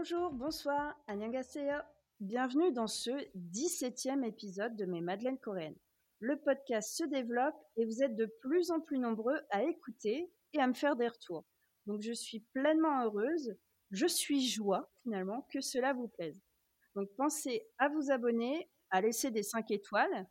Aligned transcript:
Bonjour, 0.00 0.30
bonsoir, 0.30 0.96
annyeonghaseyo. 1.08 1.80
Bienvenue 2.20 2.70
dans 2.72 2.86
ce 2.86 3.10
17e 3.36 4.24
épisode 4.24 4.76
de 4.76 4.84
mes 4.84 5.00
Madeleines 5.00 5.40
coréennes. 5.40 5.74
Le 6.20 6.38
podcast 6.38 6.96
se 6.96 7.02
développe 7.02 7.56
et 7.76 7.84
vous 7.84 8.04
êtes 8.04 8.14
de 8.14 8.26
plus 8.40 8.70
en 8.70 8.78
plus 8.78 9.00
nombreux 9.00 9.40
à 9.50 9.64
écouter 9.64 10.32
et 10.52 10.60
à 10.60 10.68
me 10.68 10.72
faire 10.72 10.94
des 10.94 11.08
retours. 11.08 11.44
Donc 11.86 12.02
je 12.02 12.12
suis 12.12 12.46
pleinement 12.52 13.02
heureuse, 13.02 13.56
je 13.90 14.06
suis 14.06 14.46
joie 14.46 14.88
finalement 15.02 15.48
que 15.52 15.60
cela 15.60 15.94
vous 15.94 16.06
plaise. 16.06 16.40
Donc 16.94 17.08
pensez 17.16 17.66
à 17.78 17.88
vous 17.88 18.12
abonner, 18.12 18.70
à 18.90 19.00
laisser 19.00 19.32
des 19.32 19.42
5 19.42 19.68
étoiles 19.72 20.28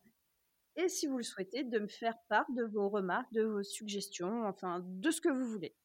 et 0.78 0.88
si 0.88 1.08
vous 1.08 1.18
le 1.18 1.24
souhaitez, 1.24 1.66
de 1.66 1.80
me 1.80 1.90
faire 1.90 2.18
part 2.30 2.50
de 2.54 2.64
vos 2.64 2.88
remarques, 2.88 3.34
de 3.34 3.44
vos 3.44 3.64
suggestions, 3.64 4.46
enfin 4.46 4.82
de 4.82 5.12
ce 5.12 5.20
que 5.20 5.30
vous 5.30 5.46
voulez. 5.46 5.76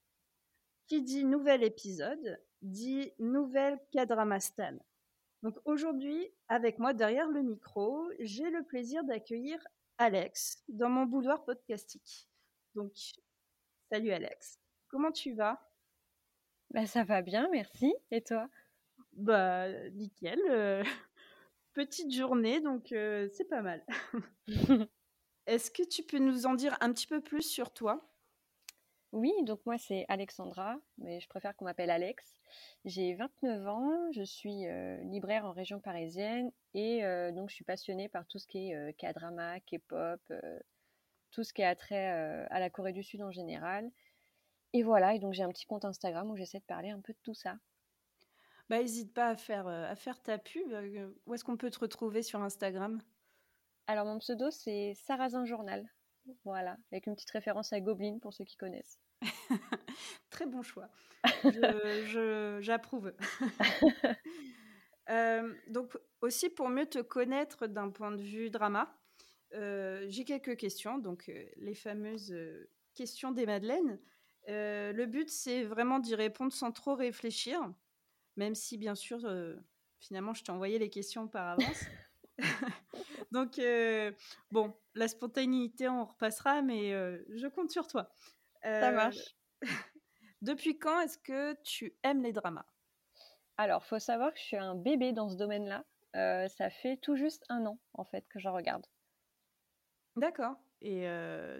Qui 0.86 1.02
dit 1.02 1.24
nouvel 1.24 1.64
épisode 1.64 2.38
dit 2.62 3.12
nouvelle 3.18 3.78
Kadramastan. 3.92 4.78
Donc 5.42 5.56
aujourd'hui, 5.64 6.32
avec 6.48 6.78
moi 6.78 6.94
derrière 6.94 7.28
le 7.28 7.42
micro, 7.42 8.08
j'ai 8.20 8.48
le 8.50 8.62
plaisir 8.62 9.04
d'accueillir 9.04 9.58
Alex 9.98 10.62
dans 10.68 10.88
mon 10.88 11.04
boudoir 11.04 11.44
podcastique. 11.44 12.28
Donc, 12.74 12.92
salut 13.90 14.12
Alex. 14.12 14.58
Comment 14.88 15.12
tu 15.12 15.34
vas? 15.34 15.60
Bah, 16.70 16.86
Ça 16.86 17.04
va 17.04 17.22
bien, 17.22 17.48
merci. 17.50 17.92
Et 18.10 18.22
toi? 18.22 18.48
Bah, 19.12 19.68
nickel. 19.90 20.40
Euh, 20.48 20.82
petite 21.74 22.12
journée, 22.12 22.60
donc 22.60 22.92
euh, 22.92 23.28
c'est 23.32 23.48
pas 23.48 23.62
mal. 23.62 23.84
Est-ce 25.46 25.70
que 25.70 25.82
tu 25.82 26.02
peux 26.02 26.18
nous 26.18 26.46
en 26.46 26.54
dire 26.54 26.76
un 26.80 26.92
petit 26.92 27.06
peu 27.06 27.20
plus 27.20 27.42
sur 27.42 27.72
toi? 27.72 28.11
Oui, 29.12 29.30
donc 29.44 29.60
moi 29.66 29.76
c'est 29.76 30.06
Alexandra, 30.08 30.78
mais 30.96 31.20
je 31.20 31.28
préfère 31.28 31.54
qu'on 31.54 31.66
m'appelle 31.66 31.90
Alex. 31.90 32.40
J'ai 32.86 33.14
29 33.14 33.66
ans, 33.68 34.10
je 34.12 34.22
suis 34.22 34.66
euh, 34.66 34.96
libraire 35.04 35.44
en 35.44 35.52
région 35.52 35.80
parisienne 35.80 36.50
et 36.72 37.04
euh, 37.04 37.30
donc 37.30 37.50
je 37.50 37.54
suis 37.54 37.64
passionnée 37.64 38.08
par 38.08 38.26
tout 38.26 38.38
ce 38.38 38.46
qui 38.46 38.70
est 38.70 38.74
euh, 38.74 38.90
K-drama, 38.92 39.60
K-pop, 39.60 40.20
tout 41.30 41.44
ce 41.44 41.52
qui 41.52 41.62
a 41.62 41.76
trait 41.76 42.08
à 42.50 42.58
la 42.58 42.70
Corée 42.70 42.92
du 42.92 43.02
Sud 43.02 43.22
en 43.22 43.30
général. 43.30 43.90
Et 44.72 44.82
voilà, 44.82 45.14
et 45.14 45.18
donc 45.18 45.34
j'ai 45.34 45.42
un 45.42 45.50
petit 45.50 45.66
compte 45.66 45.84
Instagram 45.84 46.30
où 46.30 46.36
j'essaie 46.36 46.60
de 46.60 46.64
parler 46.64 46.88
un 46.88 47.00
peu 47.00 47.12
de 47.12 47.18
tout 47.22 47.34
ça. 47.34 47.56
Bah 48.70 48.78
n'hésite 48.78 49.12
pas 49.12 49.28
à 49.28 49.36
faire, 49.36 49.66
à 49.66 49.94
faire 49.94 50.22
ta 50.22 50.38
pub. 50.38 50.72
Où 51.26 51.34
est-ce 51.34 51.44
qu'on 51.44 51.58
peut 51.58 51.70
te 51.70 51.80
retrouver 51.80 52.22
sur 52.22 52.42
Instagram? 52.42 53.02
Alors 53.86 54.06
mon 54.06 54.18
pseudo 54.20 54.50
c'est 54.50 54.94
Sarrazin 54.94 55.44
Journal. 55.44 55.86
Voilà, 56.44 56.76
avec 56.90 57.06
une 57.06 57.14
petite 57.14 57.30
référence 57.30 57.72
à 57.72 57.80
Goblin 57.80 58.18
pour 58.18 58.32
ceux 58.32 58.44
qui 58.44 58.56
connaissent. 58.56 58.98
Très 60.30 60.46
bon 60.46 60.62
choix. 60.62 60.88
J'approuve. 62.60 63.12
Euh, 65.10 65.52
donc 65.66 65.98
aussi 66.20 66.48
pour 66.48 66.68
mieux 66.68 66.86
te 66.86 67.00
connaître 67.00 67.66
d'un 67.66 67.90
point 67.90 68.12
de 68.12 68.22
vue 68.22 68.50
drama, 68.50 68.96
euh, 69.52 70.06
j'ai 70.08 70.24
quelques 70.24 70.56
questions. 70.56 70.96
Donc 70.96 71.28
euh, 71.28 71.44
les 71.56 71.74
fameuses 71.74 72.32
questions 72.94 73.32
des 73.32 73.44
Madeleines. 73.44 73.98
le 74.46 75.04
but 75.06 75.28
c'est 75.28 75.64
vraiment 75.64 75.98
d'y 75.98 76.14
répondre 76.14 76.52
sans 76.52 76.70
trop 76.70 76.94
réfléchir, 76.94 77.60
même 78.36 78.54
si 78.54 78.78
bien 78.78 78.94
sûr 78.94 79.28
finalement 79.98 80.34
je 80.34 80.44
t'ai 80.44 80.52
envoyé 80.52 80.78
les 80.78 80.88
questions 80.88 81.26
par 81.26 81.48
avance. 81.48 81.84
Donc, 83.32 83.58
euh, 83.58 84.12
bon, 84.50 84.74
la 84.94 85.08
spontanéité, 85.08 85.88
on 85.88 86.04
repassera, 86.04 86.60
mais 86.60 86.92
euh, 86.92 87.18
je 87.30 87.46
compte 87.46 87.70
sur 87.70 87.86
toi. 87.86 88.12
Ça 88.62 88.92
marche. 88.92 89.34
Depuis 90.42 90.78
quand 90.78 91.00
est-ce 91.00 91.16
que 91.16 91.54
tu 91.62 91.94
aimes 92.02 92.22
les 92.22 92.34
dramas? 92.34 92.66
Alors, 93.56 93.86
faut 93.86 93.98
savoir 93.98 94.34
que 94.34 94.38
je 94.38 94.44
suis 94.44 94.56
un 94.58 94.74
bébé 94.74 95.14
dans 95.14 95.30
ce 95.30 95.36
domaine-là. 95.36 95.82
ça 96.48 96.68
fait 96.68 96.98
tout 96.98 97.16
juste 97.16 97.44
un 97.48 97.64
an, 97.64 97.78
en 97.94 98.04
fait, 98.04 98.28
que 98.28 98.38
j'en 98.38 98.52
regarde. 98.52 98.86
D'accord. 100.16 100.56
Et 100.82 101.06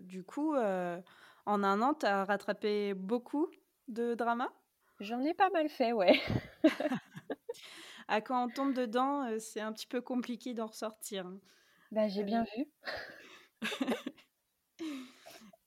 du 0.03 0.25
coup, 0.25 0.55
en 0.55 1.65
un 1.65 1.82
an, 1.82 1.94
tu 1.94 2.05
as 2.05 2.25
rattrapé 2.27 2.93
beaucoup 2.93 3.49
de 3.88 4.15
dramas? 4.15 4.53
J'en 5.00 5.22
ai 5.22 5.32
pas 5.32 5.49
mal 5.50 5.71
fait, 5.71 5.93
ouais. 5.93 6.21
à 8.09 8.21
quand 8.21 8.44
on 8.44 8.49
tombe 8.50 8.75
dedans, 8.75 9.27
c'est 9.38 9.61
un 9.61 9.72
petit 9.72 9.87
peu 9.87 10.03
compliqué 10.03 10.53
d'en 10.53 10.66
ressortir. 10.66 11.27
Bah, 11.93 12.09
j'ai 12.09 12.25
bien 12.25 12.43
euh, 12.43 12.57
vu. 12.57 12.67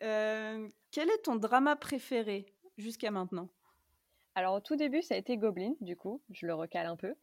Euh, 0.04 0.68
quel 0.92 1.10
est 1.10 1.24
ton 1.24 1.36
drama 1.38 1.76
préféré 1.76 2.46
jusqu'à 2.78 3.10
maintenant? 3.10 3.50
Alors 4.36 4.56
au 4.56 4.60
tout 4.60 4.76
début, 4.76 5.02
ça 5.02 5.16
a 5.16 5.18
été 5.18 5.38
Goblin, 5.38 5.74
du 5.80 5.96
coup, 5.96 6.22
je 6.30 6.46
le 6.46 6.54
recale 6.54 6.86
un 6.86 6.98
peu. 6.98 7.16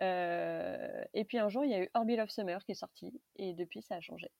et 0.00 1.24
puis 1.24 1.38
un 1.38 1.48
jour, 1.48 1.64
il 1.64 1.70
y 1.70 1.74
a 1.74 1.84
eu 1.84 1.88
Orbit 1.94 2.20
of 2.20 2.28
Summer 2.28 2.62
qui 2.64 2.72
est 2.72 2.74
sorti, 2.74 3.18
et 3.36 3.54
depuis, 3.54 3.80
ça 3.82 3.94
a 3.94 4.00
changé. 4.00 4.30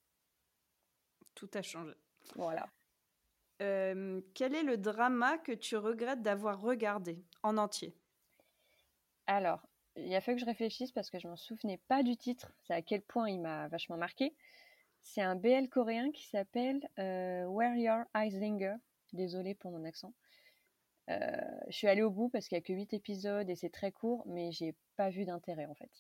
Tout 1.35 1.49
a 1.55 1.63
changé. 1.63 1.95
Voilà. 2.35 2.69
quel 3.61 4.55
est 4.55 4.65
le 4.65 4.77
drama 4.77 5.39
que 5.39 5.53
tu 5.53 5.77
regrettes 5.77 6.21
d'avoir 6.21 6.61
regardé 6.61 7.25
en 7.43 7.57
entier? 7.57 7.97
Alors, 9.27 9.68
il 10.05 10.15
a 10.15 10.21
fallu 10.21 10.37
que 10.37 10.41
je 10.41 10.47
réfléchisse 10.47 10.93
parce 10.93 11.11
que 11.11 11.19
je 11.19 11.29
m'en 11.29 11.37
souvenais 11.37 11.79
pas 11.89 12.03
du 12.03 12.17
titre. 12.17 12.53
C'est 12.63 12.75
à 12.75 12.83
quel 12.83 13.03
point 13.03 13.29
il 13.29 13.41
m'a 13.41 13.69
vachement 13.69 13.97
marqué. 13.97 14.35
C'est 15.03 15.23
un 15.23 15.37
BL 15.37 15.69
coréen 15.69 16.11
qui 16.13 16.27
s'appelle 16.27 16.89
euh, 16.99 17.47
Where 17.47 17.77
Your 17.77 18.05
Eyes 18.15 18.39
Linger. 18.39 18.75
Désolée 19.13 19.55
pour 19.55 19.71
mon 19.71 19.85
accent. 19.85 20.13
Euh, 21.11 21.17
je 21.69 21.77
suis 21.77 21.89
allée 21.89 22.03
au 22.03 22.11
bout 22.11 22.29
parce 22.29 22.49
qu'il 22.49 22.57
n'y 22.57 22.61
a 22.61 22.67
que 22.67 22.73
8 22.73 22.93
épisodes 22.93 23.49
et 23.49 23.55
c'est 23.55 23.71
très 23.71 23.93
court, 23.93 24.25
mais 24.27 24.53
j'ai 24.53 24.75
pas 24.97 25.09
vu 25.09 25.25
d'intérêt 25.25 25.67
en 25.67 25.75
fait. 25.75 25.91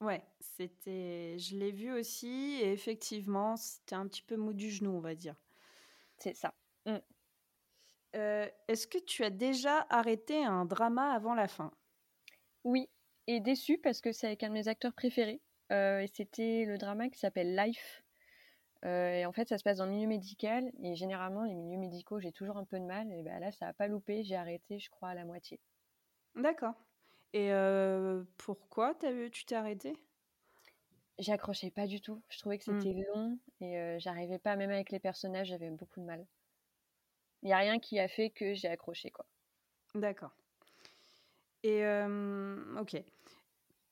Ouais, 0.00 0.22
c'était. 0.40 1.38
Je 1.38 1.56
l'ai 1.56 1.72
vu 1.72 1.92
aussi 1.92 2.58
et 2.62 2.72
effectivement, 2.72 3.56
c'était 3.56 3.94
un 3.94 4.06
petit 4.06 4.22
peu 4.22 4.36
mou 4.36 4.52
du 4.52 4.70
genou, 4.70 4.90
on 4.90 5.00
va 5.00 5.14
dire. 5.14 5.36
C'est 6.18 6.34
ça. 6.34 6.54
Mm. 6.86 6.96
Euh, 8.16 8.48
est-ce 8.68 8.86
que 8.86 8.98
tu 8.98 9.24
as 9.24 9.30
déjà 9.30 9.86
arrêté 9.90 10.44
un 10.44 10.64
drama 10.64 11.12
avant 11.12 11.34
la 11.34 11.48
fin? 11.48 11.72
Oui, 12.62 12.88
et 13.26 13.40
déçue 13.40 13.78
parce 13.78 14.00
que 14.00 14.12
c'est 14.12 14.26
avec 14.26 14.42
un 14.42 14.48
de 14.48 14.54
mes 14.54 14.68
acteurs 14.68 14.92
préférés. 14.92 15.40
Euh, 15.72 16.00
et 16.00 16.06
c'était 16.08 16.64
le 16.66 16.78
drama 16.78 17.08
qui 17.08 17.18
s'appelle 17.18 17.56
Life. 17.56 18.02
Euh, 18.84 19.14
et 19.14 19.26
en 19.26 19.32
fait, 19.32 19.48
ça 19.48 19.56
se 19.56 19.64
passe 19.64 19.78
dans 19.78 19.86
le 19.86 19.92
milieu 19.92 20.06
médical. 20.06 20.70
Et 20.82 20.94
généralement, 20.94 21.44
les 21.44 21.54
milieux 21.54 21.78
médicaux, 21.78 22.20
j'ai 22.20 22.32
toujours 22.32 22.56
un 22.56 22.64
peu 22.64 22.78
de 22.78 22.84
mal. 22.84 23.10
Et 23.12 23.22
ben 23.22 23.38
là, 23.40 23.50
ça 23.52 23.66
n'a 23.66 23.72
pas 23.72 23.88
loupé. 23.88 24.24
J'ai 24.24 24.36
arrêté, 24.36 24.78
je 24.78 24.90
crois, 24.90 25.10
à 25.10 25.14
la 25.14 25.24
moitié. 25.24 25.58
D'accord. 26.36 26.74
Et 27.32 27.52
euh, 27.52 28.22
pourquoi 28.36 28.90
as, 29.02 29.30
tu 29.30 29.44
t'es 29.44 29.54
arrêté 29.54 29.96
J'accrochais 31.18 31.70
pas 31.70 31.86
du 31.86 32.00
tout. 32.00 32.20
Je 32.28 32.38
trouvais 32.38 32.58
que 32.58 32.70
hmm. 32.70 32.80
c'était 32.80 33.04
long 33.14 33.38
et 33.60 33.96
j'arrivais 34.00 34.38
pas, 34.38 34.56
même 34.56 34.70
avec 34.70 34.90
les 34.90 34.98
personnages, 34.98 35.48
j'avais 35.48 35.70
beaucoup 35.70 36.00
de 36.00 36.04
mal. 36.04 36.26
Il 37.42 37.46
n'y 37.46 37.52
a 37.52 37.58
rien 37.58 37.78
qui 37.78 38.00
a 38.00 38.08
fait 38.08 38.30
que 38.30 38.54
j'ai 38.54 38.68
accroché, 38.68 39.10
quoi. 39.10 39.26
D'accord. 39.94 40.34
Et 41.64 41.82
ok. 42.78 43.02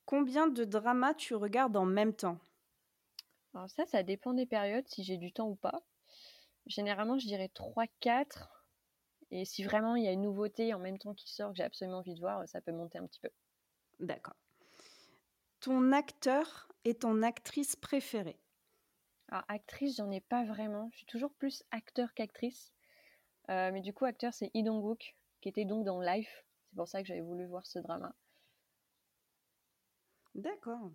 Combien 0.04 0.46
de 0.46 0.64
dramas 0.64 1.14
tu 1.14 1.34
regardes 1.34 1.76
en 1.76 1.86
même 1.86 2.14
temps? 2.14 2.38
Alors 3.54 3.70
ça, 3.70 3.86
ça 3.86 4.02
dépend 4.02 4.34
des 4.34 4.46
périodes, 4.46 4.86
si 4.88 5.02
j'ai 5.02 5.16
du 5.16 5.32
temps 5.32 5.48
ou 5.48 5.56
pas. 5.56 5.82
Généralement, 6.66 7.19
je 7.19 7.26
dirais 7.26 7.50
3-4. 7.54 8.50
Et 9.30 9.46
si 9.46 9.64
vraiment 9.64 9.96
il 9.96 10.04
y 10.04 10.08
a 10.08 10.12
une 10.12 10.20
nouveauté 10.20 10.74
en 10.74 10.78
même 10.78 10.98
temps 10.98 11.14
qui 11.14 11.32
sort 11.32 11.50
que 11.50 11.56
j'ai 11.56 11.62
absolument 11.62 11.98
envie 11.98 12.14
de 12.14 12.20
voir, 12.20 12.46
ça 12.46 12.60
peut 12.60 12.72
monter 12.72 12.98
un 12.98 13.06
petit 13.06 13.20
peu. 13.20 13.30
D'accord. 14.00 14.36
Ton 15.60 15.92
acteur 15.92 16.68
et 16.84 16.94
ton 16.94 17.22
actrice 17.22 17.75
préférée? 17.76 18.38
Alors, 19.28 19.44
actrice, 19.48 19.96
j'en 19.96 20.10
ai 20.10 20.20
pas 20.20 20.44
vraiment. 20.44 20.90
Je 20.92 20.98
suis 20.98 21.06
toujours 21.06 21.32
plus 21.32 21.64
acteur 21.70 22.12
qu'actrice. 22.12 22.75
mais 23.48 23.80
du 23.80 23.92
coup, 23.92 24.04
acteur, 24.04 24.34
c'est 24.34 24.50
Lee 24.54 24.62
Dong-wook, 24.62 25.16
qui 25.40 25.48
était 25.48 25.64
donc 25.64 25.84
dans 25.84 26.00
Life, 26.00 26.44
c'est 26.72 26.76
pour 26.76 26.88
ça 26.88 27.02
que 27.02 27.08
j'avais 27.08 27.20
voulu 27.20 27.44
voir 27.44 27.66
ce 27.66 27.78
drama. 27.80 28.14
D'accord. 30.34 30.90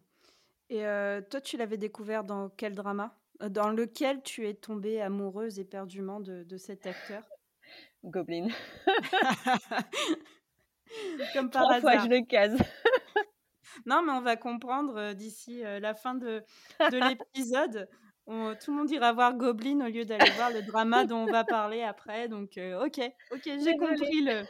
Et 0.70 0.88
euh, 0.88 1.22
toi, 1.22 1.40
tu 1.40 1.56
l'avais 1.56 1.78
découvert 1.78 2.24
dans 2.24 2.50
quel 2.50 2.74
drama? 2.74 3.16
Euh, 3.44 3.50
Dans 3.50 3.70
lequel 3.70 4.24
tu 4.24 4.48
es 4.48 4.56
tombée 4.56 5.00
amoureuse 5.02 5.60
éperdument 5.60 6.20
de, 6.20 6.42
de 6.44 6.58
cet 6.58 6.88
acteur? 6.88 7.22
Goblin. 8.04 8.48
Comme 11.34 11.52
par 11.52 11.70
hasard. 11.70 11.82
fois, 11.82 11.98
je 12.00 12.08
le 12.10 12.26
case. 12.26 12.58
non, 13.86 14.02
mais 14.02 14.14
on 14.14 14.22
va 14.22 14.36
comprendre 14.36 14.98
euh, 14.98 15.14
d'ici 15.14 15.62
la 15.62 15.94
fin 15.94 16.16
de, 16.16 16.44
de 16.80 17.10
l'épisode 17.10 17.88
tout 18.28 18.72
le 18.72 18.78
monde 18.78 18.92
ira 18.92 19.14
voir 19.14 19.36
Goblin 19.36 19.80
au 19.86 19.90
lieu 19.90 20.04
d'aller 20.04 20.30
voir 20.32 20.52
le 20.52 20.62
drama 20.62 21.06
dont 21.06 21.20
on 21.20 21.32
va 21.32 21.44
parler 21.46 21.82
après. 21.82 22.28
Donc, 22.28 22.58
euh, 22.58 22.86
ok, 22.86 23.00
ok, 23.32 23.42
j'ai 23.44 23.78
compris 23.78 24.22
le, 24.22 24.44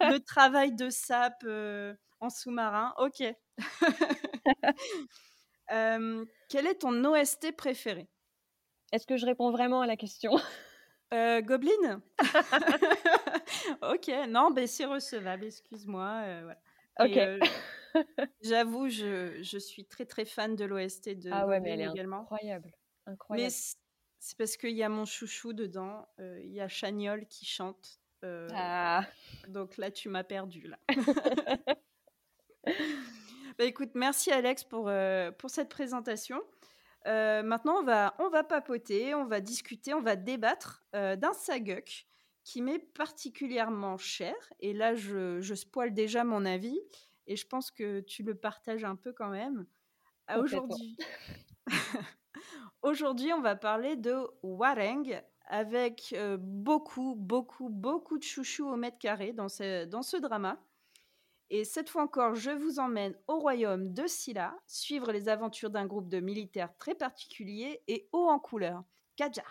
le, 0.00 0.18
travail 0.18 0.74
de 0.74 0.90
sap 0.90 1.34
euh, 1.44 1.94
en 2.20 2.30
sous-marin. 2.30 2.94
Ok. 2.98 3.22
Euh, 5.72 6.24
quel 6.48 6.66
est 6.66 6.80
ton 6.80 7.04
OST 7.04 7.52
préféré? 7.56 8.08
Est-ce 8.90 9.06
que 9.06 9.16
je 9.16 9.24
réponds 9.24 9.52
vraiment 9.52 9.82
à 9.82 9.86
la 9.86 9.96
question? 9.96 10.32
Goblin? 11.12 12.02
Ok, 13.82 14.10
non, 14.28 14.50
ben 14.50 14.66
c'est 14.66 14.84
recevable, 14.84 15.44
excuse-moi. 15.44 16.24
Ok. 16.98 17.18
J'avoue, 18.42 18.88
je, 18.88 19.40
je, 19.42 19.58
suis 19.58 19.84
très 19.84 20.06
très 20.06 20.24
fan 20.24 20.56
de 20.56 20.64
l'OST 20.64 21.10
de 21.10 21.30
Ah 21.32 21.46
ouais, 21.46 21.60
mais 21.60 21.70
elle 21.70 21.82
est 21.82 21.90
également. 21.90 22.22
incroyable. 22.22 22.72
Incroyable. 23.06 23.50
Mais 23.50 23.84
c'est 24.18 24.36
parce 24.36 24.56
qu'il 24.56 24.76
y 24.76 24.82
a 24.82 24.88
mon 24.88 25.04
chouchou 25.04 25.52
dedans. 25.52 26.06
Il 26.18 26.52
y 26.52 26.60
a 26.60 26.68
Chagnol 26.68 27.26
qui 27.26 27.46
chante. 27.46 28.00
ah. 28.22 29.04
Donc 29.48 29.76
là, 29.76 29.90
tu 29.90 30.08
m'as 30.08 30.24
perdu 30.24 30.68
là. 30.68 30.78
bah, 33.58 33.64
écoute, 33.64 33.90
merci 33.94 34.30
Alex 34.30 34.64
pour, 34.64 34.90
pour 35.38 35.50
cette 35.50 35.68
présentation. 35.68 36.42
Euh, 37.06 37.42
maintenant, 37.42 37.78
on 37.78 37.82
va, 37.82 38.14
on 38.18 38.28
va 38.28 38.44
papoter, 38.44 39.14
on 39.14 39.24
va 39.24 39.40
discuter, 39.40 39.94
on 39.94 40.02
va 40.02 40.16
débattre 40.16 40.84
euh, 40.94 41.16
d'un 41.16 41.32
saguk 41.32 42.06
qui 42.44 42.62
m'est 42.62 42.78
particulièrement 42.78 43.96
cher. 43.96 44.34
Et 44.60 44.72
là, 44.72 44.94
je, 44.94 45.40
je 45.40 45.54
spoil 45.54 45.94
déjà 45.94 46.24
mon 46.24 46.44
avis 46.44 46.78
et 47.26 47.36
je 47.36 47.46
pense 47.46 47.70
que 47.70 48.00
tu 48.00 48.22
le 48.22 48.34
partages 48.34 48.84
un 48.84 48.96
peu 48.96 49.12
quand 49.12 49.30
même. 49.30 49.66
Aujourd'hui, 50.36 50.96
Aujourd'hui, 52.82 53.32
on 53.32 53.40
va 53.40 53.56
parler 53.56 53.96
de 53.96 54.26
Wareng 54.42 55.22
avec 55.46 56.14
euh, 56.16 56.36
beaucoup, 56.40 57.14
beaucoup, 57.16 57.68
beaucoup 57.68 58.18
de 58.18 58.22
chouchous 58.22 58.68
au 58.68 58.76
mètre 58.76 58.98
carré 58.98 59.32
dans 59.32 59.48
ce, 59.48 59.84
dans 59.84 60.02
ce 60.02 60.16
drama. 60.16 60.58
Et 61.50 61.64
cette 61.64 61.90
fois 61.90 62.02
encore, 62.02 62.36
je 62.36 62.52
vous 62.52 62.78
emmène 62.78 63.16
au 63.26 63.40
royaume 63.40 63.92
de 63.92 64.06
Silla, 64.06 64.54
suivre 64.68 65.10
les 65.10 65.28
aventures 65.28 65.70
d'un 65.70 65.86
groupe 65.86 66.08
de 66.08 66.20
militaires 66.20 66.72
très 66.78 66.94
particulier 66.94 67.82
et 67.88 68.08
haut 68.12 68.28
en 68.28 68.38
couleur. 68.38 68.84
Kaja. 69.16 69.42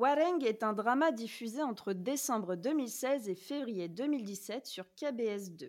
Wareng 0.00 0.42
est 0.46 0.62
un 0.62 0.72
drama 0.72 1.12
diffusé 1.12 1.62
entre 1.62 1.92
décembre 1.92 2.54
2016 2.54 3.28
et 3.28 3.34
février 3.34 3.86
2017 3.86 4.66
sur 4.66 4.86
KBS2. 4.96 5.68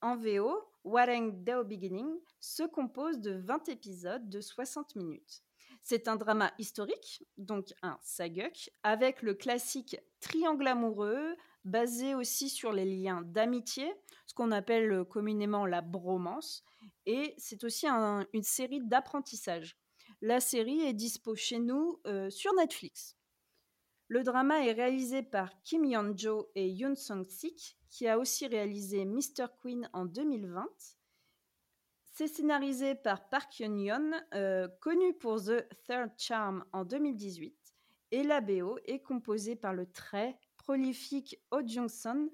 En 0.00 0.16
VO, 0.16 0.50
Wareng 0.82 1.44
Deo 1.44 1.62
Beginning 1.62 2.08
se 2.40 2.62
compose 2.62 3.20
de 3.20 3.32
20 3.32 3.68
épisodes 3.68 4.30
de 4.30 4.40
60 4.40 4.96
minutes. 4.96 5.42
C'est 5.82 6.08
un 6.08 6.16
drama 6.16 6.50
historique, 6.58 7.22
donc 7.36 7.74
un 7.82 7.98
saguk, 8.00 8.70
avec 8.82 9.20
le 9.20 9.34
classique 9.34 10.00
triangle 10.20 10.66
amoureux, 10.66 11.36
basé 11.66 12.14
aussi 12.14 12.48
sur 12.48 12.72
les 12.72 12.86
liens 12.86 13.20
d'amitié, 13.20 13.92
ce 14.24 14.32
qu'on 14.32 14.52
appelle 14.52 15.04
communément 15.04 15.66
la 15.66 15.82
bromance, 15.82 16.64
et 17.04 17.34
c'est 17.36 17.62
aussi 17.64 17.86
une 17.86 18.42
série 18.42 18.80
d'apprentissage. 18.80 19.76
La 20.22 20.40
série 20.40 20.80
est 20.80 20.94
dispo 20.94 21.34
chez 21.34 21.58
nous 21.58 22.00
euh, 22.06 22.30
sur 22.30 22.54
Netflix. 22.54 23.19
Le 24.10 24.22
drama 24.24 24.66
est 24.66 24.72
réalisé 24.72 25.22
par 25.22 25.62
Kim 25.62 25.84
Yeon-jo 25.84 26.50
et 26.54 26.68
Yoon 26.68 26.96
Sung-sik, 26.96 27.78
qui 27.88 28.08
a 28.08 28.18
aussi 28.18 28.46
réalisé 28.46 29.04
Mr. 29.04 29.46
Queen 29.62 29.88
en 29.92 30.04
2020 30.04 30.66
c'est 32.20 32.28
scénarisé 32.28 32.96
par 32.96 33.30
Park 33.30 33.60
Hyun-yeon, 33.60 34.10
euh, 34.34 34.68
connu 34.82 35.14
pour 35.14 35.42
The 35.42 35.66
Third 35.86 36.10
Charm 36.18 36.66
en 36.70 36.84
2018, 36.84 37.56
et 38.10 38.22
la 38.24 38.42
BO 38.42 38.78
est 38.84 39.00
composée 39.00 39.56
par 39.56 39.72
le 39.72 39.86
très 39.86 40.38
prolifique 40.58 41.40
Oh 41.50 41.62
Jung-sun, 41.64 42.28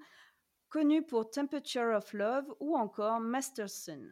connu 0.67 1.05
pour 1.05 1.29
Temperature 1.29 1.95
of 1.95 2.11
Love 2.11 2.53
ou 2.59 2.75
encore 2.75 3.21
Masterson. 3.21 4.11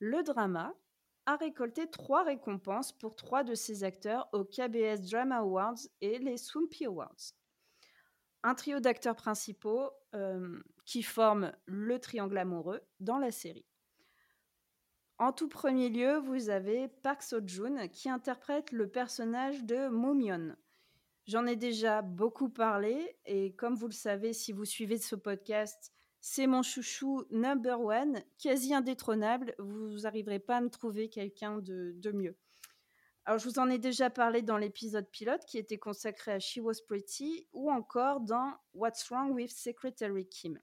Le 0.00 0.24
drama 0.24 0.74
a 1.26 1.36
récolté 1.36 1.90
trois 1.90 2.22
récompenses 2.22 2.92
pour 2.92 3.16
trois 3.16 3.44
de 3.44 3.54
ses 3.54 3.84
acteurs 3.84 4.28
aux 4.32 4.44
KBS 4.44 5.00
Drama 5.10 5.38
Awards 5.38 5.78
et 6.00 6.18
les 6.18 6.36
Swampy 6.36 6.86
Awards. 6.86 7.34
Un 8.44 8.54
trio 8.54 8.78
d'acteurs 8.78 9.16
principaux 9.16 9.90
euh, 10.14 10.60
qui 10.84 11.02
forment 11.02 11.52
le 11.66 11.98
triangle 11.98 12.38
amoureux 12.38 12.80
dans 13.00 13.18
la 13.18 13.32
série. 13.32 13.66
En 15.18 15.32
tout 15.32 15.48
premier 15.48 15.88
lieu, 15.88 16.18
vous 16.18 16.50
avez 16.50 16.88
Park 16.88 17.22
Seo-joon 17.22 17.88
qui 17.88 18.08
interprète 18.08 18.70
le 18.70 18.88
personnage 18.88 19.64
de 19.64 19.88
Moomyeon. 19.88 20.54
J'en 21.26 21.46
ai 21.46 21.56
déjà 21.56 22.02
beaucoup 22.02 22.50
parlé 22.50 23.16
et 23.24 23.54
comme 23.56 23.74
vous 23.74 23.88
le 23.88 23.92
savez 23.92 24.32
si 24.32 24.52
vous 24.52 24.64
suivez 24.64 24.98
ce 24.98 25.16
podcast, 25.16 25.92
c'est 26.28 26.48
mon 26.48 26.64
chouchou 26.64 27.22
number 27.30 27.80
one, 27.80 28.20
quasi 28.42 28.74
indétrônable. 28.74 29.54
Vous 29.60 30.00
n'arriverez 30.00 30.40
pas 30.40 30.56
à 30.56 30.60
me 30.60 30.68
trouver 30.68 31.08
quelqu'un 31.08 31.58
de, 31.58 32.10
mieux. 32.12 32.36
Alors, 33.24 33.38
je 33.38 33.48
vous 33.48 33.60
en 33.60 33.70
ai 33.70 33.78
déjà 33.78 34.10
parlé 34.10 34.42
dans 34.42 34.58
l'épisode 34.58 35.08
pilote 35.08 35.44
qui 35.46 35.56
était 35.56 35.78
consacré 35.78 36.32
à 36.32 36.40
She 36.40 36.58
Was 36.60 36.82
Pretty 36.84 37.46
ou 37.52 37.70
encore 37.70 38.20
dans 38.22 38.54
What's 38.74 39.08
Wrong 39.08 39.36
with 39.36 39.52
Secretary 39.52 40.26
Kim. 40.26 40.58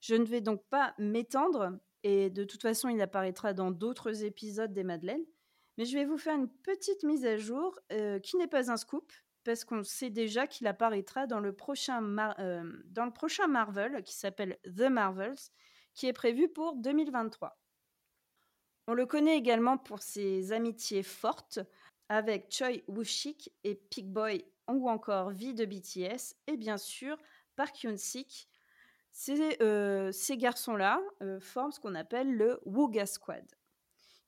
Je 0.00 0.14
ne 0.14 0.24
vais 0.24 0.40
donc 0.40 0.64
pas 0.70 0.94
m'étendre 0.96 1.80
et 2.04 2.30
de 2.30 2.44
toute 2.44 2.62
façon, 2.62 2.88
il 2.88 3.00
apparaîtra 3.00 3.52
dans 3.52 3.72
d'autres 3.72 4.22
épisodes 4.22 4.72
des 4.72 4.84
Madeleines. 4.84 5.26
Mais 5.76 5.86
je 5.86 5.98
vais 5.98 6.04
vous 6.04 6.18
faire 6.18 6.36
une 6.36 6.48
petite 6.48 7.02
mise 7.02 7.26
à 7.26 7.36
jour 7.36 7.76
euh, 7.90 8.20
qui 8.20 8.36
n'est 8.36 8.46
pas 8.46 8.70
un 8.70 8.76
scoop, 8.76 9.12
parce 9.44 9.64
qu'on 9.64 9.82
sait 9.82 10.10
déjà 10.10 10.46
qu'il 10.46 10.66
apparaîtra 10.66 11.26
dans 11.26 11.40
le, 11.40 11.52
prochain 11.52 12.02
euh, 12.38 12.62
dans 12.86 13.04
le 13.04 13.12
prochain 13.12 13.46
Marvel, 13.46 14.02
qui 14.02 14.14
s'appelle 14.14 14.58
The 14.64 14.90
Marvels, 14.90 15.38
qui 15.94 16.06
est 16.06 16.12
prévu 16.12 16.48
pour 16.48 16.76
2023. 16.76 17.58
On 18.86 18.94
le 18.94 19.06
connaît 19.06 19.36
également 19.36 19.78
pour 19.78 20.02
ses 20.02 20.52
amitiés 20.52 21.02
fortes 21.02 21.60
avec 22.08 22.52
Choi 22.52 22.82
Woo-shik 22.88 23.50
et 23.62 23.76
Pig 23.76 24.06
Boy 24.06 24.44
ou 24.68 24.88
encore 24.88 25.30
V 25.30 25.52
de 25.52 25.64
BTS, 25.64 26.34
et 26.46 26.56
bien 26.56 26.76
sûr 26.76 27.16
Park 27.56 27.82
Hyun-sik, 27.82 28.48
euh, 29.60 30.12
ces, 30.12 30.36
garçons-là 30.36 31.00
euh, 31.22 31.40
forment 31.40 31.72
ce 31.72 31.80
qu'on 31.80 31.94
appelle 31.94 32.32
le 32.32 32.60
Wooga 32.64 33.06
Squad. 33.06 33.44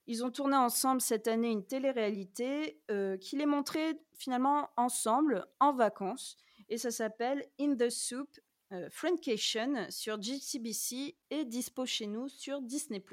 Ils 0.06 0.24
ont 0.24 0.30
tourné 0.30 0.56
ensemble 0.56 1.00
cette 1.00 1.28
année 1.28 1.50
une 1.50 1.64
télé-réalité 1.64 2.80
euh, 2.90 3.16
qui 3.16 3.36
les 3.36 3.46
montrait 3.46 3.98
finalement 4.14 4.70
ensemble 4.76 5.46
en 5.60 5.72
vacances 5.72 6.36
et 6.68 6.78
ça 6.78 6.90
s'appelle 6.90 7.44
In 7.60 7.76
the 7.76 7.90
Soup 7.90 8.28
Frankation 8.90 9.86
sur 9.90 10.18
GCBC 10.18 11.14
et 11.28 11.44
dispo 11.44 11.84
chez 11.84 12.06
nous 12.06 12.30
sur 12.30 12.62
Disney+. 12.62 13.04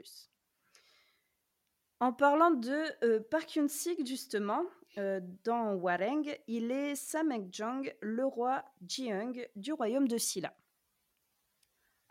En 2.00 2.14
parlant 2.14 2.52
de 2.52 3.20
Park 3.30 3.56
Hyun-sik 3.58 4.08
justement, 4.08 4.64
dans 4.96 5.74
Wareng, 5.76 6.24
il 6.48 6.72
est 6.72 6.96
Samek-jong, 6.96 7.94
le 8.00 8.26
roi 8.26 8.64
Jeong 8.88 9.50
du 9.58 9.74
royaume 9.74 10.08
de 10.08 10.18
Silla. 10.18 10.54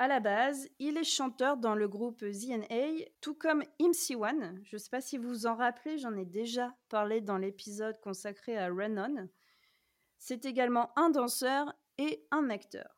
À 0.00 0.07
la 0.07 0.21
base, 0.21 0.69
il 0.78 0.97
est 0.97 1.02
chanteur 1.02 1.57
dans 1.57 1.75
le 1.75 1.88
groupe 1.88 2.25
ZNA, 2.25 3.05
tout 3.21 3.35
comme 3.35 3.64
Im 3.81 3.93
Siwan. 3.93 4.61
Je 4.62 4.76
ne 4.76 4.78
sais 4.78 4.90
pas 4.90 5.00
si 5.00 5.19
vous 5.19 5.28
vous 5.28 5.47
en 5.47 5.57
rappelez, 5.57 5.99
j'en 5.99 6.17
ai 6.17 6.25
déjà 6.25 6.73
parlé 6.88 7.21
dans 7.21 7.37
l'épisode 7.37 7.99
consacré 8.00 8.57
à 8.57 8.69
Renon. 8.69 9.28
C'est 10.17 10.45
également 10.45 10.93
un 10.97 11.11
danseur 11.11 11.75
et 11.99 12.25
un 12.31 12.49
acteur. 12.49 12.97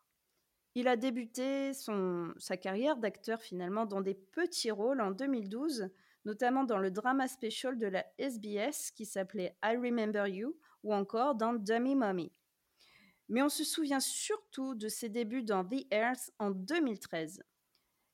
Il 0.75 0.89
a 0.89 0.97
débuté 0.97 1.73
son, 1.73 2.35
sa 2.37 2.59
carrière 2.59 2.99
d'acteur 2.99 3.41
finalement 3.41 3.87
dans 3.87 4.03
des 4.03 4.15
petits 4.15 4.71
rôles 4.71 5.01
en 5.01 5.11
2012, 5.11 5.89
notamment 6.27 6.65
dans 6.65 6.79
le 6.79 6.91
drama 6.91 7.29
special 7.29 7.79
de 7.79 7.87
la 7.87 8.05
SBS 8.19 8.91
qui 8.91 9.07
s'appelait 9.07 9.57
I 9.65 9.75
Remember 9.77 10.29
You 10.29 10.55
ou 10.83 10.93
encore 10.93 11.35
dans 11.35 11.55
Dummy 11.55 11.95
Mommy 11.95 12.31
mais 13.31 13.43
on 13.43 13.49
se 13.49 13.65
souvient 13.65 14.01
surtout 14.01 14.75
de 14.75 14.89
ses 14.89 15.09
débuts 15.09 15.45
dans 15.45 15.65
The 15.65 15.87
Earth 15.93 16.33
en 16.39 16.51
2013. 16.51 17.43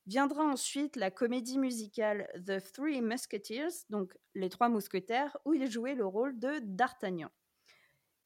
Viendra 0.07 0.45
ensuite 0.45 0.95
la 0.95 1.11
comédie 1.11 1.59
musicale 1.59 2.29
The 2.47 2.63
Three 2.73 3.01
Musketeers, 3.01 3.87
donc 3.91 4.17
Les 4.35 4.51
Trois 4.51 4.69
Mousquetaires, 4.69 5.37
où 5.45 5.55
il 5.55 5.69
jouait 5.69 5.95
le 5.97 6.07
rôle 6.07 6.39
de 6.39 6.61
D'Artagnan. 6.63 7.31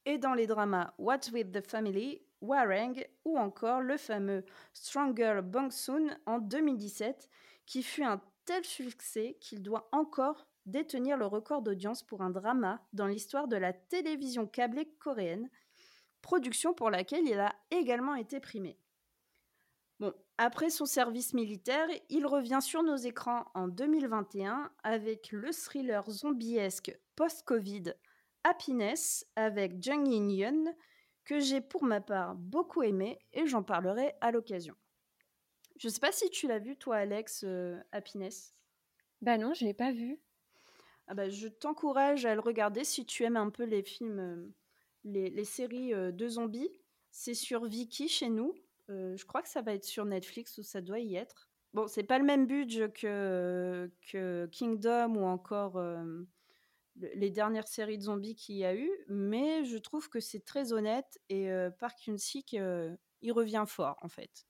Et 0.04 0.18
dans 0.18 0.34
les 0.34 0.46
dramas 0.46 0.92
What's 0.98 1.30
with 1.30 1.52
the 1.52 1.66
Family, 1.66 2.22
Warang 2.40 3.06
ou 3.24 3.38
encore 3.38 3.80
le 3.80 3.96
fameux 3.96 4.44
Stronger 4.72 5.40
Bong 5.44 5.70
Soon 5.70 6.16
en 6.26 6.38
2017, 6.38 7.30
qui 7.66 7.82
fut 7.82 8.02
un 8.02 8.20
tel 8.44 8.64
succès 8.64 9.38
qu'il 9.40 9.62
doit 9.62 9.88
encore 9.92 10.48
détenir 10.66 11.16
le 11.16 11.26
record 11.26 11.62
d'audience 11.62 12.02
pour 12.02 12.22
un 12.22 12.30
drama 12.30 12.84
dans 12.92 13.06
l'histoire 13.06 13.46
de 13.46 13.56
la 13.56 13.72
télévision 13.72 14.46
câblée 14.46 14.88
coréenne, 14.98 15.48
production 16.20 16.74
pour 16.74 16.90
laquelle 16.90 17.26
il 17.26 17.38
a 17.38 17.54
également 17.70 18.14
été 18.14 18.40
primé. 18.40 18.78
Bon, 19.98 20.14
après 20.38 20.70
son 20.70 20.86
service 20.86 21.34
militaire, 21.34 21.86
il 22.08 22.26
revient 22.26 22.60
sur 22.62 22.82
nos 22.82 22.96
écrans 22.96 23.44
en 23.54 23.68
2021 23.68 24.70
avec 24.82 25.30
le 25.30 25.52
thriller 25.52 26.10
zombiesque 26.10 26.98
post-Covid 27.16 27.94
Happiness 28.44 29.26
avec 29.36 29.82
Jung 29.82 30.08
In-yeon 30.08 30.74
que 31.24 31.38
j'ai 31.38 31.60
pour 31.60 31.84
ma 31.84 32.00
part 32.00 32.34
beaucoup 32.34 32.82
aimé 32.82 33.18
et 33.34 33.46
j'en 33.46 33.62
parlerai 33.62 34.14
à 34.22 34.30
l'occasion. 34.30 34.74
Je 35.78 35.88
ne 35.88 35.92
sais 35.92 36.00
pas 36.00 36.12
si 36.12 36.30
tu 36.30 36.46
l'as 36.46 36.58
vu 36.58 36.76
toi 36.76 36.96
Alex 36.96 37.44
euh, 37.46 37.78
Happiness? 37.92 38.54
Bah 39.20 39.36
non, 39.36 39.52
je 39.52 39.64
l'ai 39.64 39.74
pas 39.74 39.92
vu. 39.92 40.18
Ah 41.06 41.14
bah, 41.14 41.28
je 41.28 41.48
t'encourage 41.48 42.24
à 42.24 42.34
le 42.34 42.40
regarder 42.40 42.84
si 42.84 43.04
tu 43.04 43.24
aimes 43.24 43.36
un 43.36 43.50
peu 43.50 43.64
les 43.64 43.82
films 43.82 44.52
euh, 45.06 45.28
les, 45.30 45.44
séries 45.44 45.92
de 45.92 46.28
zombies. 46.28 46.70
C'est 47.10 47.34
sur 47.34 47.64
Viki 47.64 48.08
chez 48.08 48.28
nous. 48.28 48.54
je 48.88 49.24
crois 49.24 49.42
que 49.42 49.48
ça 49.48 49.62
va 49.62 49.74
être 49.74 49.84
sur 49.84 50.04
Netflix 50.04 50.58
ou 50.58 50.62
ça 50.62 50.80
doit 50.80 51.00
y 51.00 51.16
être. 51.16 51.48
Bon, 51.72 51.86
c'est 51.86 52.04
pas 52.04 52.18
le 52.18 52.24
même 52.24 52.46
budget 52.46 52.90
que, 52.90 53.90
que 54.10 54.48
Kingdom 54.50 55.16
ou 55.16 55.24
encore 55.24 55.80
les 56.96 57.30
dernières 57.30 57.68
séries 57.68 57.98
de 57.98 58.02
zombies 58.02 58.34
qu'il 58.34 58.56
y 58.56 58.64
a 58.64 58.74
eu, 58.74 58.90
mais 59.08 59.64
je 59.64 59.78
trouve 59.78 60.08
que 60.08 60.20
c'est 60.20 60.44
très 60.44 60.72
honnête 60.72 61.20
et 61.28 61.48
Park 61.78 62.06
Hyun-sik, 62.06 62.52
il 62.52 63.32
revient 63.32 63.64
fort 63.66 63.96
en 64.02 64.08
fait. 64.08 64.46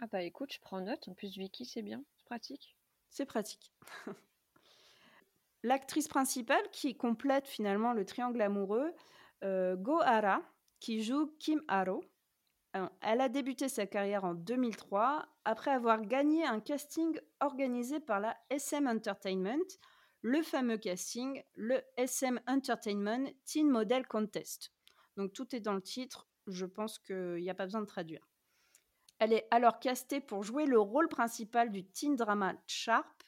Ah 0.00 0.06
bah 0.06 0.22
écoute, 0.22 0.52
je 0.52 0.60
prends 0.60 0.80
note. 0.80 1.08
En 1.08 1.14
plus, 1.14 1.36
Vicky, 1.36 1.66
c'est 1.66 1.82
bien, 1.82 2.02
c'est 2.16 2.24
pratique. 2.24 2.76
C'est 3.10 3.26
pratique. 3.26 3.72
L'actrice 5.62 6.08
principale 6.08 6.70
qui 6.72 6.96
complète 6.96 7.46
finalement 7.46 7.92
le 7.92 8.06
triangle 8.06 8.40
amoureux, 8.40 8.94
Go 9.42 10.00
Hara, 10.02 10.42
qui 10.80 11.02
joue 11.02 11.34
Kim 11.38 11.62
Haro, 11.68 12.04
elle 13.00 13.20
a 13.20 13.28
débuté 13.28 13.68
sa 13.68 13.86
carrière 13.86 14.24
en 14.24 14.34
2003 14.34 15.26
après 15.44 15.70
avoir 15.70 16.02
gagné 16.02 16.44
un 16.44 16.60
casting 16.60 17.18
organisé 17.40 17.98
par 18.00 18.20
la 18.20 18.36
SM 18.50 18.86
Entertainment, 18.86 19.66
le 20.22 20.42
fameux 20.42 20.78
casting, 20.78 21.42
le 21.54 21.82
SM 21.96 22.40
Entertainment 22.46 23.28
Teen 23.44 23.68
Model 23.68 24.06
Contest. 24.06 24.72
Donc 25.16 25.32
tout 25.32 25.54
est 25.56 25.60
dans 25.60 25.74
le 25.74 25.82
titre, 25.82 26.28
je 26.46 26.66
pense 26.66 26.98
qu'il 26.98 27.42
n'y 27.42 27.50
a 27.50 27.54
pas 27.54 27.64
besoin 27.64 27.80
de 27.80 27.86
traduire. 27.86 28.28
Elle 29.18 29.32
est 29.32 29.48
alors 29.50 29.80
castée 29.80 30.20
pour 30.20 30.44
jouer 30.44 30.66
le 30.66 30.78
rôle 30.78 31.08
principal 31.08 31.70
du 31.70 31.84
teen 31.86 32.16
drama 32.16 32.54
Sharp 32.66 33.22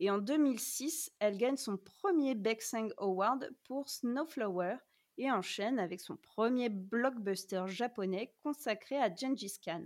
et 0.00 0.10
en 0.10 0.18
2006, 0.18 1.12
elle 1.18 1.36
gagne 1.36 1.56
son 1.56 1.76
premier 1.76 2.34
Baeksang 2.34 2.88
Award 2.96 3.54
pour 3.64 3.90
Snowflower 3.90 4.76
et 5.20 5.30
enchaîne 5.30 5.78
avec 5.78 6.00
son 6.00 6.16
premier 6.16 6.70
blockbuster 6.70 7.64
japonais 7.66 8.34
consacré 8.42 8.96
à 8.96 9.14
Gengis 9.14 9.60
Khan. 9.62 9.84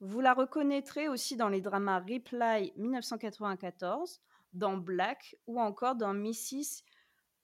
Vous 0.00 0.20
la 0.20 0.32
reconnaîtrez 0.32 1.08
aussi 1.08 1.36
dans 1.36 1.48
les 1.48 1.60
dramas 1.60 1.98
Reply 1.98 2.72
1994, 2.76 4.20
dans 4.52 4.76
Black 4.76 5.36
ou 5.48 5.60
encore 5.60 5.96
dans 5.96 6.14
Mrs. 6.14 6.84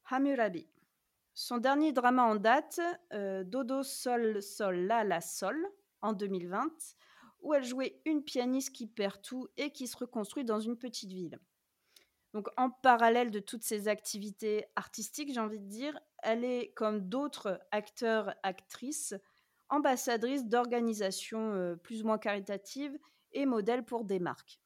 Hammurabi. 0.08 0.68
Son 1.34 1.58
dernier 1.58 1.92
drama 1.92 2.22
en 2.22 2.36
date, 2.36 2.80
euh, 3.12 3.42
Dodo 3.42 3.82
Sol 3.82 4.40
Sol 4.40 4.76
La 4.86 5.02
La 5.02 5.20
Sol, 5.20 5.66
en 6.00 6.12
2020, 6.12 6.70
où 7.40 7.54
elle 7.54 7.64
jouait 7.64 8.00
une 8.04 8.22
pianiste 8.22 8.70
qui 8.72 8.86
perd 8.86 9.20
tout 9.20 9.48
et 9.56 9.72
qui 9.72 9.88
se 9.88 9.96
reconstruit 9.96 10.44
dans 10.44 10.60
une 10.60 10.78
petite 10.78 11.10
ville. 11.10 11.40
Donc 12.34 12.48
en 12.56 12.70
parallèle 12.70 13.32
de 13.32 13.40
toutes 13.40 13.64
ces 13.64 13.88
activités 13.88 14.66
artistiques, 14.76 15.32
j'ai 15.32 15.40
envie 15.40 15.60
de 15.60 15.68
dire, 15.68 15.98
elle 16.24 16.44
est 16.44 16.72
comme 16.74 17.08
d'autres 17.08 17.60
acteurs, 17.70 18.34
actrices, 18.42 19.14
ambassadrice 19.68 20.46
d'organisations 20.46 21.54
euh, 21.54 21.76
plus 21.76 22.02
ou 22.02 22.06
moins 22.06 22.18
caritatives 22.18 22.98
et 23.32 23.46
modèle 23.46 23.84
pour 23.84 24.04
des 24.04 24.18
marques. 24.18 24.60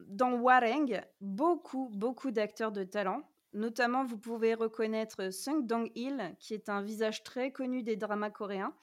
Dans 0.00 0.34
Wareng, 0.34 1.02
beaucoup, 1.20 1.88
beaucoup 1.92 2.30
d'acteurs 2.30 2.72
de 2.72 2.84
talent. 2.84 3.22
Notamment, 3.52 4.04
vous 4.04 4.18
pouvez 4.18 4.54
reconnaître 4.54 5.30
Sung 5.30 5.64
Dong-il, 5.64 6.34
qui 6.40 6.54
est 6.54 6.68
un 6.68 6.82
visage 6.82 7.22
très 7.22 7.52
connu 7.52 7.82
des 7.82 7.96
dramas 7.96 8.30
coréens. 8.30 8.74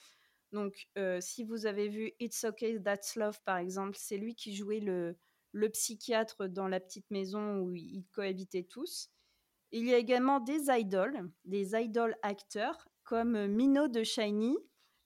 Donc, 0.54 0.88
euh, 0.98 1.20
si 1.20 1.44
vous 1.44 1.66
avez 1.66 1.90
vu 1.90 2.14
It's 2.20 2.44
Okay, 2.44 2.82
That's 2.82 3.16
Love, 3.16 3.42
par 3.44 3.58
exemple, 3.58 3.98
c'est 3.98 4.18
lui 4.18 4.36
qui 4.36 4.56
jouait 4.56 4.80
le, 4.80 5.18
le 5.52 5.70
psychiatre 5.70 6.48
dans 6.48 6.68
la 6.68 6.80
petite 6.80 7.10
maison 7.12 7.60
où 7.60 7.76
ils 7.76 8.06
cohabitaient 8.14 8.68
tous. 8.70 9.10
Il 9.72 9.88
y 9.88 9.94
a 9.94 9.98
également 9.98 10.40
des 10.40 10.70
idoles, 10.70 11.30
des 11.46 11.75
idoles 11.75 12.16
acteurs, 12.22 12.88
comme 13.04 13.48
Mino 13.48 13.88
de 13.88 14.04
Shiny, 14.04 14.58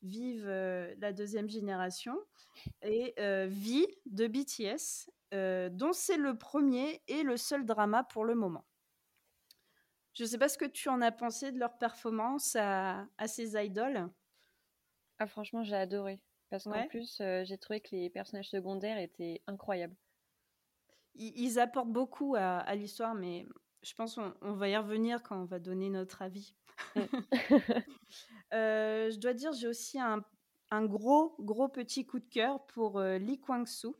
vive 0.01 0.45
euh, 0.47 0.93
la 0.99 1.13
deuxième 1.13 1.49
génération, 1.49 2.17
et 2.81 3.13
euh, 3.19 3.47
Vi 3.49 3.85
de 4.05 4.27
BTS, 4.27 5.09
euh, 5.33 5.69
dont 5.69 5.93
c'est 5.93 6.17
le 6.17 6.37
premier 6.37 7.01
et 7.07 7.23
le 7.23 7.37
seul 7.37 7.65
drama 7.65 8.03
pour 8.03 8.25
le 8.25 8.35
moment. 8.35 8.65
Je 10.13 10.23
ne 10.23 10.29
sais 10.29 10.37
pas 10.37 10.49
ce 10.49 10.57
que 10.57 10.65
tu 10.65 10.89
en 10.89 11.01
as 11.01 11.11
pensé 11.11 11.51
de 11.51 11.59
leur 11.59 11.77
performance 11.77 12.55
à, 12.55 13.07
ces 13.27 13.55
idoles. 13.63 14.09
Ah 15.19 15.27
franchement, 15.27 15.63
j'ai 15.63 15.75
adoré. 15.75 16.21
Parce 16.49 16.63
qu'en 16.63 16.87
plus, 16.87 17.17
j'ai 17.17 17.57
trouvé 17.57 17.81
que 17.81 17.89
les 17.91 18.09
personnages 18.09 18.49
secondaires 18.49 18.97
étaient 18.97 19.41
incroyables 19.47 19.95
ils, 21.17 21.59
apportent 21.59 21.91
beaucoup 21.91 22.35
à, 22.37 22.75
l'histoire, 22.75 23.15
mais 23.15 23.45
je 23.83 23.93
pense 23.93 24.15
qu'on 24.15 24.33
on 24.41 24.53
va 24.53 24.69
y 24.69 24.77
revenir 24.77 25.21
quand 25.21 25.39
on 25.39 25.45
va 25.45 25.59
donner 25.59 25.89
notre 25.89 26.21
avis. 26.21 26.55
Euh, 28.53 29.09
je 29.09 29.17
dois 29.17 29.33
dire, 29.33 29.51
j'ai 29.53 29.67
aussi 29.67 29.99
un, 29.99 30.23
gros, 30.85 31.35
gros 31.39 31.67
petit 31.67 32.05
coup 32.05 32.19
de 32.19 32.29
cœur 32.29 32.65
pour 32.67 32.99
euh, 32.99 33.17
Lee 33.17 33.39
Kwang-soo, 33.39 33.97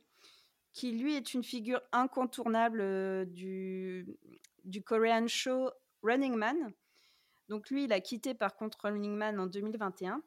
qui 0.72 0.92
lui 0.92 1.14
est 1.14 1.34
une 1.34 1.42
figure 1.42 1.82
incontournable 1.92 2.80
euh, 2.80 3.24
du, 3.26 4.06
du 4.64 4.82
Korean 4.82 5.26
show 5.26 5.68
Running 6.02 6.36
Man. 6.36 6.72
Donc 7.48 7.68
lui, 7.70 7.84
il 7.84 7.92
a 7.92 8.00
quitté 8.00 8.34
par 8.34 8.56
contre 8.56 8.78
Running 8.84 9.14
Man 9.14 9.40
en 9.40 9.46
2021. 9.46 10.22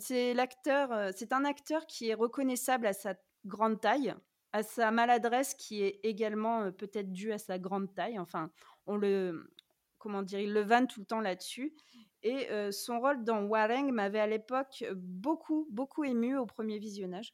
c'est 0.00 0.34
l'acteur, 0.34 1.12
c'est 1.14 1.32
un 1.32 1.44
acteur 1.44 1.86
qui 1.86 2.08
est 2.08 2.14
reconnaissable 2.14 2.86
à 2.86 2.92
sa 2.92 3.14
grande 3.44 3.80
taille, 3.80 4.14
à 4.52 4.62
sa 4.62 4.90
maladresse 4.90 5.54
qui 5.54 5.82
est 5.82 6.00
également 6.02 6.72
peut-être 6.72 7.12
due 7.12 7.32
à 7.32 7.38
sa 7.38 7.58
grande 7.58 7.92
taille. 7.94 8.18
Enfin, 8.18 8.50
on 8.86 8.96
le, 8.96 9.52
comment 9.98 10.22
dire, 10.22 10.40
il 10.40 10.52
le 10.52 10.62
vanne 10.62 10.86
tout 10.86 11.00
le 11.00 11.06
temps 11.06 11.20
là-dessus. 11.20 11.74
Et 12.22 12.48
son 12.72 12.98
rôle 12.98 13.22
dans 13.22 13.44
Wareng 13.44 13.92
m'avait 13.92 14.18
à 14.18 14.26
l'époque 14.26 14.84
beaucoup, 14.94 15.68
beaucoup 15.70 16.02
ému 16.04 16.36
au 16.36 16.46
premier 16.46 16.78
visionnage. 16.78 17.32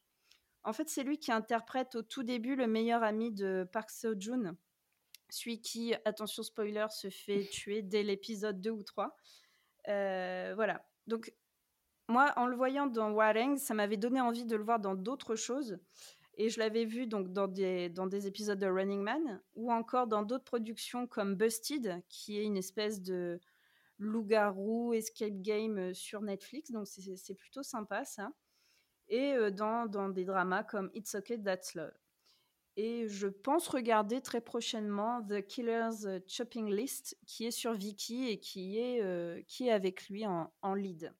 En 0.62 0.72
fait, 0.72 0.88
c'est 0.88 1.04
lui 1.04 1.18
qui 1.18 1.32
interprète 1.32 1.94
au 1.94 2.02
tout 2.02 2.22
début 2.22 2.56
le 2.56 2.66
meilleur 2.66 3.02
ami 3.02 3.32
de 3.32 3.68
Park 3.72 3.90
Seo-joon, 3.90 4.56
celui 5.30 5.60
qui, 5.60 5.94
attention 6.04 6.42
spoiler, 6.42 6.86
se 6.90 7.10
fait 7.10 7.44
tuer 7.52 7.82
dès 7.82 8.02
l'épisode 8.02 8.60
2 8.60 8.70
ou 8.70 8.82
3. 8.82 9.16
voilà. 9.86 10.84
Donc, 11.06 11.32
moi, 12.08 12.32
en 12.36 12.46
le 12.46 12.56
voyant 12.56 12.86
dans 12.86 13.10
Wareng, 13.12 13.56
ça 13.56 13.72
m'avait 13.72 13.96
donné 13.96 14.20
envie 14.20 14.44
de 14.44 14.56
le 14.56 14.64
voir 14.64 14.80
dans 14.80 14.94
d'autres 14.94 15.36
choses. 15.36 15.78
Et 16.36 16.48
je 16.48 16.58
l'avais 16.58 16.84
vu 16.84 17.06
donc 17.06 17.32
dans 17.32 17.46
des, 17.46 17.88
dans 17.88 18.06
des 18.06 18.26
épisodes 18.26 18.58
de 18.58 18.66
Running 18.66 19.02
Man 19.02 19.40
ou 19.54 19.72
encore 19.72 20.06
dans 20.06 20.22
d'autres 20.22 20.44
productions 20.44 21.06
comme 21.06 21.36
Busted, 21.36 22.02
qui 22.08 22.38
est 22.38 22.44
une 22.44 22.56
espèce 22.56 23.00
de 23.00 23.40
loup-garou 23.98 24.92
escape 24.92 25.40
game 25.40 25.78
euh, 25.78 25.94
sur 25.94 26.20
Netflix. 26.22 26.72
Donc 26.72 26.86
c'est 26.88 27.34
plutôt 27.34 27.62
sympa 27.62 28.04
ça. 28.04 28.32
Et 29.08 29.34
euh, 29.34 29.50
dans, 29.50 29.86
dans 29.86 30.08
des 30.08 30.24
dramas 30.24 30.64
comme 30.64 30.90
It's 30.94 31.14
Okay, 31.14 31.40
That's 31.40 31.74
Love. 31.74 31.92
Et 32.76 33.06
je 33.06 33.28
pense 33.28 33.68
regarder 33.68 34.20
très 34.20 34.40
prochainement 34.40 35.22
The 35.22 35.46
Killer's 35.46 36.06
euh, 36.06 36.18
Chopping 36.26 36.68
List, 36.74 37.16
qui 37.26 37.46
est 37.46 37.52
sur 37.52 37.74
Viki 37.74 38.28
et 38.28 38.40
qui 38.40 38.78
est, 38.78 39.44
qui 39.46 39.68
est 39.68 39.70
avec 39.70 40.08
lui 40.08 40.26
en, 40.26 40.52
en 40.62 40.74
lead. 40.74 41.14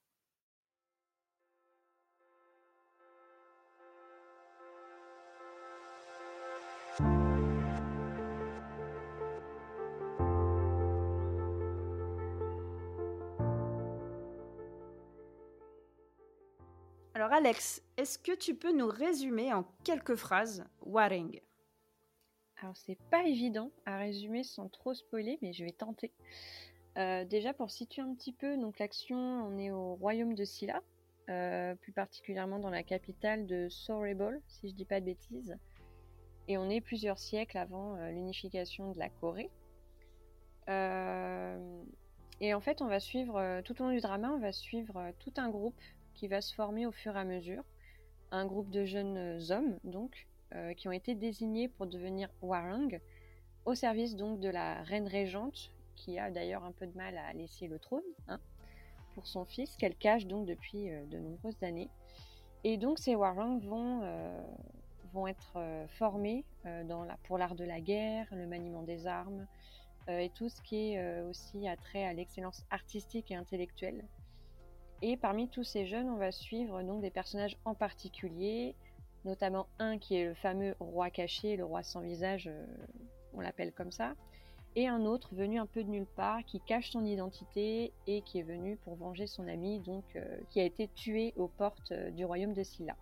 Alors 17.17 17.33
Alex, 17.33 17.81
est-ce 17.97 18.19
que 18.19 18.35
tu 18.35 18.57
peux 18.57 18.73
nous 18.73 18.89
résumer 18.89 19.53
en 19.53 19.63
quelques 19.85 20.17
phrases 20.17 20.65
Waring? 20.83 21.41
Alors 22.61 22.77
c'est 22.77 22.99
pas 23.09 23.23
évident 23.25 23.71
à 23.87 23.99
résumer 23.99 24.43
sans 24.43 24.69
trop 24.69 24.95
spoiler, 24.95 25.39
mais 25.41 25.53
je 25.53 25.65
vais 25.65 25.71
tenter. 25.71 26.11
Euh, 26.99 27.25
déjà 27.25 27.55
pour 27.55 27.71
situer 27.71 28.03
un 28.03 28.13
petit 28.15 28.33
peu, 28.33 28.57
donc 28.57 28.81
l'action, 28.81 29.17
on 29.17 29.57
est 29.59 29.71
au 29.71 29.95
royaume 29.95 30.35
de 30.35 30.45
Silla, 30.45 30.83
euh, 31.31 31.77
plus 31.77 31.93
particulièrement 31.93 32.59
dans 32.59 32.71
la 32.71 32.83
capitale 32.83 33.47
de 33.47 33.69
Sorable, 33.69 34.43
si 34.49 34.71
je 34.71 34.75
dis 34.75 34.85
pas 34.85 34.99
de 34.99 35.07
bêtises 35.07 35.57
et 36.49 36.59
on 36.59 36.69
est 36.69 36.81
plusieurs 36.81 37.19
siècles 37.19 37.59
avant 37.59 37.95
euh, 37.95 38.11
l'unification 38.11 38.91
de 38.91 38.99
la 38.99 39.09
Corée. 39.09 39.51
Euh, 40.69 41.85
et 42.41 42.55
en 42.55 42.61
fait, 42.61 42.83
on 42.83 42.89
va 42.89 42.99
suivre, 42.99 43.61
tout 43.63 43.81
au 43.81 43.85
long 43.85 43.93
du 43.93 44.01
drama, 44.01 44.33
on 44.35 44.41
va 44.41 44.51
suivre 44.51 45.13
tout 45.21 45.33
un 45.37 45.49
groupe 45.49 45.81
qui 46.15 46.29
va 46.29 46.41
se 46.41 46.55
former 46.55 46.87
au 46.87 46.93
fur 46.93 47.17
et 47.17 47.21
à 47.21 47.25
mesure. 47.25 47.63
Un 48.31 48.47
groupe 48.47 48.71
de 48.71 48.85
jeunes 48.85 49.41
hommes, 49.51 49.79
donc, 49.85 50.27
qui 50.77 50.89
ont 50.89 50.93
été 50.93 51.15
désignés 51.15 51.69
pour 51.69 51.87
devenir 51.87 52.29
Warang, 52.41 53.01
au 53.65 53.75
service 53.75 54.15
donc 54.15 54.41
de 54.41 54.49
la 54.49 54.83
reine 54.83 55.09
régente, 55.09 55.73
qui 55.97 56.19
a 56.19 56.31
d'ailleurs 56.31 56.65
un 56.65 56.73
peu 56.73 56.87
de 56.87 56.97
mal 56.97 57.17
à 57.19 57.33
laisser 57.33 57.67
le 57.67 57.79
trône 57.79 58.03
hein, 58.29 58.41
pour 59.15 59.27
son 59.27 59.45
fils, 59.45 59.77
qu'elle 59.77 59.97
cache 59.97 60.27
donc 60.27 60.47
depuis 60.47 60.89
de 61.11 61.19
nombreuses 61.19 61.63
années. 61.63 61.91
Et 62.63 62.77
donc 62.77 62.99
ces 62.99 63.15
Warang 63.15 63.61
vont 63.61 64.03
vont 65.15 65.27
être 65.29 65.53
euh, 65.57 65.87
formés 65.87 66.45
euh, 66.67 66.83
pour 67.23 67.39
l'art 67.39 67.55
de 67.55 67.65
la 67.65 67.81
guerre, 67.81 68.27
le 68.33 68.47
maniement 68.47 68.83
des 68.83 69.07
armes, 69.07 69.47
et 70.07 70.29
tout 70.35 70.51
ce 70.51 70.61
qui 70.61 70.93
est 70.93 71.23
aussi 71.23 71.67
attrait 71.67 72.05
à 72.05 72.13
l'excellence 72.13 72.67
artistique 72.71 73.31
et 73.31 73.37
intellectuelle. 73.37 74.05
Et 75.07 75.19
parmi 75.19 75.51
tous 75.51 75.65
ces 75.65 75.85
jeunes, 75.85 76.09
on 76.09 76.17
va 76.17 76.33
suivre 76.33 76.83
donc 76.83 77.03
des 77.03 77.11
personnages 77.11 77.59
en 77.67 77.75
particulier, 77.75 78.75
notamment 79.27 79.67
un 79.79 79.99
qui 79.99 80.17
est 80.17 80.25
le 80.25 80.33
fameux 80.33 80.75
roi 80.81 81.11
caché, 81.11 81.57
le 81.57 81.65
roi 81.67 81.83
sans 81.83 82.01
visage, 82.01 82.51
on 83.35 83.43
l'appelle 83.43 83.73
comme 83.73 83.93
ça, 83.93 84.15
et 84.77 84.89
un 84.89 85.05
autre 85.05 85.35
venu 85.35 85.59
un 85.59 85.67
peu 85.67 85.85
de 85.85 85.91
nulle 85.91 86.07
part 86.07 86.43
qui 86.47 86.59
cache 86.59 86.91
son 86.91 87.05
identité 87.05 87.93
et 88.07 88.23
qui 88.23 88.39
est 88.39 88.45
venu 88.45 88.79
pour 88.79 88.97
venger 88.97 89.27
son 89.27 89.47
ami, 89.47 89.81
donc 89.81 90.05
qui 90.49 90.59
a 90.59 90.65
été 90.65 90.89
tué 90.89 91.35
aux 91.37 91.49
portes 91.49 91.93
du 91.93 92.25
royaume 92.25 92.55
de 92.55 92.63
Silla. 92.63 92.97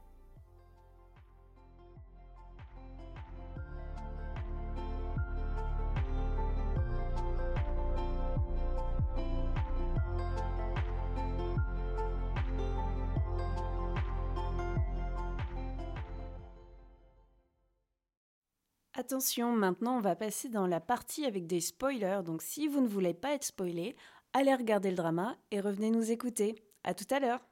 Attention, 19.02 19.50
maintenant 19.56 19.96
on 19.96 20.00
va 20.00 20.14
passer 20.14 20.48
dans 20.48 20.68
la 20.68 20.78
partie 20.78 21.26
avec 21.26 21.48
des 21.48 21.60
spoilers, 21.60 22.20
donc 22.24 22.40
si 22.40 22.68
vous 22.68 22.80
ne 22.80 22.86
voulez 22.86 23.14
pas 23.14 23.32
être 23.32 23.42
spoilé, 23.42 23.96
allez 24.32 24.54
regarder 24.54 24.90
le 24.90 24.96
drama 24.96 25.36
et 25.50 25.60
revenez 25.60 25.90
nous 25.90 26.12
écouter. 26.12 26.54
À 26.84 26.94
tout 26.94 27.06
à 27.10 27.18
l'heure. 27.18 27.44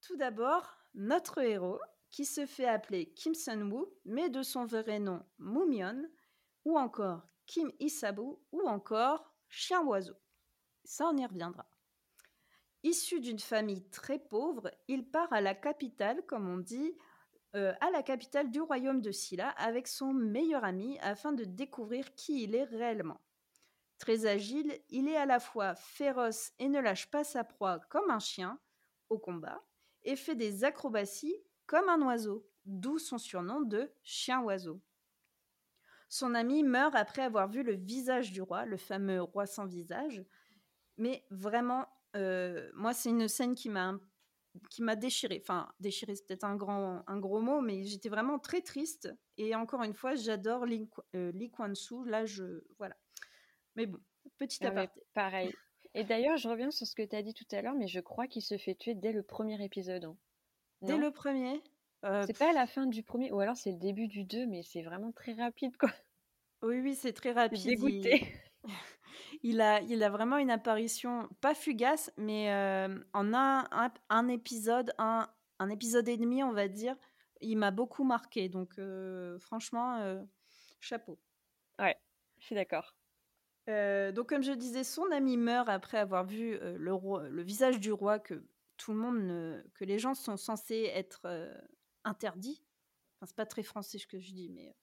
Tout 0.00 0.16
d'abord, 0.16 0.66
notre 0.94 1.42
héros, 1.42 1.78
qui 2.10 2.24
se 2.24 2.46
fait 2.46 2.64
appeler 2.64 3.12
Kim 3.12 3.34
Sun-woo, 3.34 3.92
mais 4.06 4.30
de 4.30 4.42
son 4.42 4.64
vrai 4.64 4.98
nom 4.98 5.22
Mumyon, 5.38 6.08
ou 6.64 6.78
encore 6.78 7.28
Kim 7.44 7.70
Isabu, 7.78 8.38
ou 8.50 8.62
encore 8.66 9.30
Chien 9.50 9.84
Oiseau. 9.84 10.16
Ça, 10.84 11.06
on 11.12 11.18
y 11.18 11.26
reviendra. 11.26 11.66
Issu 12.82 13.20
d'une 13.20 13.40
famille 13.40 13.86
très 13.90 14.18
pauvre, 14.18 14.70
il 14.88 15.06
part 15.06 15.34
à 15.34 15.42
la 15.42 15.54
capitale, 15.54 16.24
comme 16.24 16.48
on 16.48 16.56
dit, 16.56 16.96
euh, 17.56 17.72
à 17.80 17.90
la 17.90 18.02
capitale 18.02 18.50
du 18.50 18.60
royaume 18.60 19.00
de 19.00 19.10
Silla 19.10 19.48
avec 19.50 19.88
son 19.88 20.12
meilleur 20.12 20.62
ami 20.62 20.98
afin 21.00 21.32
de 21.32 21.44
découvrir 21.44 22.14
qui 22.14 22.42
il 22.42 22.54
est 22.54 22.64
réellement. 22.64 23.20
Très 23.98 24.26
agile, 24.26 24.78
il 24.90 25.08
est 25.08 25.16
à 25.16 25.24
la 25.24 25.40
fois 25.40 25.74
féroce 25.74 26.52
et 26.58 26.68
ne 26.68 26.80
lâche 26.80 27.10
pas 27.10 27.24
sa 27.24 27.44
proie 27.44 27.80
comme 27.88 28.10
un 28.10 28.18
chien 28.18 28.60
au 29.08 29.18
combat 29.18 29.62
et 30.04 30.16
fait 30.16 30.34
des 30.34 30.64
acrobaties 30.64 31.36
comme 31.66 31.88
un 31.88 32.02
oiseau, 32.02 32.46
d'où 32.66 32.98
son 32.98 33.16
surnom 33.16 33.62
de 33.62 33.90
chien-oiseau. 34.02 34.80
Son 36.08 36.34
ami 36.34 36.62
meurt 36.62 36.94
après 36.94 37.22
avoir 37.22 37.48
vu 37.48 37.62
le 37.62 37.74
visage 37.74 38.32
du 38.32 38.42
roi, 38.42 38.66
le 38.66 38.76
fameux 38.76 39.22
roi 39.22 39.46
sans 39.46 39.66
visage. 39.66 40.24
Mais 40.98 41.24
vraiment, 41.30 41.86
euh, 42.14 42.70
moi, 42.74 42.92
c'est 42.92 43.10
une 43.10 43.28
scène 43.28 43.54
qui 43.54 43.68
m'a 43.68 43.98
qui 44.70 44.82
m'a 44.82 44.96
déchiré. 44.96 45.40
Enfin, 45.42 45.68
déchiré, 45.80 46.14
c'est 46.14 46.26
peut-être 46.26 46.44
un, 46.44 46.56
grand, 46.56 47.02
un 47.06 47.18
gros 47.18 47.40
mot, 47.40 47.60
mais 47.60 47.84
j'étais 47.84 48.08
vraiment 48.08 48.38
très 48.38 48.60
triste. 48.60 49.12
Et 49.38 49.54
encore 49.54 49.82
une 49.82 49.94
fois, 49.94 50.14
j'adore 50.14 50.66
Lee, 50.66 50.88
euh, 51.14 51.32
Là, 52.06 52.24
je. 52.26 52.62
Voilà. 52.78 52.96
Mais 53.74 53.86
bon, 53.86 53.98
petit 54.38 54.58
ah 54.62 54.68
aparté. 54.68 55.02
pareil. 55.14 55.54
Et 55.94 56.04
d'ailleurs, 56.04 56.36
je 56.36 56.48
reviens 56.48 56.70
sur 56.70 56.86
ce 56.86 56.94
que 56.94 57.02
tu 57.02 57.16
as 57.16 57.22
dit 57.22 57.32
tout 57.32 57.46
à 57.52 57.62
l'heure, 57.62 57.74
mais 57.74 57.88
je 57.88 58.00
crois 58.00 58.26
qu'il 58.26 58.42
se 58.42 58.58
fait 58.58 58.74
tuer 58.74 58.94
dès 58.94 59.12
le 59.12 59.22
premier 59.22 59.62
épisode. 59.64 60.04
Hein. 60.04 60.16
Dès 60.82 60.98
le 60.98 61.10
premier? 61.10 61.62
Euh, 62.04 62.22
C'est 62.26 62.38
pas 62.38 62.50
à 62.50 62.52
la 62.52 62.66
fin 62.66 62.86
du 62.86 63.02
premier, 63.02 63.32
ou 63.32 63.40
alors 63.40 63.56
c'est 63.56 63.72
le 63.72 63.78
début 63.78 64.06
du 64.06 64.24
deux, 64.24 64.46
mais 64.46 64.62
c'est 64.62 64.82
vraiment 64.82 65.12
très 65.12 65.32
rapide, 65.32 65.76
quoi. 65.78 65.90
Oui, 66.62 66.80
oui, 66.80 66.94
c'est 66.94 67.12
très 67.12 67.32
rapide. 67.32 67.64
Dégoûté. 67.64 68.26
il 68.64 68.70
a, 69.60 69.80
il 69.82 70.02
a 70.02 70.10
vraiment 70.10 70.38
une 70.38 70.50
apparition, 70.50 71.28
pas 71.40 71.54
fugace, 71.54 72.10
mais 72.16 72.52
euh, 72.52 72.98
en 73.12 73.34
un, 73.34 73.68
un, 74.08 74.28
épisode, 74.28 74.92
un, 74.98 75.28
un, 75.58 75.70
épisode 75.70 76.08
et 76.08 76.16
demi, 76.16 76.42
on 76.42 76.52
va 76.52 76.68
dire, 76.68 76.96
il 77.40 77.56
m'a 77.56 77.70
beaucoup 77.70 78.04
marqué. 78.04 78.48
Donc, 78.48 78.78
euh, 78.78 79.38
franchement, 79.38 79.98
euh, 79.98 80.22
chapeau. 80.80 81.18
Ouais, 81.78 81.96
je 82.38 82.46
suis 82.46 82.54
d'accord. 82.54 82.94
donc, 83.66 84.28
comme 84.28 84.42
je 84.42 84.52
disais, 84.52 84.84
son 84.84 85.10
ami 85.12 85.36
meurt 85.36 85.68
après 85.68 85.98
avoir 85.98 86.24
vu 86.24 86.58
le, 86.60 86.92
roi, 86.92 87.28
le 87.28 87.42
visage 87.42 87.80
du 87.80 87.92
roi 87.92 88.18
que 88.18 88.46
tout 88.76 88.92
le 88.92 88.98
monde, 88.98 89.62
que 89.74 89.84
les 89.84 89.98
gens 89.98 90.14
sont 90.14 90.36
censés 90.36 90.90
être 90.94 91.26
interdits. 92.04 92.62
Enfin, 93.16 93.26
c'est 93.26 93.36
pas 93.36 93.46
très 93.46 93.62
français 93.62 93.98
ce 93.98 94.06
que 94.06 94.18
je 94.18 94.32
dis, 94.32 94.50
mais 94.50 94.74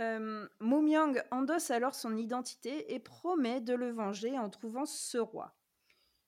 euh, 0.00 0.48
Myung 0.60 1.22
endosse 1.30 1.70
alors 1.70 1.94
son 1.94 2.16
identité 2.16 2.92
et 2.94 2.98
promet 2.98 3.60
de 3.60 3.74
le 3.74 3.90
venger 3.90 4.38
en 4.38 4.50
trouvant 4.50 4.86
ce 4.86 5.18
roi. 5.18 5.54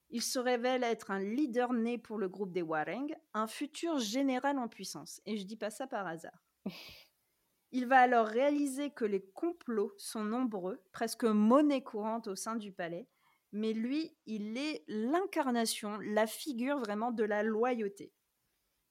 Il 0.09 0.21
se 0.21 0.37
révèle 0.37 0.83
être 0.83 1.09
un 1.09 1.19
leader 1.19 1.73
né 1.73 1.97
pour 1.97 2.19
le 2.19 2.29
groupe 2.29 2.51
des 2.51 2.61
Wareng, 2.61 3.15
un 3.33 3.47
futur 3.47 3.97
général 3.97 4.59
en 4.59 4.67
puissance. 4.67 5.21
Et 5.25 5.37
je 5.37 5.45
dis 5.45 5.57
pas 5.57 5.71
ça 5.71 5.87
par 5.87 6.05
hasard. 6.05 6.43
Il 7.71 7.87
va 7.87 7.97
alors 7.97 8.27
réaliser 8.27 8.91
que 8.91 9.05
les 9.05 9.25
complots 9.33 9.95
sont 9.97 10.23
nombreux, 10.23 10.79
presque 10.91 11.23
monnaie 11.23 11.81
courante 11.81 12.27
au 12.27 12.35
sein 12.35 12.55
du 12.55 12.71
palais, 12.71 13.07
mais 13.51 13.73
lui, 13.73 14.15
il 14.27 14.57
est 14.59 14.83
l'incarnation, 14.87 15.97
la 15.97 16.27
figure 16.27 16.77
vraiment 16.77 17.11
de 17.11 17.23
la 17.23 17.41
loyauté. 17.41 18.13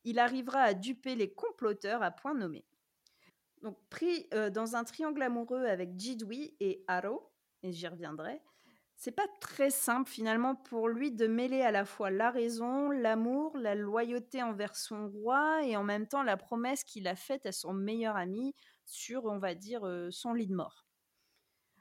Il 0.03 0.19
arrivera 0.19 0.63
à 0.63 0.75
duper 0.75 1.15
les 1.15 1.33
comploteurs 1.33 2.03
à 2.03 2.11
point 2.11 2.35
nommé. 2.35 2.65
Donc, 3.63 3.79
pris 3.91 4.27
euh, 4.35 4.51
dans 4.51 4.75
un 4.75 4.85
triangle 4.85 5.23
amoureux 5.23 5.65
avec 5.65 5.99
Jidwi 5.99 6.57
et 6.59 6.85
Haro, 6.89 7.31
et 7.63 7.73
j'y 7.73 7.87
reviendrai, 7.87 8.43
c'est 8.97 9.13
pas 9.13 9.27
très 9.41 9.71
simple 9.71 10.11
finalement 10.11 10.55
pour 10.55 10.89
lui 10.89 11.13
de 11.13 11.27
mêler 11.27 11.63
à 11.63 11.71
la 11.71 11.85
fois 11.85 12.11
la 12.11 12.31
raison, 12.31 12.91
l'amour, 12.91 13.57
la 13.57 13.75
loyauté 13.75 14.43
envers 14.43 14.77
son 14.77 15.09
roi 15.09 15.65
et 15.65 15.77
en 15.77 15.85
même 15.85 16.07
temps 16.07 16.23
la 16.23 16.37
promesse 16.37 16.85
qu'il 16.85 17.07
a 17.09 17.17
faite 17.17 17.47
à 17.47 17.53
son 17.53 17.73
meilleur 17.73 18.17
ami 18.17 18.55
sur, 18.85 19.25
on 19.25 19.39
va 19.39 19.55
dire, 19.55 19.87
euh, 19.87 20.11
son 20.11 20.35
lit 20.35 20.47
de 20.49 20.55
mort. 20.55 20.87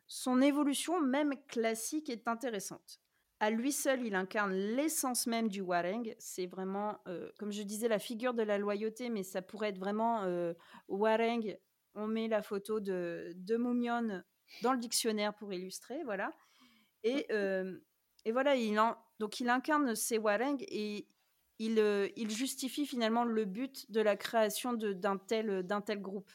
Son 0.07 0.41
évolution, 0.41 1.01
même 1.01 1.33
classique, 1.47 2.09
est 2.09 2.27
intéressante. 2.27 2.99
À 3.39 3.49
lui 3.49 3.71
seul, 3.71 4.05
il 4.05 4.13
incarne 4.13 4.53
l'essence 4.53 5.25
même 5.25 5.47
du 5.47 5.61
Wareng. 5.61 6.13
C'est 6.19 6.45
vraiment, 6.45 6.99
euh, 7.07 7.31
comme 7.39 7.51
je 7.51 7.63
disais, 7.63 7.87
la 7.87 7.97
figure 7.97 8.35
de 8.35 8.43
la 8.43 8.59
loyauté, 8.59 9.09
mais 9.09 9.23
ça 9.23 9.41
pourrait 9.41 9.69
être 9.69 9.79
vraiment 9.79 10.23
Wareng 10.87 11.57
on 11.95 12.07
met 12.07 12.27
la 12.27 12.41
photo 12.41 12.79
de, 12.79 13.33
de 13.35 13.57
Moumion 13.57 14.23
dans 14.61 14.73
le 14.73 14.79
dictionnaire 14.79 15.33
pour 15.33 15.53
illustrer, 15.53 16.03
voilà. 16.03 16.33
Et, 17.03 17.25
euh, 17.31 17.79
et 18.25 18.31
voilà, 18.31 18.55
il 18.55 18.79
donc 19.19 19.39
il 19.39 19.49
incarne 19.49 19.95
ces 19.95 20.17
Wareng 20.17 20.57
et 20.67 21.07
il, 21.59 21.79
euh, 21.79 22.09
il, 22.15 22.31
justifie 22.31 22.85
finalement 22.85 23.23
le 23.23 23.45
but 23.45 23.91
de 23.91 24.01
la 24.01 24.15
création 24.15 24.73
d'un 24.73 25.17
tel, 25.17 25.65
tel 25.85 26.01
groupe. 26.01 26.31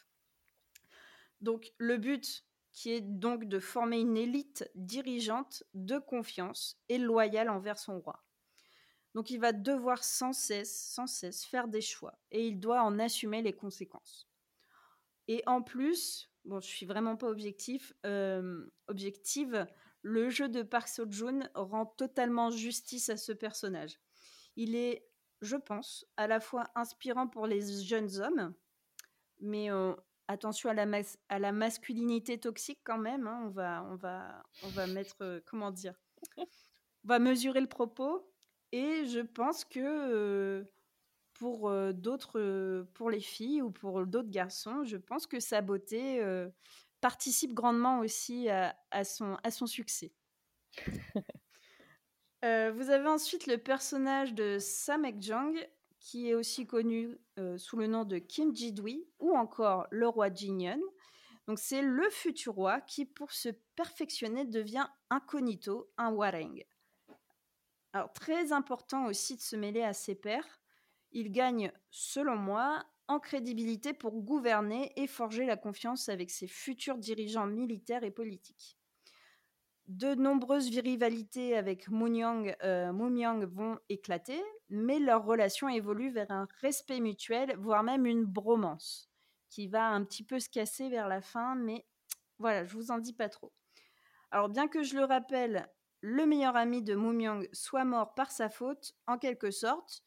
Donc 1.40 1.72
le 1.78 1.96
but 1.96 2.44
qui 2.72 2.92
est 2.92 3.00
donc 3.00 3.46
de 3.46 3.58
former 3.58 3.98
une 3.98 4.16
élite 4.16 4.70
dirigeante 4.74 5.64
de 5.74 5.98
confiance 5.98 6.78
et 6.88 6.98
loyale 6.98 7.48
envers 7.48 7.78
son 7.78 8.00
roi. 8.00 8.22
Donc 9.14 9.30
il 9.30 9.40
va 9.40 9.52
devoir 9.52 10.04
sans 10.04 10.32
cesse, 10.32 10.78
sans 10.92 11.06
cesse 11.06 11.44
faire 11.44 11.68
des 11.68 11.80
choix 11.80 12.18
et 12.30 12.46
il 12.46 12.60
doit 12.60 12.82
en 12.82 12.98
assumer 12.98 13.40
les 13.40 13.54
conséquences. 13.54 14.28
Et 15.28 15.42
en 15.46 15.62
plus, 15.62 16.30
bon, 16.44 16.60
je 16.60 16.66
suis 16.66 16.86
vraiment 16.86 17.16
pas 17.16 17.28
objectif, 17.28 17.92
euh, 18.04 18.66
objective, 18.86 19.66
le 20.02 20.30
jeu 20.30 20.48
de 20.48 20.62
Park 20.62 20.88
Seo 20.88 21.04
Joon 21.10 21.40
rend 21.54 21.86
totalement 21.86 22.50
justice 22.50 23.08
à 23.08 23.16
ce 23.16 23.32
personnage. 23.32 23.98
Il 24.54 24.76
est, 24.76 25.08
je 25.40 25.56
pense, 25.56 26.06
à 26.16 26.26
la 26.28 26.38
fois 26.38 26.64
inspirant 26.74 27.26
pour 27.26 27.46
les 27.46 27.82
jeunes 27.82 28.20
hommes, 28.20 28.54
mais 29.40 29.70
euh, 29.70 29.94
attention 30.28 30.70
à 30.70 30.74
la, 30.74 30.86
à 31.28 31.38
la 31.38 31.52
masculinité 31.52 32.38
toxique 32.38 32.80
quand 32.84 32.98
même. 32.98 33.26
Hein, 33.26 33.42
on 33.46 33.50
va, 33.50 33.84
on 33.90 33.96
va, 33.96 34.44
on 34.62 34.68
va 34.68 34.86
mettre, 34.86 35.16
euh, 35.22 35.40
comment 35.44 35.72
dire, 35.72 35.94
on 36.38 37.08
va 37.08 37.18
mesurer 37.18 37.60
le 37.60 37.68
propos. 37.68 38.30
Et 38.72 39.06
je 39.06 39.20
pense 39.20 39.64
que 39.64 40.66
pour 41.38 41.70
d'autres, 41.92 42.86
pour 42.94 43.10
les 43.10 43.20
filles 43.20 43.62
ou 43.62 43.70
pour 43.70 44.06
d'autres 44.06 44.30
garçons, 44.30 44.84
je 44.84 44.96
pense 44.96 45.26
que 45.26 45.40
sa 45.40 45.60
beauté 45.60 46.22
participe 47.00 47.52
grandement 47.52 48.00
aussi 48.00 48.48
à, 48.48 49.04
son, 49.04 49.36
à 49.42 49.50
son 49.50 49.66
succès. 49.66 50.12
vous 52.42 52.90
avez 52.90 53.08
ensuite 53.08 53.46
le 53.46 53.58
personnage 53.58 54.34
de 54.34 54.58
Sam 54.58 55.06
Jang, 55.20 55.54
qui 56.00 56.30
est 56.30 56.34
aussi 56.34 56.66
connu 56.66 57.18
sous 57.58 57.76
le 57.76 57.86
nom 57.86 58.04
de 58.04 58.18
Kim 58.18 58.54
Ji-dwi 58.54 59.06
ou 59.18 59.36
encore 59.36 59.86
le 59.90 60.08
roi 60.08 60.32
Jinyeon. 60.32 60.80
Donc 61.46 61.58
c'est 61.58 61.82
le 61.82 62.08
futur 62.10 62.54
roi 62.54 62.80
qui, 62.80 63.04
pour 63.04 63.32
se 63.32 63.50
perfectionner, 63.76 64.44
devient 64.44 64.86
incognito, 65.10 65.90
un 65.96 66.10
wareng. 66.10 66.64
Alors 67.92 68.12
très 68.12 68.52
important 68.52 69.06
aussi 69.06 69.36
de 69.36 69.40
se 69.40 69.56
mêler 69.56 69.82
à 69.82 69.92
ses 69.92 70.14
pairs, 70.14 70.60
il 71.16 71.32
gagne, 71.32 71.72
selon 71.90 72.36
moi, 72.36 72.84
en 73.08 73.18
crédibilité 73.20 73.94
pour 73.94 74.20
gouverner 74.20 74.92
et 74.96 75.06
forger 75.06 75.46
la 75.46 75.56
confiance 75.56 76.10
avec 76.10 76.30
ses 76.30 76.46
futurs 76.46 76.98
dirigeants 76.98 77.46
militaires 77.46 78.04
et 78.04 78.10
politiques. 78.10 78.76
de 79.86 80.14
nombreuses 80.14 80.76
rivalités 80.78 81.56
avec 81.56 81.88
Moon 81.88 82.44
euh, 82.62 83.46
vont 83.46 83.78
éclater, 83.88 84.42
mais 84.68 84.98
leur 84.98 85.24
relation 85.24 85.70
évolue 85.70 86.10
vers 86.10 86.30
un 86.30 86.46
respect 86.60 87.00
mutuel, 87.00 87.56
voire 87.56 87.82
même 87.82 88.04
une 88.04 88.24
bromance, 88.24 89.08
qui 89.48 89.68
va 89.68 89.88
un 89.88 90.04
petit 90.04 90.24
peu 90.24 90.38
se 90.38 90.50
casser 90.50 90.90
vers 90.90 91.08
la 91.08 91.22
fin, 91.22 91.54
mais 91.54 91.86
voilà, 92.38 92.66
je 92.66 92.76
vous 92.76 92.90
en 92.90 92.98
dis 92.98 93.14
pas 93.14 93.30
trop. 93.30 93.54
Alors 94.30 94.50
bien 94.50 94.68
que 94.68 94.82
je 94.82 94.96
le 94.96 95.04
rappelle, 95.04 95.66
le 96.02 96.26
meilleur 96.26 96.56
ami 96.56 96.82
de 96.82 96.94
Moon 96.94 97.40
soit 97.54 97.86
mort 97.86 98.12
par 98.12 98.32
sa 98.32 98.50
faute, 98.50 98.92
en 99.06 99.16
quelque 99.16 99.50
sorte, 99.50 100.02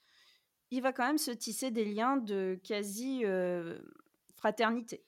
il 0.71 0.81
va 0.81 0.93
quand 0.93 1.05
même 1.05 1.17
se 1.17 1.31
tisser 1.31 1.71
des 1.71 1.85
liens 1.85 2.17
de 2.17 2.59
quasi 2.63 3.25
euh, 3.25 3.79
fraternité. 4.35 5.03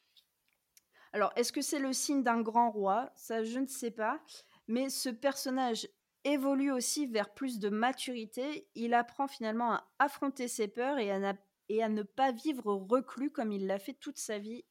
Alors, 1.14 1.32
est-ce 1.36 1.52
que 1.52 1.62
c'est 1.62 1.80
le 1.80 1.94
signe 1.94 2.24
d'un 2.24 2.42
grand 2.42 2.72
roi? 2.72 3.12
Ça, 3.16 3.44
je 3.44 3.60
ne 3.60 3.68
sais 3.68 3.92
pas. 3.92 4.22
Mais 4.68 4.90
ce 4.90 5.10
personnage 5.10 5.88
évolue 6.24 6.72
aussi 6.72 7.08
vers 7.08 7.34
plus 7.34 7.60
de 7.60 7.70
maturité. 7.70 8.70
Il 8.76 8.94
apprend 8.94 9.28
finalement 9.28 9.74
à 9.74 9.88
affronter 10.00 10.48
ses 10.48 10.68
peurs 10.68 10.98
et 11.00 11.12
à 11.12 11.90
ne 11.90 12.04
pas 12.04 12.32
vivre 12.32 12.74
reclus 12.74 13.32
comme 13.32 13.52
il 13.52 13.68
l'a 13.68 13.80
fait 13.80 13.94
toute 13.94 14.18
sa 14.18 14.40
vie. 14.40 14.64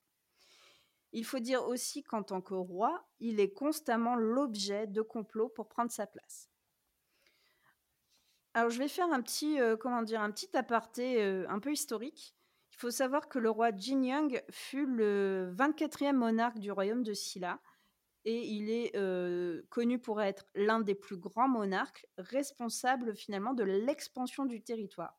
Il 1.13 1.25
faut 1.25 1.41
dire 1.41 1.67
aussi 1.67 2.05
qu'en 2.05 2.23
tant 2.23 2.41
que 2.41 2.55
roi, 2.55 3.05
il 3.19 3.41
est 3.41 3.53
constamment 3.53 4.15
l'objet 4.15 4.87
de 4.87 5.03
complots 5.03 5.49
pour 5.49 5.69
prendre 5.69 5.91
sa 5.91 6.07
place. 6.07 6.49
Alors, 8.55 8.71
je 8.71 8.79
vais 8.79 8.89
faire 8.89 9.13
un 9.13 9.23
petit, 9.23 9.61
euh, 9.61 9.77
comment 9.77 10.03
dire, 10.03 10.21
un 10.21 10.31
petit 10.31 10.57
aparté 10.57 11.23
euh, 11.23 11.47
un 11.49 11.61
peu 11.61 11.73
historique. 11.73 12.35
Il 12.73 12.77
faut 12.77 12.91
savoir 12.91 13.29
que 13.29 13.39
le 13.39 13.51
roi 13.51 13.71
Jinyoung 13.71 14.43
fut 14.51 14.87
le 14.87 15.55
24e 15.57 16.15
monarque 16.15 16.59
du 16.59 16.73
royaume 16.73 17.03
de 17.03 17.13
Silla 17.13 17.61
et 18.25 18.47
il 18.47 18.71
est 18.71 18.97
euh, 18.97 19.63
connu 19.71 19.99
pour 19.99 20.21
être 20.21 20.47
l'un 20.55 20.81
des 20.81 20.95
plus 20.95 21.17
grands 21.17 21.49
monarques 21.49 22.07
responsables 22.19 23.15
finalement 23.15 23.55
de 23.55 23.65
l'expansion 23.65 24.47
du 24.47 24.63
territoire. 24.63 25.19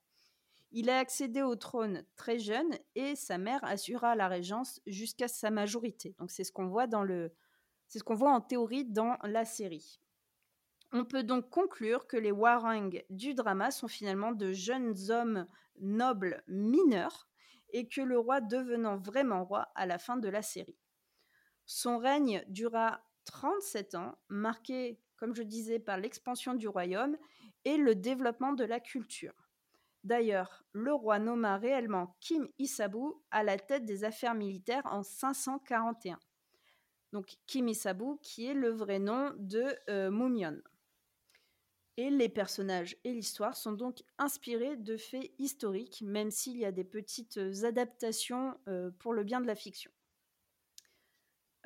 Il 0.72 0.90
a 0.90 1.00
accédé 1.00 1.42
au 1.42 1.56
trône 1.56 2.04
très 2.16 2.40
jeune 2.40 2.78
et 2.96 3.16
sa 3.16 3.38
mère 3.38 3.64
assura 3.64 4.16
la 4.16 4.28
régence 4.28 4.82
jusqu'à 4.88 5.28
sa 5.28 5.52
majorité. 5.52 6.16
Donc 6.20 6.32
c'est 6.32 6.44
ce 6.44 6.52
qu'on 6.52 6.68
voit 6.68 6.88
le 7.04 7.32
c'est 7.88 8.00
ce 8.00 8.04
qu'on 8.06 8.16
voit 8.16 8.32
en 8.32 8.40
théorie 8.40 8.86
dans 8.86 9.18
la 9.24 9.44
série. 9.44 10.00
On 10.94 11.06
peut 11.06 11.24
donc 11.24 11.50
conclure 11.50 12.06
que 12.06 12.18
les 12.18 12.32
Warang 12.32 13.04
du 13.10 13.34
drama 13.34 13.72
sont 13.72 13.88
finalement 13.88 14.34
de 14.34 14.52
jeunes 14.52 15.10
hommes 15.10 15.48
nobles 15.80 16.44
mineurs 16.48 17.30
et 17.70 17.88
que 17.88 18.02
le 18.02 18.20
roi 18.20 18.42
devenant 18.42 18.98
vraiment 18.98 19.46
roi 19.46 19.72
à 19.76 19.86
la 19.86 19.98
fin 19.98 20.18
de 20.18 20.28
la 20.28 20.42
série. 20.42 20.78
Son 21.66 21.98
règne 21.98 22.44
dura 22.50 23.02
37 23.26 23.96
ans, 23.96 24.18
marqué, 24.28 25.00
comme 25.16 25.34
je 25.34 25.44
disais, 25.44 25.80
par 25.80 25.98
l'expansion 25.98 26.56
du 26.56 26.68
royaume 26.68 27.18
et 27.64 27.78
le 27.78 27.96
développement 27.96 28.52
de 28.52 28.66
la 28.66 28.82
culture. 28.82 29.50
D'ailleurs, 30.04 30.64
le 30.74 30.94
roi 30.94 31.20
nomma 31.20 31.58
réellement 31.58 32.18
Kim 32.20 32.50
Isabu 32.58 33.14
à 33.30 33.44
la 33.44 33.58
tête 33.58 33.86
des 33.86 34.04
affaires 34.04 34.34
militaires 34.34 34.86
en 34.88 35.04
541. 35.04 36.20
Donc 37.14 37.38
Kim 37.46 37.68
Isabu, 37.68 38.18
qui 38.22 38.48
est 38.48 38.54
le 38.54 38.70
vrai 38.70 39.00
nom 39.00 39.32
de 39.38 39.76
euh, 39.90 40.10
et 41.98 42.10
les 42.10 42.30
personnages 42.30 42.98
et 43.04 43.12
l'histoire 43.12 43.56
sont 43.56 43.74
donc 43.74 44.04
inspirés 44.18 44.78
de 44.78 44.98
faits 44.98 45.32
historiques, 45.40 46.02
même 46.02 46.32
s'il 46.32 46.58
y 46.58 46.66
a 46.66 46.72
des 46.72 46.84
petites 46.84 47.38
euh, 47.38 47.66
adaptations 47.66 48.58
euh, 48.68 48.92
pour 49.00 49.14
le 49.14 49.24
bien 49.24 49.42
de 49.42 49.48
la 49.48 49.56
fiction. 49.56 49.92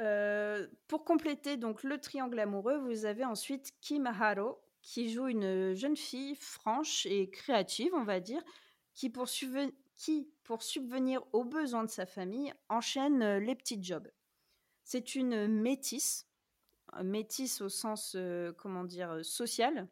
Euh, 0.02 0.68
pour 0.88 1.06
compléter 1.06 1.58
donc 1.58 1.84
le 1.84 2.00
triangle 2.00 2.40
amoureux, 2.40 2.78
vous 2.78 3.06
avez 3.06 3.24
ensuite 3.24 3.72
Kim 3.82 4.08
Haro, 4.08 4.60
qui 4.82 5.10
joue 5.10 5.28
une 5.28 5.74
jeune 5.74 5.96
fille 5.96 6.36
franche 6.36 7.06
et 7.06 7.30
créative, 7.30 7.94
on 7.94 8.04
va 8.04 8.20
dire, 8.20 8.44
qui 8.94 9.10
pour, 9.10 9.30
subvenir 9.30 11.22
aux 11.34 11.44
besoins 11.44 11.84
de 11.84 11.90
sa 11.90 12.06
famille, 12.06 12.54
enchaîne 12.70 13.38
les 13.38 13.56
petits 13.56 13.82
jobs. 13.82 14.12
C'est 14.84 15.16
une 15.16 15.48
métisse, 15.48 16.28
métisse 17.04 17.62
au 17.62 17.70
sens, 17.70 18.16
comment 18.58 18.84
dire, 18.84 19.24
social, 19.24 19.88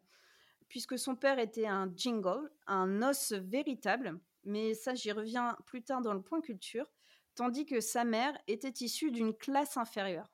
puisque 0.68 0.98
son 0.98 1.16
père 1.16 1.38
était 1.38 1.66
un 1.66 1.92
jingle, 1.94 2.50
un 2.66 3.02
os 3.02 3.32
véritable, 3.32 4.18
mais 4.44 4.74
ça 4.74 4.94
j'y 4.94 5.12
reviens 5.12 5.56
plus 5.66 5.82
tard 5.82 6.00
dans 6.00 6.14
le 6.14 6.22
point 6.22 6.40
culture, 6.40 6.90
tandis 7.34 7.66
que 7.66 7.80
sa 7.80 8.04
mère 8.04 8.36
était 8.46 8.84
issue 8.84 9.10
d'une 9.10 9.34
classe 9.34 9.76
inférieure. 9.76 10.30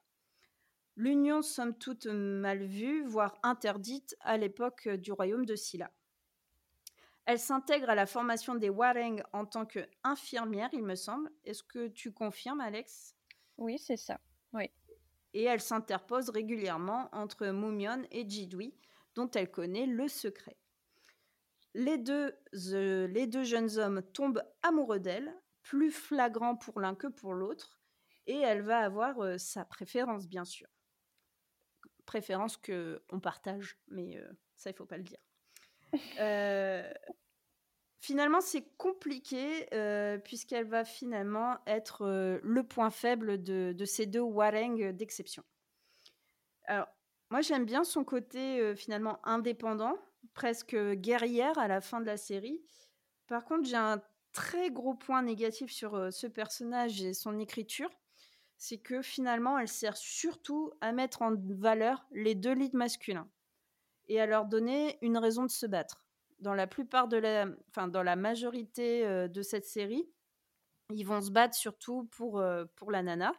L'union 0.97 1.43
somme 1.43 1.77
toute 1.79 2.07
mal 2.07 2.65
vue, 2.65 3.05
voire 3.05 3.39
interdite 3.43 4.17
à 4.21 4.37
l'époque 4.37 4.89
du 4.89 5.13
royaume 5.13 5.47
de 5.47 5.57
Silla. 5.57 5.91
Elle 7.27 7.39
s'intègre 7.39 7.91
à 7.91 7.95
la 7.95 8.07
formation 8.07 8.55
des 8.55 8.71
Wareng 8.71 9.23
en 9.33 9.47
tant 9.47 9.65
qu'infirmière, 9.65 10.69
il 10.73 10.83
me 10.83 10.97
semble. 10.97 11.31
Est-ce 11.45 11.63
que 11.63 11.89
tu 11.89 12.13
confirmes, 12.13 12.61
Alex? 12.61 13.15
Oui, 13.57 13.79
c'est 13.79 13.97
ça. 13.97 14.21
Oui. 14.53 14.71
Et 15.33 15.45
elle 15.45 15.61
s'interpose 15.61 16.31
régulièrement 16.31 17.09
entre 17.13 17.47
Mumion 17.47 18.03
et 18.11 18.29
Jidui, 18.29 18.75
dont 19.15 19.31
elle 19.31 19.51
connaît 19.51 19.87
le 19.87 20.09
secret. 20.09 20.57
Les 21.75 21.99
deux, 21.99 22.37
euh, 22.73 23.07
les 23.07 23.27
deux 23.27 23.45
jeunes 23.45 23.79
hommes 23.79 24.03
tombent 24.13 24.43
amoureux 24.63 24.99
d'elle, 24.99 25.33
plus 25.63 25.91
flagrant 25.93 26.57
pour 26.57 26.81
l'un 26.81 26.95
que 26.95 27.07
pour 27.07 27.33
l'autre, 27.33 27.81
et 28.27 28.39
elle 28.39 28.63
va 28.63 28.81
avoir 28.81 29.21
euh, 29.21 29.39
sa 29.39 29.65
préférence, 29.65 30.29
bien 30.29 30.45
sûr. 30.45 30.69
Préférence 32.07 32.57
que 32.57 33.05
on 33.11 33.21
partage, 33.21 33.79
mais 33.89 34.17
euh, 34.17 34.29
ça, 34.57 34.71
il 34.71 34.77
faut 34.77 34.87
pas 34.87 34.99
le 34.99 35.05
dire. 35.05 35.21
finalement, 38.01 38.41
c'est 38.41 38.65
compliqué 38.77 39.67
puisqu'elle 40.25 40.67
va 40.67 40.85
finalement 40.85 41.59
être 41.67 42.41
le 42.43 42.63
point 42.63 42.91
faible 42.91 43.43
de, 43.43 43.73
de 43.77 43.85
ces 43.85 44.07
deux 44.07 44.21
Wareng 44.21 44.93
d'exception. 44.93 45.43
Alors, 46.65 46.87
moi, 47.31 47.41
j'aime 47.43 47.65
bien 47.65 47.85
son 47.85 48.05
côté 48.05 48.75
finalement 48.75 49.21
indépendant, 49.25 49.97
presque 50.35 50.77
guerrière 50.95 51.57
à 51.59 51.69
la 51.69 51.81
fin 51.81 52.01
de 52.01 52.07
la 52.07 52.17
série. 52.17 52.61
Par 53.29 53.45
contre, 53.45 53.69
j'ai 53.69 53.77
un 53.77 54.03
très 54.33 54.71
gros 54.71 54.95
point 54.95 55.23
négatif 55.23 55.71
sur 55.71 56.13
ce 56.13 56.27
personnage 56.27 57.03
et 57.03 57.15
son 57.15 57.39
écriture. 57.39 57.91
C'est 58.57 58.79
que 58.79 59.01
finalement, 59.01 59.59
elle 59.59 59.69
sert 59.69 59.97
surtout 59.97 60.73
à 60.81 60.93
mettre 60.93 61.23
en 61.23 61.35
valeur 61.37 62.05
les 62.11 62.35
deux 62.35 62.53
leads 62.53 62.77
masculins 62.77 63.29
et 64.09 64.21
à 64.21 64.27
leur 64.27 64.45
donner 64.45 64.99
une 65.01 65.17
raison 65.17 65.45
de 65.45 65.51
se 65.51 65.67
battre. 65.67 66.09
Dans 66.41 66.55
la 66.55 66.67
plupart 66.67 67.07
de 67.07 67.17
la, 67.17 67.47
enfin, 67.69 67.87
dans 67.87 68.03
la 68.03 68.17
majorité 68.17 69.29
de 69.29 69.43
cette 69.43 69.67
série, 69.67 70.05
ils 70.91 71.05
vont 71.05 71.21
se 71.21 71.31
battre 71.31 71.55
surtout 71.55 72.05
pour, 72.11 72.43
pour 72.75 72.91
la 72.91 73.03
nana 73.03 73.33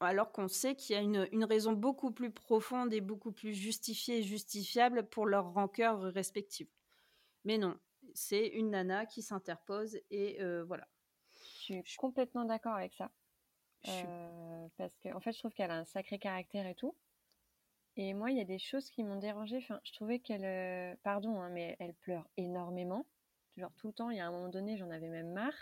alors 0.00 0.32
qu'on 0.32 0.48
sait 0.48 0.74
qu'il 0.74 0.96
y 0.96 0.98
a 0.98 1.02
une, 1.02 1.44
raison 1.44 1.72
beaucoup 1.72 2.10
plus 2.10 2.30
profonde 2.30 2.92
et 2.92 3.00
beaucoup 3.00 3.32
plus 3.32 3.54
justifiée 3.54 4.18
et 4.18 4.22
justifiable 4.22 5.06
pour 5.08 5.26
leurs 5.26 5.52
rancœurs 5.52 6.00
respectives. 6.00 6.70
Mais 7.44 7.58
non, 7.58 7.78
c'est 8.14 8.46
une 8.46 8.70
nana 8.70 9.06
qui 9.06 9.22
s'interpose 9.22 9.98
et 10.10 10.40
euh, 10.40 10.64
voilà. 10.64 10.86
Je 11.68 11.82
suis 11.84 11.98
complètement 11.98 12.44
d'accord 12.44 12.74
avec 12.74 12.94
ça. 12.94 13.10
Euh, 13.88 14.68
parce 14.76 14.98
qu'en 14.98 15.16
en 15.16 15.20
fait, 15.20 15.32
je 15.32 15.38
trouve 15.38 15.52
qu'elle 15.52 15.70
a 15.70 15.78
un 15.78 15.84
sacré 15.84 16.18
caractère 16.18 16.66
et 16.66 16.74
tout. 16.74 16.94
Et 17.96 18.14
moi, 18.14 18.30
il 18.30 18.38
y 18.38 18.40
a 18.40 18.44
des 18.44 18.58
choses 18.58 18.90
qui 18.90 19.04
m'ont 19.04 19.18
dérangée. 19.18 19.58
Enfin, 19.58 19.80
je 19.84 19.92
trouvais 19.92 20.18
qu'elle, 20.18 20.44
euh, 20.44 20.94
pardon, 21.02 21.40
hein, 21.40 21.50
mais 21.50 21.76
elle 21.78 21.94
pleure 21.94 22.28
énormément. 22.36 23.06
Genre 23.56 23.72
tout 23.76 23.88
le 23.88 23.92
temps. 23.92 24.10
Il 24.10 24.16
y 24.16 24.20
a 24.20 24.26
un 24.26 24.30
moment 24.30 24.48
donné, 24.48 24.76
j'en 24.76 24.90
avais 24.90 25.08
même 25.08 25.32
marre. 25.32 25.54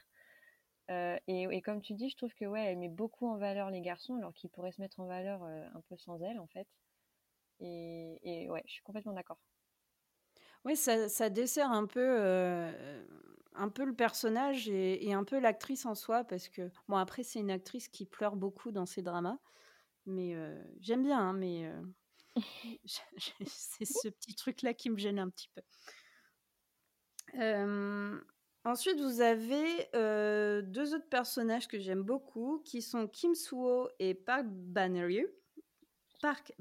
Euh, 0.90 1.18
et, 1.26 1.60
comme 1.62 1.82
tu 1.82 1.92
dis, 1.92 2.08
je 2.08 2.16
trouve 2.16 2.34
que 2.34 2.46
ouais, 2.46 2.64
elle 2.64 2.78
met 2.78 2.88
beaucoup 2.88 3.28
en 3.28 3.36
valeur 3.36 3.70
les 3.70 3.80
garçons, 3.80 4.16
alors 4.16 4.32
qu'ils 4.32 4.50
pourraient 4.50 4.72
se 4.72 4.80
mettre 4.80 5.00
en 5.00 5.06
valeur 5.06 5.42
euh, 5.44 5.66
un 5.74 5.80
peu 5.82 5.96
sans 5.96 6.20
elle, 6.22 6.38
en 6.38 6.46
fait. 6.46 6.66
Et, 7.60 8.48
ouais, 8.48 8.62
je 8.66 8.72
suis 8.72 8.82
complètement 8.82 9.12
d'accord. 9.12 9.38
Oui, 10.64 10.76
ça, 10.76 11.30
dessert 11.30 11.70
un 11.70 11.86
peu, 11.86 12.00
euh, 12.20 13.04
un 13.54 13.68
peu 13.68 13.84
le 13.84 13.94
personnage 13.94 14.68
et, 14.68 15.12
un 15.12 15.24
peu 15.24 15.38
l'actrice 15.38 15.84
en 15.86 15.94
soi, 15.94 16.24
parce 16.24 16.48
que 16.48 16.70
bon, 16.88 16.96
après 16.96 17.22
c'est 17.22 17.38
une 17.38 17.50
actrice 17.50 17.88
qui 17.88 18.06
pleure 18.06 18.36
beaucoup 18.36 18.70
dans 18.70 18.86
ses 18.86 19.02
dramas, 19.02 19.38
mais 20.06 20.34
j'aime 20.80 21.02
bien, 21.02 21.18
hein, 21.20 21.32
mais 21.32 21.72
c'est 23.46 23.84
ce 23.84 24.08
petit 24.08 24.34
truc 24.34 24.62
là 24.62 24.74
qui 24.74 24.90
me 24.90 24.98
gêne 24.98 25.18
un 25.18 25.30
petit 25.30 25.48
peu. 25.54 25.62
Ensuite, 28.68 29.00
vous 29.00 29.22
avez 29.22 29.88
euh, 29.94 30.60
deux 30.60 30.94
autres 30.94 31.08
personnages 31.08 31.68
que 31.68 31.78
j'aime 31.78 32.02
beaucoup, 32.02 32.60
qui 32.66 32.82
sont 32.82 33.08
Kim 33.08 33.34
Suo 33.34 33.88
et 33.98 34.12
Park 34.12 34.44
Baneryu, 34.46 35.26
Park 36.20 36.52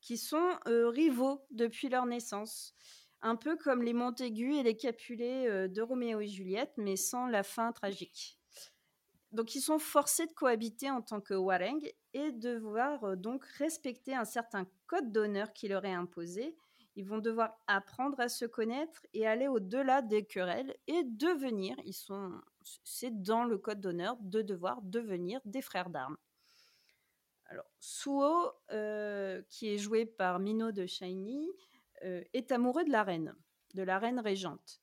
qui 0.00 0.16
sont 0.16 0.58
euh, 0.68 0.88
rivaux 0.88 1.44
depuis 1.50 1.90
leur 1.90 2.06
naissance. 2.06 2.72
Un 3.20 3.36
peu 3.36 3.58
comme 3.58 3.82
les 3.82 3.92
Montaigu 3.92 4.54
et 4.54 4.62
les 4.62 4.74
Capulet 4.74 5.46
euh, 5.50 5.68
de 5.68 5.82
Roméo 5.82 6.20
et 6.20 6.28
Juliette, 6.28 6.72
mais 6.78 6.96
sans 6.96 7.26
la 7.26 7.42
fin 7.42 7.72
tragique. 7.72 8.38
donc 9.32 9.54
ils 9.54 9.60
sont 9.60 9.78
forcés 9.78 10.24
de 10.24 10.32
cohabiter 10.32 10.90
en 10.90 11.02
tant 11.02 11.20
que 11.20 11.34
Wareng 11.34 11.82
et 12.14 12.32
devoir 12.32 13.18
donc 13.18 13.44
respecter 13.58 14.14
un 14.14 14.24
certain 14.24 14.66
code 14.86 15.12
d'honneur 15.12 15.52
qui 15.52 15.68
leur 15.68 15.84
est 15.84 15.92
imposé. 15.92 16.56
Ils 16.96 17.06
vont 17.06 17.18
devoir 17.18 17.56
apprendre 17.66 18.18
à 18.20 18.28
se 18.28 18.44
connaître 18.44 19.06
et 19.14 19.26
aller 19.26 19.48
au-delà 19.48 20.02
des 20.02 20.24
querelles 20.24 20.76
et 20.86 21.04
devenir, 21.04 21.76
ils 21.84 21.94
sont, 21.94 22.32
c'est 22.84 23.22
dans 23.22 23.44
le 23.44 23.58
code 23.58 23.80
d'honneur 23.80 24.16
de 24.20 24.42
devoir 24.42 24.82
devenir 24.82 25.40
des 25.44 25.62
frères 25.62 25.90
d'armes. 25.90 26.16
Alors, 27.46 27.70
Suo, 27.78 28.52
qui 29.48 29.74
est 29.74 29.78
joué 29.78 30.04
par 30.06 30.38
Mino 30.40 30.72
de 30.72 30.86
Shiny, 30.86 31.48
est 32.02 32.52
amoureux 32.52 32.84
de 32.84 32.90
la 32.90 33.02
reine, 33.02 33.34
de 33.74 33.82
la 33.82 33.98
reine 33.98 34.20
régente. 34.20 34.82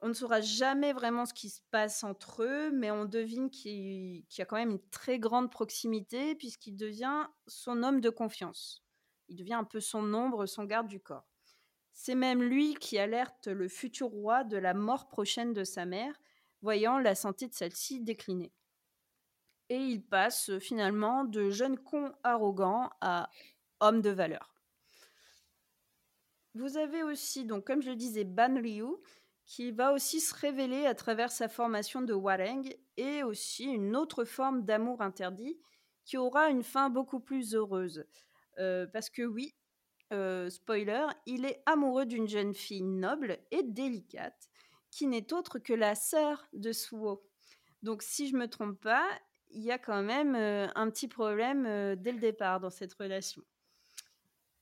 On 0.00 0.08
ne 0.08 0.14
saura 0.14 0.40
jamais 0.40 0.92
vraiment 0.92 1.26
ce 1.26 1.32
qui 1.32 1.48
se 1.48 1.60
passe 1.70 2.02
entre 2.02 2.42
eux, 2.42 2.72
mais 2.72 2.90
on 2.90 3.04
devine 3.04 3.50
qu'il 3.50 4.24
y 4.36 4.40
a 4.40 4.44
quand 4.44 4.56
même 4.56 4.72
une 4.72 4.88
très 4.90 5.18
grande 5.18 5.50
proximité 5.50 6.34
puisqu'il 6.34 6.76
devient 6.76 7.28
son 7.46 7.82
homme 7.82 8.00
de 8.00 8.10
confiance. 8.10 8.84
Il 9.28 9.36
devient 9.36 9.54
un 9.54 9.64
peu 9.64 9.80
son 9.80 10.12
ombre, 10.12 10.46
son 10.46 10.64
garde 10.64 10.88
du 10.88 10.98
corps. 10.98 11.31
C'est 11.92 12.14
même 12.14 12.42
lui 12.42 12.74
qui 12.74 12.98
alerte 12.98 13.48
le 13.48 13.68
futur 13.68 14.08
roi 14.08 14.44
de 14.44 14.56
la 14.56 14.74
mort 14.74 15.08
prochaine 15.08 15.52
de 15.52 15.64
sa 15.64 15.84
mère, 15.84 16.18
voyant 16.62 16.98
la 16.98 17.14
santé 17.14 17.48
de 17.48 17.54
celle-ci 17.54 18.00
décliner. 18.00 18.52
Et 19.68 19.76
il 19.78 20.02
passe 20.02 20.58
finalement 20.58 21.24
de 21.24 21.50
jeune 21.50 21.78
con 21.78 22.12
arrogant 22.22 22.90
à 23.00 23.30
homme 23.80 24.00
de 24.00 24.10
valeur. 24.10 24.54
Vous 26.54 26.76
avez 26.76 27.02
aussi, 27.02 27.44
donc 27.46 27.66
comme 27.66 27.82
je 27.82 27.90
le 27.90 27.96
disais, 27.96 28.24
Ban 28.24 28.60
Ryu, 28.60 28.96
qui 29.46 29.72
va 29.72 29.92
aussi 29.92 30.20
se 30.20 30.34
révéler 30.34 30.86
à 30.86 30.94
travers 30.94 31.32
sa 31.32 31.48
formation 31.48 32.02
de 32.02 32.14
Wareng 32.14 32.74
et 32.96 33.22
aussi 33.22 33.64
une 33.64 33.96
autre 33.96 34.24
forme 34.24 34.64
d'amour 34.64 35.02
interdit 35.02 35.58
qui 36.04 36.16
aura 36.16 36.48
une 36.48 36.62
fin 36.62 36.90
beaucoup 36.90 37.20
plus 37.20 37.54
heureuse. 37.54 38.04
Euh, 38.58 38.86
parce 38.86 39.08
que 39.08 39.22
oui, 39.22 39.54
euh, 40.12 40.50
spoiler, 40.50 41.06
il 41.26 41.44
est 41.44 41.62
amoureux 41.66 42.06
d'une 42.06 42.28
jeune 42.28 42.54
fille 42.54 42.82
noble 42.82 43.38
et 43.50 43.62
délicate 43.62 44.48
qui 44.90 45.06
n'est 45.06 45.32
autre 45.32 45.58
que 45.58 45.72
la 45.72 45.94
sœur 45.94 46.46
de 46.52 46.70
Suo. 46.72 47.24
Donc 47.82 48.02
si 48.02 48.28
je 48.28 48.36
me 48.36 48.46
trompe 48.46 48.80
pas, 48.80 49.08
il 49.50 49.62
y 49.62 49.72
a 49.72 49.78
quand 49.78 50.02
même 50.02 50.34
euh, 50.34 50.68
un 50.74 50.90
petit 50.90 51.08
problème 51.08 51.96
dès 51.96 52.12
le 52.12 52.18
départ 52.18 52.60
dans 52.60 52.70
cette 52.70 52.94
relation. 52.94 53.42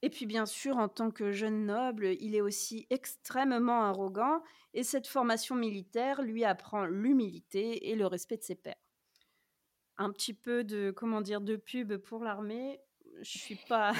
Et 0.02 0.08
puis 0.08 0.26
bien 0.26 0.46
sûr, 0.46 0.78
en 0.78 0.88
tant 0.88 1.10
que 1.10 1.30
jeune 1.30 1.66
noble, 1.66 2.16
il 2.20 2.34
est 2.34 2.40
aussi 2.40 2.86
extrêmement 2.90 3.82
arrogant 3.82 4.42
et 4.72 4.82
cette 4.82 5.06
formation 5.06 5.54
militaire 5.54 6.22
lui 6.22 6.44
apprend 6.44 6.86
l'humilité 6.86 7.90
et 7.90 7.96
le 7.96 8.06
respect 8.06 8.38
de 8.38 8.42
ses 8.42 8.54
pairs. 8.54 8.76
Un 9.98 10.10
petit 10.10 10.32
peu 10.32 10.64
de 10.64 10.90
comment 10.90 11.20
dire 11.20 11.42
de 11.42 11.56
pub 11.56 11.96
pour 11.98 12.24
l'armée, 12.24 12.80
je 13.22 13.38
suis 13.38 13.56
pas 13.68 13.92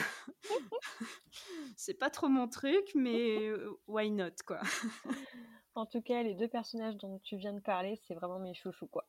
c'est 1.76 1.94
pas 1.94 2.10
trop 2.10 2.28
mon 2.28 2.48
truc 2.48 2.90
mais 2.94 3.52
why 3.86 4.10
not 4.10 4.36
quoi. 4.46 4.60
en 5.74 5.86
tout 5.86 6.02
cas, 6.02 6.22
les 6.22 6.34
deux 6.34 6.48
personnages 6.48 6.96
dont 6.96 7.18
tu 7.20 7.36
viens 7.36 7.52
de 7.52 7.60
parler, 7.60 8.00
c'est 8.06 8.14
vraiment 8.14 8.38
mes 8.38 8.54
chouchous 8.54 8.88
quoi. 8.88 9.08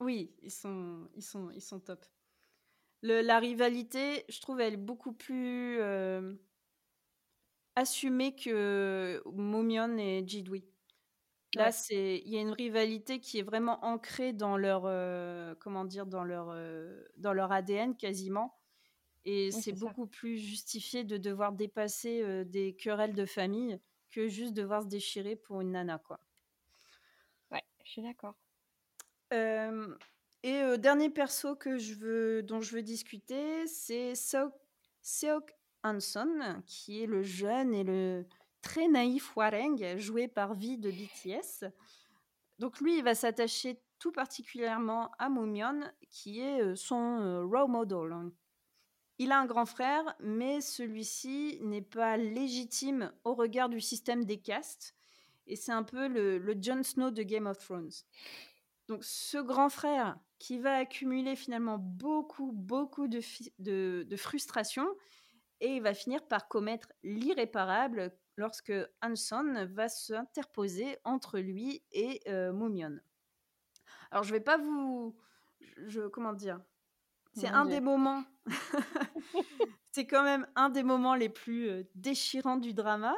Oui, 0.00 0.34
ils 0.42 0.50
sont 0.50 1.08
ils 1.14 1.22
sont 1.22 1.50
ils 1.50 1.62
sont 1.62 1.80
top 1.80 2.04
la 3.02 3.38
rivalité, 3.38 4.24
je 4.28 4.40
trouve, 4.40 4.60
elle 4.60 4.74
est 4.74 4.76
beaucoup 4.76 5.12
plus 5.12 5.78
euh, 5.80 6.34
assumée 7.76 8.34
que 8.34 9.22
Momion 9.26 9.96
et 9.98 10.24
Jidwi. 10.26 10.64
Là, 11.54 11.72
c'est 11.72 12.22
il 12.26 12.30
y 12.30 12.36
a 12.36 12.40
une 12.42 12.52
rivalité 12.52 13.20
qui 13.20 13.38
est 13.38 13.42
vraiment 13.42 13.82
ancrée 13.84 14.34
dans 14.34 14.58
leur 14.58 14.82
euh, 14.84 15.54
comment 15.60 15.86
dire 15.86 16.06
dans 16.06 16.22
leur 16.22 16.50
euh, 16.50 17.02
dans 17.16 17.32
leur 17.32 17.52
ADN 17.52 17.96
quasiment. 17.96 18.57
Et 19.30 19.50
c'est 19.50 19.72
beaucoup 19.72 20.06
plus 20.06 20.38
justifié 20.38 21.04
de 21.04 21.18
devoir 21.18 21.52
dépasser 21.52 22.44
des 22.46 22.74
querelles 22.74 23.14
de 23.14 23.26
famille 23.26 23.78
que 24.10 24.26
juste 24.26 24.54
devoir 24.54 24.82
se 24.82 24.88
déchirer 24.88 25.36
pour 25.36 25.60
une 25.60 25.72
nana, 25.72 25.98
quoi. 25.98 26.18
Ouais, 27.50 27.62
je 27.84 27.90
suis 27.90 28.02
d'accord. 28.02 28.34
Et 30.42 30.62
euh, 30.62 30.76
dernier 30.76 31.10
perso 31.10 31.56
que 31.56 31.78
je 31.78 31.94
veux, 31.94 32.42
dont 32.42 32.60
je 32.60 32.76
veux 32.76 32.82
discuter, 32.82 33.66
c'est 33.66 34.14
Seok 34.14 35.52
Hanson, 35.82 36.62
qui 36.64 37.02
est 37.02 37.06
le 37.06 37.22
jeune 37.22 37.74
et 37.74 37.84
le 37.84 38.24
très 38.62 38.88
naïf 38.88 39.36
Wareng, 39.36 39.98
joué 39.98 40.28
par 40.28 40.54
Vi 40.54 40.78
de 40.78 40.90
BTS. 40.90 41.66
Donc 42.58 42.80
lui, 42.80 42.98
il 42.98 43.04
va 43.04 43.14
s'attacher 43.14 43.80
tout 43.98 44.12
particulièrement 44.12 45.10
à 45.18 45.28
Moomyeon, 45.28 45.80
qui 46.10 46.40
est 46.40 46.76
son 46.76 47.46
role 47.46 47.70
model. 47.70 48.30
Il 49.18 49.32
a 49.32 49.40
un 49.40 49.46
grand 49.46 49.66
frère, 49.66 50.14
mais 50.20 50.60
celui-ci 50.60 51.58
n'est 51.62 51.82
pas 51.82 52.16
légitime 52.16 53.12
au 53.24 53.34
regard 53.34 53.68
du 53.68 53.80
système 53.80 54.24
des 54.24 54.38
castes. 54.38 54.94
Et 55.48 55.56
c'est 55.56 55.72
un 55.72 55.82
peu 55.82 56.06
le, 56.06 56.56
Jon 56.60 56.84
Snow 56.84 57.10
de 57.10 57.22
Game 57.24 57.46
of 57.46 57.58
Thrones. 57.58 57.90
Donc 58.86 59.02
ce 59.02 59.38
grand 59.38 59.70
frère 59.70 60.18
qui 60.38 60.58
va 60.58 60.76
accumuler 60.76 61.34
finalement 61.34 61.78
beaucoup, 61.78 62.52
beaucoup 62.52 63.08
de, 63.08 64.16
frustration 64.16 64.86
et 65.60 65.76
il 65.76 65.82
va 65.82 65.94
finir 65.94 66.24
par 66.26 66.46
commettre 66.46 66.92
l'irréparable 67.02 68.16
lorsque 68.36 68.72
Hanson 69.02 69.66
va 69.72 69.88
s'interposer 69.88 70.96
entre 71.02 71.40
lui 71.40 71.82
et 71.90 72.20
euh, 72.28 72.52
Alors 74.12 74.22
je 74.22 74.32
vais 74.32 74.40
pas 74.40 74.58
vous... 74.58 75.16
Je, 75.88 76.06
comment 76.06 76.32
dire 76.32 76.60
C'est 77.34 77.48
un 77.48 77.66
des 77.66 77.80
moments... 77.80 78.24
c'est 79.92 80.06
quand 80.06 80.22
même 80.22 80.46
un 80.56 80.70
des 80.70 80.82
moments 80.82 81.14
les 81.14 81.28
plus 81.28 81.84
déchirants 81.94 82.56
du 82.56 82.74
drama. 82.74 83.14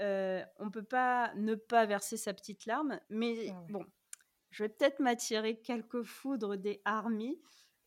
Euh, 0.00 0.42
on 0.58 0.70
peut 0.70 0.82
pas 0.82 1.32
ne 1.34 1.54
pas 1.54 1.86
verser 1.86 2.16
sa 2.16 2.34
petite 2.34 2.66
larme, 2.66 3.00
mais 3.10 3.50
ah 3.50 3.64
bon, 3.68 3.86
je 4.50 4.64
vais 4.64 4.68
peut-être 4.68 5.00
m'attirer 5.00 5.60
quelques 5.60 6.02
foudres 6.02 6.56
des 6.56 6.80
armies. 6.84 7.40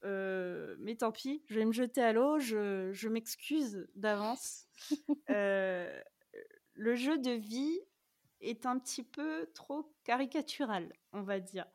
Euh, 0.03 0.75
mais 0.79 0.95
tant 0.95 1.11
pis, 1.11 1.43
je 1.47 1.55
vais 1.55 1.65
me 1.65 1.71
jeter 1.71 2.01
à 2.01 2.13
l'eau, 2.13 2.39
je, 2.39 3.07
m'excuse 3.07 3.87
d'avance. 3.95 4.65
Euh, 5.29 5.99
le 6.75 6.95
jeu 6.95 7.17
de 7.17 7.31
vie 7.31 7.79
est 8.39 8.65
un 8.65 8.77
petit 8.77 9.03
peu 9.03 9.49
trop 9.55 9.91
caricatural, 10.03 10.93
on 11.11 11.23
va 11.23 11.39
dire. 11.39 11.65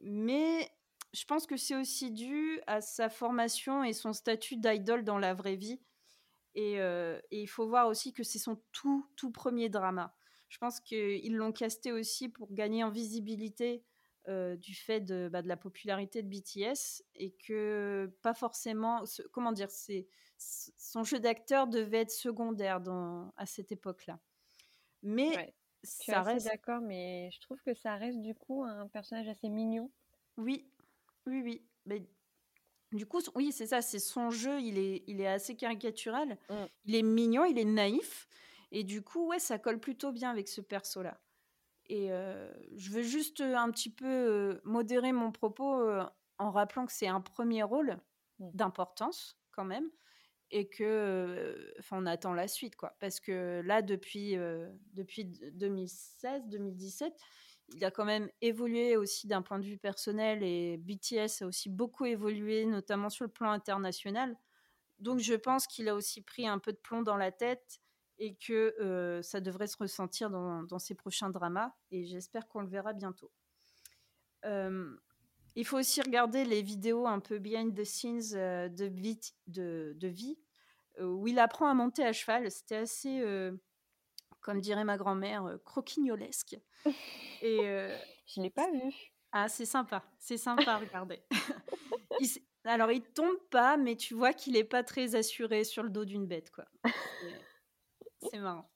Mais 0.00 0.70
je 1.12 1.24
pense 1.24 1.46
que 1.46 1.56
c'est 1.56 1.76
aussi 1.76 2.10
dû 2.10 2.60
à 2.66 2.80
sa 2.80 3.08
formation 3.08 3.84
et 3.84 3.92
son 3.92 4.12
statut 4.12 4.56
d'idole 4.56 5.04
dans 5.04 5.18
la 5.18 5.34
vraie 5.34 5.56
vie. 5.56 5.80
Et, 6.54 6.74
et, 6.74 7.20
il 7.30 7.46
faut 7.46 7.68
voir 7.68 7.86
aussi 7.86 8.12
que 8.12 8.24
c'est 8.24 8.40
son 8.40 8.60
tout, 8.72 9.06
tout 9.14 9.30
premier 9.30 9.68
drama. 9.68 10.12
Je 10.48 10.58
pense 10.58 10.80
qu'ils 10.80 11.36
l'ont 11.36 11.52
casté 11.52 11.92
aussi 11.92 12.28
pour 12.28 12.52
gagner 12.52 12.82
en 12.82 12.90
visibilité 12.90 13.84
euh, 14.28 14.56
du 14.56 14.74
fait 14.74 15.00
de, 15.00 15.30
bah, 15.32 15.40
de, 15.40 15.48
la 15.48 15.56
popularité 15.56 16.22
de 16.22 16.28
BTS 16.28 17.02
et 17.14 17.32
que 17.32 18.12
pas 18.20 18.34
forcément, 18.34 19.04
comment 19.32 19.52
dire, 19.52 19.70
c'est 19.70 20.06
son 20.36 21.02
jeu 21.02 21.18
d'acteur 21.18 21.66
devait 21.66 22.02
être 22.02 22.10
secondaire 22.10 22.82
dans, 22.82 23.32
à 23.38 23.46
cette 23.46 23.72
époque-là. 23.72 24.20
Mais 25.02 25.54
ça 25.82 26.20
reste 26.20 26.46
d'accord, 26.46 26.82
mais 26.82 27.30
je 27.32 27.40
trouve 27.40 27.62
que 27.62 27.72
ça 27.72 27.96
reste 27.96 28.20
du 28.20 28.34
coup 28.34 28.64
un 28.64 28.86
personnage 28.88 29.28
assez 29.28 29.48
mignon. 29.48 29.90
Oui, 30.36 30.70
oui, 31.28 31.42
oui. 31.42 31.62
Mais 31.86 32.08
du 32.92 33.06
coup, 33.06 33.20
oui, 33.34 33.52
c'est 33.52 33.66
ça, 33.66 33.82
c'est 33.82 33.98
son 33.98 34.30
jeu, 34.30 34.60
il 34.60 34.78
est, 34.78 35.04
il 35.06 35.20
est 35.20 35.26
assez 35.26 35.56
caricatural, 35.56 36.38
mmh. 36.48 36.54
il 36.86 36.94
est 36.94 37.02
mignon, 37.02 37.44
il 37.44 37.58
est 37.58 37.64
naïf, 37.64 38.28
et 38.72 38.84
du 38.84 39.02
coup, 39.02 39.28
ouais, 39.28 39.38
ça 39.38 39.58
colle 39.58 39.80
plutôt 39.80 40.12
bien 40.12 40.30
avec 40.30 40.48
ce 40.48 40.60
perso-là. 40.60 41.20
Et 41.86 42.12
euh, 42.12 42.52
je 42.76 42.90
veux 42.90 43.02
juste 43.02 43.40
euh, 43.40 43.56
un 43.56 43.70
petit 43.70 43.90
peu 43.90 44.06
euh, 44.06 44.60
modérer 44.64 45.12
mon 45.12 45.32
propos 45.32 45.82
en 46.38 46.50
rappelant 46.50 46.86
que 46.86 46.92
c'est 46.92 47.08
un 47.08 47.20
premier 47.20 47.62
rôle 47.62 47.98
mmh. 48.38 48.50
d'importance 48.54 49.38
quand 49.52 49.64
même 49.64 49.90
et 50.50 50.68
que 50.68 51.74
enfin 51.78 51.98
on 52.00 52.06
attend 52.06 52.32
la 52.32 52.48
suite 52.48 52.74
quoi 52.74 52.96
parce 53.00 53.20
que 53.20 53.60
là 53.66 53.82
depuis 53.82 54.34
depuis 54.94 55.26
2016 55.26 56.44
2017 56.46 57.12
il 57.74 57.84
a 57.84 57.90
quand 57.90 58.04
même 58.04 58.30
évolué 58.40 58.96
aussi 58.96 59.26
d'un 59.26 59.42
point 59.42 59.58
de 59.58 59.64
vue 59.64 59.78
personnel 59.78 60.42
et 60.42 60.78
BTS 60.78 61.42
a 61.42 61.46
aussi 61.46 61.68
beaucoup 61.68 62.06
évolué 62.06 62.64
notamment 62.64 63.10
sur 63.10 63.24
le 63.24 63.30
plan 63.30 63.50
international 63.50 64.36
donc 64.98 65.20
je 65.20 65.34
pense 65.34 65.66
qu'il 65.66 65.88
a 65.88 65.94
aussi 65.94 66.22
pris 66.22 66.46
un 66.46 66.58
peu 66.58 66.72
de 66.72 66.78
plomb 66.78 67.02
dans 67.02 67.16
la 67.16 67.30
tête 67.30 67.80
et 68.18 68.34
que 68.34 68.74
euh, 68.80 69.22
ça 69.22 69.40
devrait 69.40 69.68
se 69.68 69.76
ressentir 69.76 70.28
dans, 70.30 70.78
ses 70.78 70.94
prochains 70.94 71.30
dramas 71.30 71.72
et 71.90 72.04
j'espère 72.04 72.48
qu'on 72.48 72.62
le 72.62 72.68
verra 72.68 72.92
bientôt. 72.92 73.30
Euh, 74.44 74.96
il 75.54 75.64
faut 75.64 75.78
aussi 75.78 76.00
regarder 76.00 76.44
les 76.44 76.62
vidéos 76.62 77.06
un 77.06 77.20
peu 77.20 77.38
behind 77.38 77.76
the 77.76 77.84
scenes 77.84 78.34
euh, 78.34 78.68
de 78.68 80.08
vie 80.08 80.38
où 81.00 81.28
il 81.28 81.38
apprend 81.38 81.68
à 81.68 81.74
monter 81.74 82.04
à 82.04 82.12
cheval. 82.12 82.50
C'était 82.50 82.76
assez, 82.76 83.22
comme 84.40 84.60
dirait 84.60 84.84
ma 84.84 84.96
grand-mère, 84.96 85.58
croquignolesque. 85.64 86.58
Et 87.42 87.58
je 88.26 88.40
l'ai 88.40 88.50
pas 88.50 88.70
vu. 88.70 89.12
Ah, 89.32 89.48
c'est 89.48 89.66
sympa, 89.66 90.04
c'est 90.18 90.38
sympa 90.38 90.72
à 90.72 90.78
regarder. 90.78 91.22
alors, 92.64 92.90
il 92.90 93.02
tombe 93.02 93.38
pas, 93.50 93.76
mais 93.76 93.96
tu 93.96 94.14
vois 94.14 94.32
qu'il 94.32 94.56
est 94.56 94.64
pas 94.64 94.82
très 94.82 95.14
assuré 95.14 95.64
sur 95.64 95.82
le 95.82 95.90
dos 95.90 96.04
d'une 96.04 96.26
bête, 96.26 96.50
quoi. 96.50 96.64
C'est 98.22 98.38
marrant. 98.38 98.70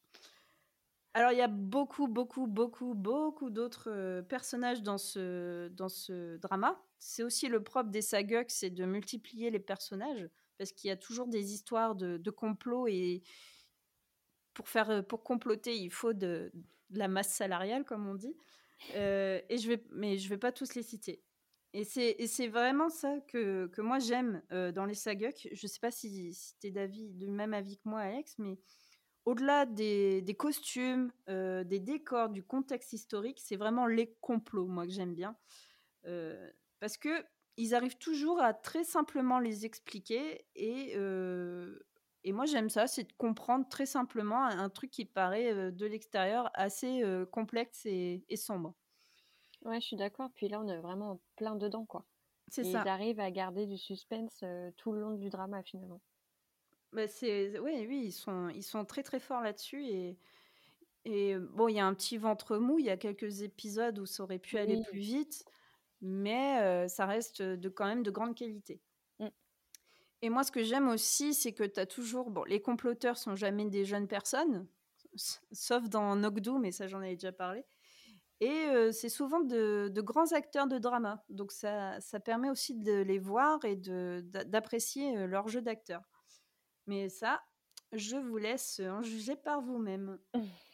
Alors, 1.14 1.32
il 1.32 1.38
y 1.38 1.42
a 1.42 1.48
beaucoup, 1.48 2.08
beaucoup, 2.08 2.46
beaucoup, 2.46 2.94
beaucoup 2.94 3.50
d'autres 3.50 3.90
euh, 3.90 4.22
personnages 4.22 4.82
dans 4.82 4.96
ce, 4.96 5.68
dans 5.68 5.90
ce 5.90 6.38
drama. 6.38 6.82
C'est 6.98 7.22
aussi 7.22 7.48
le 7.48 7.62
propre 7.62 7.90
des 7.90 8.00
saguks, 8.00 8.50
c'est 8.50 8.70
de 8.70 8.86
multiplier 8.86 9.50
les 9.50 9.58
personnages, 9.58 10.26
parce 10.56 10.72
qu'il 10.72 10.88
y 10.88 10.90
a 10.90 10.96
toujours 10.96 11.26
des 11.26 11.52
histoires 11.52 11.96
de, 11.96 12.16
de 12.16 12.30
complot 12.30 12.86
et 12.88 13.22
pour, 14.54 14.68
faire, 14.68 14.90
euh, 14.90 15.02
pour 15.02 15.22
comploter, 15.22 15.76
il 15.76 15.90
faut 15.90 16.12
de, 16.12 16.52
la 16.90 17.08
masse 17.08 17.32
salariale, 17.32 17.84
comme 17.84 18.06
on 18.06 18.14
dit. 18.14 18.36
Euh, 18.94 19.40
et 19.48 19.58
je 19.58 19.68
vais, 19.68 19.82
mais 19.90 20.18
je 20.18 20.28
vais 20.28 20.38
pas 20.38 20.52
tous 20.52 20.74
les 20.74 20.82
citer. 20.82 21.22
Et 21.74 21.84
c'est 21.84 22.48
vraiment 22.48 22.90
ça 22.90 23.18
que, 23.28 23.66
que 23.68 23.80
moi 23.80 23.98
j'aime 23.98 24.42
dans 24.50 24.84
les 24.84 24.92
saguks. 24.92 25.48
Je 25.52 25.66
sais 25.66 25.80
pas 25.80 25.90
si, 25.90 26.34
si 26.34 26.54
tu 26.58 26.66
es 26.66 26.88
du 26.88 27.30
même 27.30 27.54
avis 27.54 27.78
que 27.78 27.88
moi, 27.88 28.00
Alex, 28.00 28.34
mais 28.36 28.58
au-delà 29.24 29.66
des, 29.66 30.36
costumes, 30.36 31.12
euh, 31.28 31.64
des 31.64 31.78
décors, 31.78 32.28
du 32.28 32.42
contexte 32.42 32.92
historique, 32.92 33.40
c'est 33.40 33.56
vraiment 33.56 33.86
les 33.86 34.14
complots, 34.20 34.66
moi, 34.66 34.84
que 34.84 34.92
j'aime 34.92 35.14
bien. 35.14 35.36
Euh, 36.06 36.50
parce 36.80 36.96
que 36.96 37.24
ils 37.58 37.74
arrivent 37.74 37.98
toujours 37.98 38.40
à 38.40 38.54
très 38.54 38.82
simplement 38.82 39.38
les 39.38 39.66
expliquer 39.66 40.46
et, 40.56 40.94
euh, 40.96 41.78
et 42.24 42.32
moi 42.32 42.46
j'aime 42.46 42.68
ça, 42.68 42.86
c'est 42.86 43.04
de 43.04 43.12
comprendre 43.14 43.68
très 43.68 43.86
simplement 43.86 44.44
un, 44.44 44.68
truc 44.68 44.90
qui 44.90 45.04
paraît 45.04 45.72
de 45.72 45.86
l'extérieur 45.86 46.50
assez 46.54 47.02
complexe 47.30 47.86
et, 47.86 48.24
sombre. 48.36 48.74
Ouais, 49.64 49.80
je 49.80 49.86
suis 49.86 49.96
d'accord. 49.96 50.30
Puis 50.34 50.48
là, 50.48 50.60
on 50.60 50.68
est 50.68 50.78
vraiment 50.78 51.20
plein 51.36 51.54
dedans, 51.54 51.84
quoi. 51.84 52.04
C'est 52.48 52.64
ça. 52.64 52.82
Ils 52.84 52.88
arrivent 52.88 53.20
à 53.20 53.30
garder 53.30 53.66
du 53.66 53.78
suspense 53.78 54.44
tout 54.76 54.92
le 54.92 55.00
long 55.00 55.12
du 55.12 55.30
drama, 55.30 55.62
finalement. 55.62 56.00
Bah, 56.92 57.08
c'est 57.08 57.58
oui, 57.58 57.86
oui, 57.88 58.02
ils 58.06 58.12
sont 58.12 58.48
ils 58.50 58.62
sont 58.62 58.84
très 58.84 59.02
très 59.02 59.18
forts 59.18 59.40
là-dessus 59.40 59.84
et 59.86 60.18
et 61.04 61.36
bon, 61.36 61.68
il 61.68 61.74
y 61.74 61.80
a 61.80 61.86
un 61.86 61.94
petit 61.94 62.16
ventre 62.16 62.58
mou, 62.58 62.78
il 62.78 62.84
y 62.84 62.90
a 62.90 62.96
quelques 62.96 63.42
épisodes 63.42 63.98
où 63.98 64.06
ça 64.06 64.22
aurait 64.22 64.38
pu 64.38 64.56
aller 64.58 64.80
plus 64.88 65.00
vite, 65.00 65.44
mais 66.00 66.86
ça 66.88 67.06
reste 67.06 67.42
de 67.42 67.68
quand 67.68 67.86
même 67.86 68.04
de 68.04 68.10
grande 68.10 68.36
qualité. 68.36 68.80
Et 70.22 70.30
moi, 70.30 70.44
ce 70.44 70.52
que 70.52 70.62
j'aime 70.62 70.88
aussi, 70.88 71.34
c'est 71.34 71.52
que 71.52 71.64
tu 71.64 71.80
as 71.80 71.86
toujours 71.86 72.30
bon, 72.30 72.44
les 72.44 72.62
comploteurs 72.62 73.18
sont 73.18 73.34
jamais 73.34 73.66
des 73.66 73.84
jeunes 73.84 74.06
personnes, 74.06 74.66
sauf 75.50 75.88
dans 75.88 76.16
Nokdu, 76.16 76.52
mais 76.60 76.70
ça 76.70 76.86
j'en 76.86 77.00
avais 77.00 77.16
déjà 77.16 77.32
parlé. 77.32 77.64
Et 78.40 78.90
c'est 78.92 79.08
souvent 79.08 79.40
de, 79.40 79.92
grands 80.00 80.32
acteurs 80.32 80.66
de 80.66 80.78
drama. 80.78 81.24
Donc 81.28 81.52
ça, 81.52 82.00
ça 82.00 82.18
permet 82.18 82.50
aussi 82.50 82.74
de 82.74 83.02
les 83.02 83.20
voir 83.20 83.64
et 83.64 83.76
d'apprécier 83.76 85.28
leur 85.28 85.46
jeu 85.46 85.62
d'acteur. 85.62 86.02
Mais 86.88 87.08
ça, 87.08 87.40
je 87.92 88.16
vous 88.16 88.38
laisse 88.38 88.80
en 88.80 89.02
juger 89.02 89.36
par 89.36 89.60
vous-même. 89.60 90.18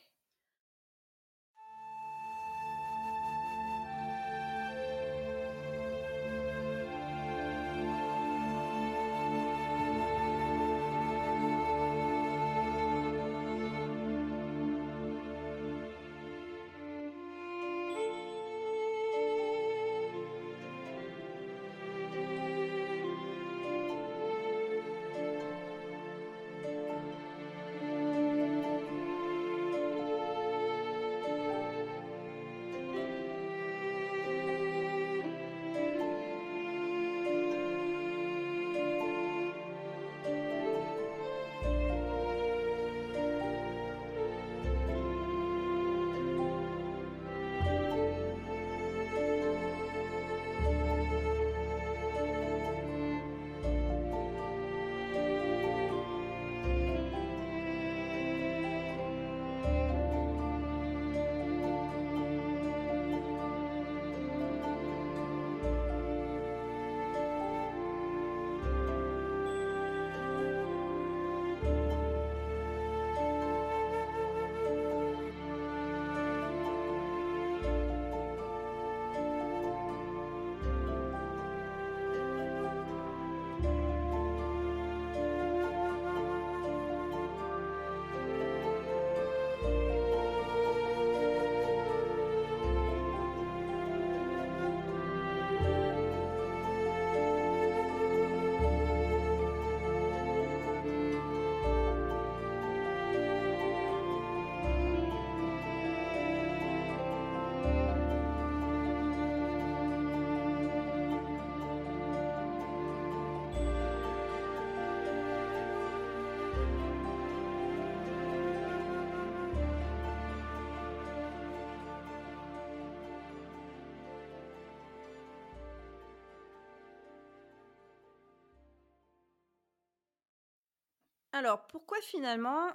Alors, 131.38 131.68
pourquoi 131.68 131.98
finalement 132.00 132.66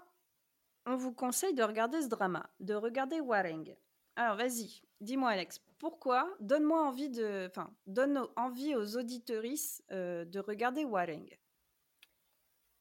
on 0.85 0.95
vous 0.95 1.11
conseille 1.11 1.53
de 1.53 1.63
regarder 1.63 2.01
ce 2.01 2.07
drama, 2.07 2.49
de 2.61 2.73
regarder 2.73 3.19
Wareng 3.19 3.75
Alors, 4.15 4.37
vas-y, 4.37 4.81
dis-moi 5.01 5.31
Alex, 5.31 5.59
pourquoi? 5.79 6.33
Donne-moi 6.39 6.81
envie 6.81 7.09
de, 7.09 7.47
enfin, 7.49 7.73
donne 7.87 8.25
envie 8.37 8.73
aux 8.73 8.95
auditeuristes 8.95 9.83
euh, 9.91 10.23
de 10.23 10.39
regarder 10.39 10.85
Wareng. 10.85 11.27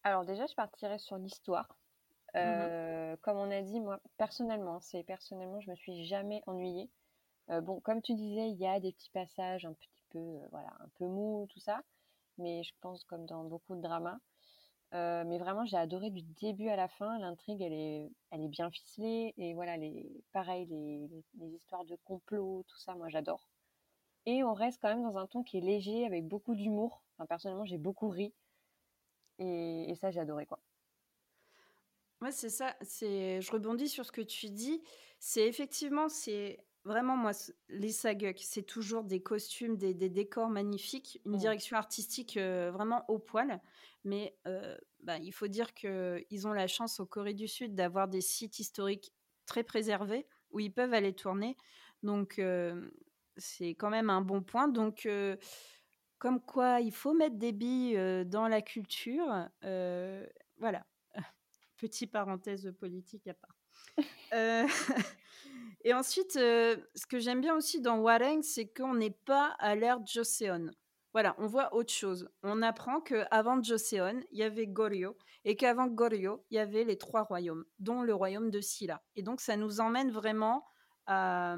Alors 0.04 0.24
déjà, 0.24 0.46
je 0.46 0.54
partirais 0.54 0.98
sur 0.98 1.16
l'histoire. 1.16 1.76
Euh, 2.36 3.16
comme 3.20 3.38
on 3.38 3.50
a 3.50 3.61
dit, 3.62 3.80
moi 3.80 3.98
personnellement, 4.18 4.80
c'est 4.80 5.02
personnellement, 5.02 5.61
je 5.62 5.70
me 5.70 5.74
suis 5.74 6.04
jamais 6.04 6.44
ennuyée. 6.46 6.90
Euh, 7.50 7.61
bon, 7.61 7.80
comme 7.80 8.02
tu 8.02 8.14
disais, 8.14 8.50
il 8.50 8.57
y 8.57 8.68
a 8.68 8.78
des 8.78 8.92
petits 8.92 9.11
passages 9.11 9.64
un 9.64 9.72
petit 9.72 10.04
peu, 10.11 10.38
voilà, 10.52 10.70
un 10.78 10.88
peu 10.94 11.07
mou, 11.07 11.48
tout 11.50 11.59
ça, 11.59 11.82
mais 12.38 12.62
je 12.62 12.72
pense 12.80 13.02
comme 13.02 13.26
dans 13.26 13.42
beaucoup 13.42 13.74
de 13.74 13.82
dramas. 13.82 14.20
Euh, 14.95 15.24
mais 15.26 15.38
vraiment, 15.38 15.64
j'ai 15.64 15.76
adoré 15.76 16.11
du 16.11 16.22
début 16.40 16.68
à 16.68 16.76
la 16.76 16.88
fin. 16.88 17.18
L'intrigue, 17.18 17.62
elle 17.62 17.72
est, 17.72 18.11
elle 18.30 18.43
est 18.43 18.49
bien 18.49 18.70
ficelée. 18.70 19.32
Et 19.38 19.55
voilà, 19.55 19.76
les, 19.76 20.11
pareil, 20.32 20.66
les, 20.66 21.09
les, 21.38 21.49
histoires 21.55 21.84
de 21.84 21.97
complot, 22.05 22.64
tout 22.68 22.78
ça, 22.78 22.95
moi, 22.95 23.09
j'adore. 23.09 23.49
Et 24.26 24.45
on 24.45 24.53
reste 24.53 24.80
quand 24.82 24.88
même 24.88 25.03
dans 25.03 25.18
un 25.18 25.26
ton 25.26 25.43
qui 25.43 25.59
est 25.59 25.61
léger, 25.61 26.05
avec 26.07 26.26
beaucoup 26.28 26.55
d'humour. 26.55 27.03
Enfin, 27.16 27.26
personnellement, 27.26 27.64
j'ai 27.64 27.78
beaucoup 27.78 28.11
ri. 28.11 28.34
Et, 29.38 29.90
et 29.90 29.95
ça, 29.95 30.11
j'ai 30.11 30.20
adoré, 30.20 30.47
quoi. 30.47 30.61
Ouais, 32.20 32.32
c'est 32.32 32.51
ça. 32.51 32.76
C'est, 32.82 33.40
je 33.40 33.51
rebondis 33.51 33.88
sur 33.88 34.05
ce 34.05 34.12
que 34.12 34.20
tu 34.20 34.51
dis. 34.51 34.82
C'est 35.18 35.47
effectivement, 35.49 36.09
c'est 36.09 36.59
Vraiment, 36.85 37.16
moi, 37.16 37.30
les 37.68 37.93
saguks, 37.93 38.41
c'est 38.41 38.64
toujours 38.64 39.05
des 39.05 39.22
costumes, 39.22 39.76
des, 39.76 39.95
décors 39.95 40.49
magnifiques, 40.49 41.20
une 41.24 41.37
mmh. 41.37 41.39
direction 41.39 41.76
artistique 41.76 42.37
euh, 42.37 42.72
vraiment 42.72 43.05
au 43.09 43.20
poil. 43.20 43.61
Mais 44.05 44.37
euh, 44.49 44.76
bah, 45.01 45.18
il 45.18 45.33
faut 45.33 45.47
dire 45.47 45.74
qu'ils 45.74 46.47
ont 46.47 46.53
la 46.53 46.66
chance 46.66 46.99
au 46.99 47.07
Corée 47.07 47.35
du 47.35 47.47
Sud 47.47 47.76
d'avoir 47.76 48.09
des 48.09 48.20
sites 48.20 48.59
historiques 48.59 49.12
très 49.47 49.62
préservés 49.62 50.26
où 50.51 50.59
ils 50.59 50.72
peuvent 50.72 50.93
aller 50.93 51.14
tourner. 51.14 51.57
Donc, 52.03 52.41
euh, 52.41 52.91
c'est 53.37 53.70
quand 53.70 53.91
même 53.91 54.11
un 54.11 54.20
bon 54.20 54.43
point. 54.43 54.66
Donc, 54.66 55.09
comme 56.18 56.41
quoi, 56.41 56.80
il 56.80 56.93
faut 56.93 57.14
mettre 57.14 57.37
des 57.37 57.53
billes 57.53 58.24
dans 58.26 58.49
la 58.49 58.61
culture. 58.61 59.49
voilà. 59.62 60.85
Petit 61.76 62.09
parenthèse 62.09 62.72
politique 62.80 63.28
à 63.28 63.35
part. 63.35 63.57
et 65.85 65.95
ensuite, 65.95 66.33
ce 66.33 67.07
que 67.09 67.18
j'aime 67.18 67.41
bien 67.41 67.57
aussi 67.57 67.80
dans 67.80 67.99
Wareng, 67.99 68.43
c'est 68.43 68.66
qu'on 68.66 68.95
n'est 68.95 69.11
pas 69.11 69.55
à 69.59 69.74
l'ère 69.74 70.05
Joseon. 70.07 70.70
Voilà, 71.12 71.35
on 71.39 71.47
voit 71.47 71.74
autre 71.74 71.93
chose. 71.93 72.28
On 72.43 72.62
apprend 72.62 73.01
qu'avant 73.01 73.62
Joseon, 73.62 74.22
il 74.30 74.39
y 74.39 74.43
avait 74.43 74.66
Goryeo, 74.66 75.16
et 75.45 75.57
qu'avant 75.57 75.87
Goryeo, 75.87 76.45
il 76.51 76.57
y 76.57 76.59
avait 76.59 76.85
les 76.85 76.97
trois 76.97 77.22
royaumes, 77.22 77.64
dont 77.78 78.03
le 78.03 78.14
royaume 78.14 78.51
de 78.51 78.61
Silla. 78.61 79.03
Et 79.16 79.22
donc, 79.22 79.41
ça 79.41 79.57
nous 79.57 79.80
emmène 79.80 80.11
vraiment 80.11 80.64
à, 81.07 81.57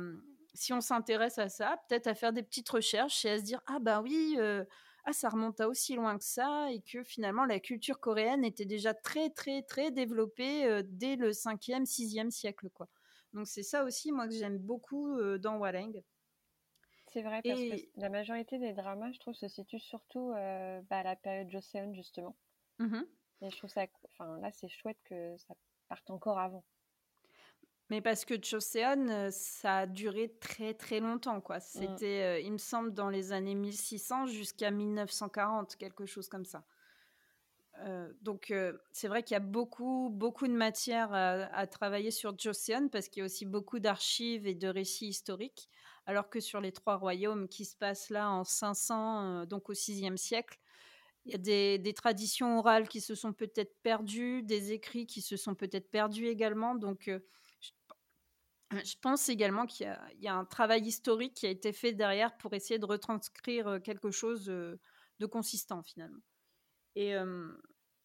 si 0.54 0.72
on 0.72 0.80
s'intéresse 0.80 1.38
à 1.38 1.48
ça, 1.48 1.78
peut-être 1.88 2.06
à 2.06 2.14
faire 2.14 2.32
des 2.32 2.42
petites 2.42 2.68
recherches 2.68 3.24
et 3.24 3.30
à 3.30 3.38
se 3.38 3.44
dire 3.44 3.60
ah 3.66 3.78
bah 3.80 4.00
oui, 4.00 4.38
ah 5.04 5.12
ça 5.12 5.28
remonte 5.28 5.60
à 5.60 5.68
aussi 5.68 5.94
loin 5.94 6.16
que 6.16 6.24
ça 6.24 6.70
et 6.72 6.80
que 6.80 7.02
finalement 7.02 7.44
la 7.44 7.60
culture 7.60 8.00
coréenne 8.00 8.44
était 8.44 8.64
déjà 8.64 8.94
très 8.94 9.30
très 9.30 9.62
très 9.62 9.90
développée 9.90 10.82
dès 10.84 11.16
le 11.16 11.30
5e, 11.30 11.84
6e 11.84 12.30
siècle 12.30 12.70
quoi. 12.72 12.88
Donc 13.34 13.46
c'est 13.46 13.62
ça 13.62 13.84
aussi 13.84 14.12
moi 14.12 14.26
que 14.26 14.34
j'aime 14.34 14.58
beaucoup 14.58 15.18
euh, 15.18 15.38
dans 15.38 15.58
Wareng. 15.58 16.02
C'est 17.12 17.22
vrai 17.22 17.42
parce 17.44 17.60
que 17.60 18.00
la 18.00 18.08
majorité 18.08 18.58
des 18.58 18.72
dramas, 18.72 19.12
je 19.12 19.20
trouve, 19.20 19.34
se 19.34 19.46
situent 19.46 19.78
surtout 19.78 20.30
bah, 20.30 20.98
à 20.98 21.02
la 21.02 21.16
période 21.16 21.50
Joseon 21.50 21.94
justement. 21.94 22.36
Mmh 22.78 23.02
et 23.40 23.50
je 23.50 23.56
trouve 23.58 23.68
ça, 23.68 23.84
enfin 24.12 24.38
là 24.38 24.50
c'est 24.52 24.68
chouette 24.68 24.96
que 25.04 25.36
ça 25.36 25.54
parte 25.88 26.08
encore 26.08 26.38
avant. 26.38 26.64
Mais 27.90 28.00
parce 28.00 28.24
que 28.24 28.34
Joseon, 28.42 29.08
euh, 29.08 29.30
ça 29.30 29.78
a 29.78 29.86
duré 29.86 30.34
très 30.40 30.74
très 30.74 31.00
longtemps, 31.00 31.40
quoi. 31.40 31.58
Mmh. 31.58 31.60
C'était, 31.60 32.22
euh, 32.22 32.40
il 32.40 32.52
me 32.52 32.58
semble, 32.58 32.94
dans 32.94 33.10
les 33.10 33.32
années 33.32 33.54
1600 33.54 34.26
jusqu'à 34.26 34.70
1940, 34.70 35.76
quelque 35.76 36.06
chose 36.06 36.28
comme 36.28 36.46
ça. 36.46 36.64
Euh, 37.84 38.10
donc 38.22 38.52
c'est 38.92 39.08
vrai 39.08 39.22
qu'il 39.22 39.34
y 39.34 39.36
a 39.36 39.40
beaucoup 39.40 40.08
beaucoup 40.10 40.46
de 40.46 40.52
matière 40.52 41.12
à, 41.12 41.66
travailler 41.66 42.10
sur 42.10 42.38
Joseon 42.38 42.88
parce 42.88 43.08
qu'il 43.08 43.20
y 43.20 43.22
a 43.22 43.26
aussi 43.26 43.44
beaucoup 43.44 43.78
d'archives 43.78 44.46
et 44.46 44.54
de 44.54 44.68
récits 44.68 45.08
historiques, 45.08 45.68
alors 46.06 46.30
que 46.30 46.40
sur 46.40 46.60
les 46.60 46.72
trois 46.72 46.96
royaumes 46.96 47.48
qui 47.48 47.64
se 47.64 47.76
passent 47.76 48.10
là 48.10 48.30
en 48.30 48.44
500, 48.44 49.46
donc 49.46 49.68
au 49.68 49.74
VIe 49.74 50.16
siècle, 50.16 50.58
il 51.26 51.32
y 51.32 51.34
a 51.34 51.78
des, 51.78 51.94
traditions 51.94 52.58
orales 52.58 52.88
qui 52.88 53.00
se 53.00 53.14
sont 53.14 53.32
peut-être 53.32 53.74
perdues, 53.82 54.42
des 54.42 54.72
écrits 54.72 55.06
qui 55.06 55.22
se 55.22 55.36
sont 55.36 55.54
peut-être 55.54 55.90
perdus 55.90 56.26
également. 56.26 56.74
Donc 56.74 57.10
je 58.82 58.94
pense 59.00 59.28
également 59.28 59.66
qu'il 59.66 59.96
y, 60.20 60.28
a 60.28 60.34
un 60.34 60.44
travail 60.44 60.82
historique 60.82 61.34
qui 61.34 61.46
a 61.46 61.50
été 61.50 61.72
fait 61.72 61.92
derrière 61.92 62.36
pour 62.36 62.54
essayer 62.54 62.78
de 62.78 62.86
retranscrire 62.86 63.68
euh, 63.68 63.78
quelque 63.78 64.10
chose 64.10 64.48
euh, 64.48 64.80
de 65.20 65.26
consistant 65.26 65.82
finalement. 65.82 66.22
Et 66.96 67.14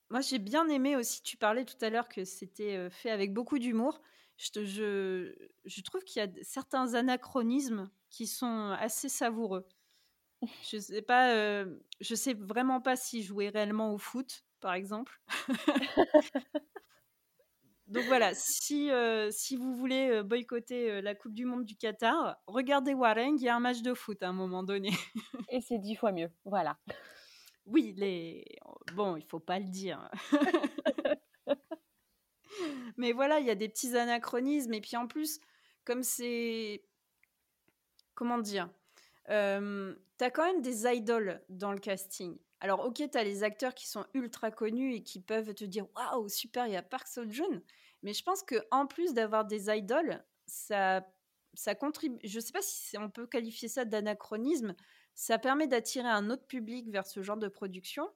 moi 0.10 0.22
j'ai 0.22 0.40
bien 0.40 0.68
aimé 0.70 0.96
aussi, 0.96 1.22
tu 1.22 1.38
parlais 1.38 1.66
tout 1.66 1.78
à 1.82 1.90
l'heure 1.90 2.10
que 2.10 2.26
c'était 2.26 2.76
euh, 2.76 2.90
fait 2.90 3.12
avec 3.12 3.34
beaucoup 3.34 3.60
d'humour. 3.60 4.02
Je, 4.38 4.64
je, 4.66 5.36
je, 5.66 5.82
trouve 5.82 6.04
qu'il 6.04 6.22
y 6.22 6.26
a 6.26 6.30
certains 6.44 6.94
anachronismes 6.94 7.90
qui 8.10 8.26
sont 8.26 8.76
assez 8.80 9.10
savoureux. 9.10 9.68
Je 10.72 10.78
sais 10.78 11.02
pas, 11.02 11.66
je 12.00 12.16
sais 12.16 12.34
vraiment 12.34 12.80
pas 12.80 12.96
si 12.96 13.22
jouer 13.22 13.50
réellement 13.50 13.94
au 13.94 13.98
foot, 13.98 14.46
par 14.62 14.74
exemple. 14.74 15.22
Donc 17.90 18.04
voilà, 18.04 18.36
si, 18.36 18.92
euh, 18.92 19.32
si 19.32 19.56
vous 19.56 19.74
voulez 19.74 20.10
euh, 20.12 20.24
boycotter 20.24 20.92
euh, 20.92 21.02
la 21.02 21.16
Coupe 21.16 21.34
du 21.34 21.46
Monde 21.46 21.66
du 21.66 21.76
Qatar, 21.76 22.38
regardez 22.46 22.94
Warren, 22.94 23.36
il 23.36 23.42
y 23.42 23.50
a 23.50 23.56
un 23.56 23.60
match 23.60 23.82
de 23.82 23.96
foot 23.96 24.22
à 24.22 24.30
un 24.30 24.34
moment 24.34 24.62
donné. 24.62 24.92
Et 25.50 25.60
c'est 25.60 25.80
dix 25.80 25.96
fois 25.96 26.12
mieux, 26.12 26.30
voilà. 26.46 26.78
Oui, 27.70 27.94
les... 27.98 28.44
bon, 28.94 29.16
il 29.16 29.24
faut 29.24 29.40
pas 29.40 29.60
le 29.60 29.66
dire. 29.66 30.10
Mais 32.98 33.12
voilà, 33.12 33.40
il 33.40 33.46
y 33.46 33.52
a 33.52 33.56
des 33.56 33.70
petits 33.70 33.96
anachronismes. 33.96 34.74
Et 34.74 34.82
puis 34.82 34.98
en 34.98 35.08
plus, 35.08 35.40
comme 35.86 36.04
c'est... 36.04 36.84
Comment 38.16 38.40
dire 38.40 38.70
euh, 39.30 39.96
T'as 40.18 40.32
quand 40.32 40.46
même 40.46 40.62
des 40.62 40.86
idoles 40.86 41.42
dans 41.48 41.72
le 41.72 41.80
casting. 41.80 42.38
Alors, 42.60 42.86
ok, 42.86 43.02
tu 43.10 43.18
as 43.18 43.24
les 43.24 43.44
acteurs 43.44 43.74
qui 43.74 43.88
sont 43.88 44.06
ultra 44.14 44.52
connus 44.52 44.96
et 44.96 45.04
qui 45.04 45.22
peuvent 45.22 45.54
te 45.54 45.64
dire 45.64 45.86
waouh, 45.96 46.28
super, 46.28 46.68
il 46.68 46.74
y 46.74 46.76
a 46.76 46.82
Park 46.82 47.08
Seo-joon. 47.08 47.62
Mais 48.04 48.14
je 48.14 48.24
pense 48.24 48.44
qu'en 48.44 48.88
plus 48.88 49.14
d'avoir 49.14 49.46
des 49.46 49.70
idoles, 49.70 50.24
ça, 50.46 51.08
ça 51.54 51.76
contribue. 51.76 52.20
Je 52.24 52.40
sais 52.40 52.52
pas 52.52 52.62
si 52.62 52.98
on 52.98 53.10
peut 53.10 53.28
qualifier 53.28 53.70
ça 53.70 53.86
d'anachronisme. 53.86 54.76
Ça 55.20 55.38
permet 55.38 55.68
d'attirer 55.68 56.08
un 56.08 56.30
autre 56.30 56.46
public 56.48 56.90
vers 56.90 57.06
ce 57.06 57.22
genre 57.22 57.36
de 57.36 57.50
production. 57.50 58.08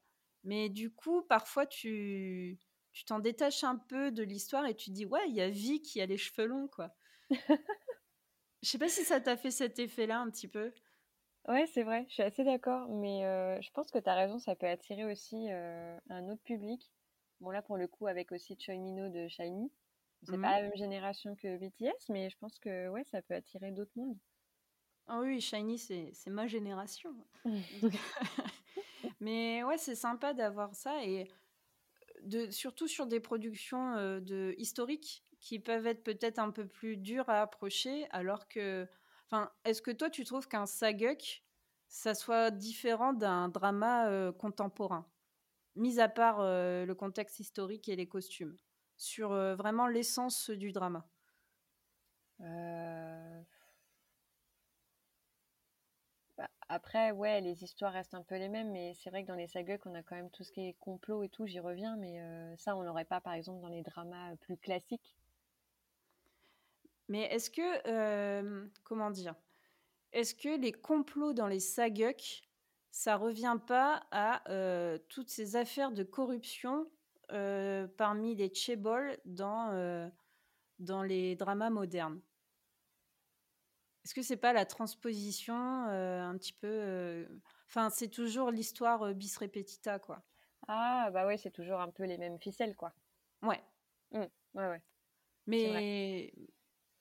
Mais 0.45 0.69
du 0.69 0.89
coup, 0.89 1.21
parfois, 1.23 1.65
tu 1.65 2.57
tu 2.93 3.03
t'en 3.03 3.19
détaches 3.19 3.65
un 3.65 3.75
peu 3.75 4.09
de 4.09 4.23
l'histoire 4.23 4.65
et 4.65 4.73
tu 4.73 4.89
dis 4.89 5.05
ouais, 5.05 5.27
il 5.27 5.35
y 5.35 5.41
a 5.41 5.49
Vi 5.49 5.81
qui 5.81 5.99
a 5.99 6.05
les 6.05 6.15
cheveux 6.15 6.47
longs, 6.47 6.69
quoi. 6.69 6.95
Je 8.61 8.69
sais 8.69 8.77
pas 8.77 8.87
si 8.87 9.03
ça 9.03 9.19
t'a 9.19 9.35
fait 9.35 9.51
cet 9.51 9.79
effet-là 9.79 10.17
un 10.17 10.29
petit 10.29 10.47
peu. 10.47 10.71
Ouais, 11.49 11.65
c'est 11.73 11.83
vrai, 11.83 12.05
je 12.07 12.13
suis 12.13 12.23
assez 12.23 12.45
d'accord, 12.45 12.87
mais 12.87 13.25
euh, 13.25 13.61
je 13.61 13.69
pense 13.71 13.91
que 13.91 13.99
tu 13.99 14.09
as 14.09 14.15
raison, 14.15 14.39
ça 14.39 14.55
peut 14.55 14.67
attirer 14.67 15.03
aussi 15.03 15.51
euh, 15.51 15.97
un 16.09 16.29
autre 16.29 16.43
public. 16.43 16.89
Bon, 17.41 17.49
là, 17.49 17.61
pour 17.61 17.75
le 17.75 17.89
coup, 17.89 18.07
avec 18.07 18.31
aussi 18.31 18.55
Choi 18.57 18.75
Mino 18.75 19.09
de 19.09 19.27
Shiny. 19.27 19.69
C'est 20.21 20.31
pas 20.31 20.37
mmh. 20.37 20.41
la 20.41 20.61
même 20.61 20.77
génération 20.77 21.35
que 21.35 21.57
BTS, 21.57 22.07
mais 22.07 22.29
je 22.29 22.37
pense 22.37 22.57
que 22.59 22.87
ouais, 22.87 23.03
ça 23.11 23.21
peut 23.21 23.33
attirer 23.33 23.71
d'autres 23.71 23.91
mondes. 23.97 24.17
Ah 25.07 25.19
oui, 25.21 25.41
Shiny, 25.41 25.77
c'est 25.77 26.13
ma 26.27 26.47
génération. 26.47 27.13
mais 29.19 29.63
ouais, 29.63 29.77
c'est 29.77 29.95
sympa 29.95 30.33
d'avoir 30.33 30.73
ça 30.75 31.03
et 31.03 31.27
de, 32.23 32.49
surtout 32.51 32.87
sur 32.87 33.05
des 33.05 33.19
productions 33.19 33.95
euh, 33.95 34.19
de, 34.19 34.55
historiques 34.57 35.25
qui 35.41 35.59
peuvent 35.59 35.87
être 35.87 36.03
peut-être 36.03 36.39
un 36.39 36.51
peu 36.51 36.65
plus 36.65 36.95
dures 36.95 37.29
à 37.29 37.41
approcher, 37.41 38.07
alors 38.11 38.47
que 38.47 38.87
Enfin, 39.33 39.51
est-ce 39.65 39.81
que 39.81 39.89
toi, 39.89 40.11
tu 40.11 40.23
trouves 40.25 40.47
qu'un 40.47 40.67
saguk, 40.67 41.43
ça 41.87 42.13
soit 42.13 42.51
différent 42.51 43.13
d'un 43.13 43.49
drama 43.49 44.07
euh, 44.07 44.31
contemporain, 44.31 45.09
mis 45.75 45.99
à 45.99 46.07
part 46.07 46.39
euh, 46.39 46.85
le 46.85 46.95
contexte 46.95 47.39
historique 47.39 47.89
et 47.89 47.95
les 47.95 48.07
costumes, 48.07 48.55
sur 48.97 49.31
euh, 49.31 49.55
vraiment 49.55 49.87
l'essence 49.87 50.51
du 50.51 50.71
drama 50.71 51.07
bah, 56.37 56.49
Après, 56.69 57.11
ouais, 57.11 57.41
les 57.41 57.63
histoires 57.63 57.93
restent 57.93 58.13
un 58.13 58.23
peu 58.23 58.35
les 58.37 58.49
mêmes, 58.49 58.71
mais 58.71 58.93
c'est 58.95 59.09
vrai 59.09 59.23
que 59.23 59.27
dans 59.27 59.35
les 59.35 59.47
saguks, 59.47 59.85
on 59.85 59.95
a 59.95 60.03
quand 60.03 60.15
même 60.15 60.29
tout 60.31 60.43
ce 60.43 60.51
qui 60.51 60.61
est 60.69 60.73
complot 60.79 61.23
et 61.23 61.29
tout, 61.29 61.45
j'y 61.45 61.59
reviens, 61.59 61.95
mais 61.97 62.19
ça, 62.57 62.75
on 62.75 62.83
n'aurait 62.83 63.05
pas, 63.05 63.21
par 63.21 63.33
exemple, 63.33 63.61
dans 63.61 63.67
les 63.69 63.83
dramas 63.83 64.35
plus 64.37 64.57
classiques. 64.57 65.15
Mais 67.09 67.23
est-ce 67.23 67.49
que, 67.49 68.69
comment 68.83 69.11
dire, 69.11 69.35
est-ce 70.13 70.35
que 70.35 70.57
les 70.59 70.71
complots 70.71 71.33
dans 71.33 71.47
les 71.47 71.59
saguks, 71.59 72.43
ça 72.91 73.17
revient 73.17 73.57
pas 73.67 74.03
à 74.11 74.41
toutes 75.09 75.29
ces 75.29 75.55
affaires 75.55 75.91
de 75.91 76.03
corruption 76.03 76.89
parmi 77.27 78.35
les 78.35 78.53
chebols 78.53 79.17
dans, 79.25 80.11
dans 80.79 81.03
les 81.03 81.35
dramas 81.35 81.69
modernes? 81.69 82.21
Est-ce 84.03 84.13
que 84.13 84.21
c'est 84.21 84.37
pas 84.37 84.53
la 84.53 84.65
transposition 84.65 85.55
un 85.55 86.37
petit 86.37 86.53
peu 86.53 87.25
Enfin, 87.67 87.89
c'est 87.89 88.09
toujours 88.09 88.51
l'histoire 88.51 89.13
bis 89.13 89.37
repetita, 89.37 89.99
quoi? 89.99 90.23
Ah, 90.67 91.09
bah 91.11 91.25
ouais, 91.25 91.37
c'est 91.37 91.51
toujours 91.51 91.79
un 91.79 91.89
peu 91.89 92.03
les 92.03 92.17
mêmes 92.17 92.39
ficelles, 92.39 92.75
quoi. 92.75 92.93
Ouais. 93.41 93.61
Mmh. 94.11 94.25
Ouais, 94.55 94.67
ouais. 94.67 94.81
Mais, 95.47 96.33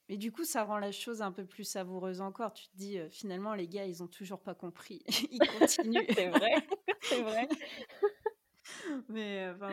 et 0.09 0.17
du 0.19 0.33
coup, 0.33 0.45
ça 0.45 0.65
rend 0.65 0.79
la 0.79 0.93
chose 0.93 1.23
un 1.23 1.33
peu 1.33 1.47
plus 1.47 1.65
savoureuse 1.65 2.21
encore. 2.21 2.53
Tu 2.53 2.69
te 2.69 2.77
dis, 2.77 2.99
euh, 2.99 3.09
finalement, 3.09 3.55
les 3.55 3.69
gars, 3.69 3.87
ils 3.87 4.03
ont 4.03 4.09
toujours 4.09 4.43
pas 4.43 4.55
compris. 4.55 5.03
ils 5.31 5.39
continuent. 5.59 6.05
c'est 6.15 6.29
vrai, 6.29 6.55
c'est 7.03 7.23
vrai. 7.23 7.49
Mais 9.09 9.47
euh, 9.47 9.55
enfin 9.55 9.71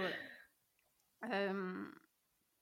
voilà. 1.22 1.54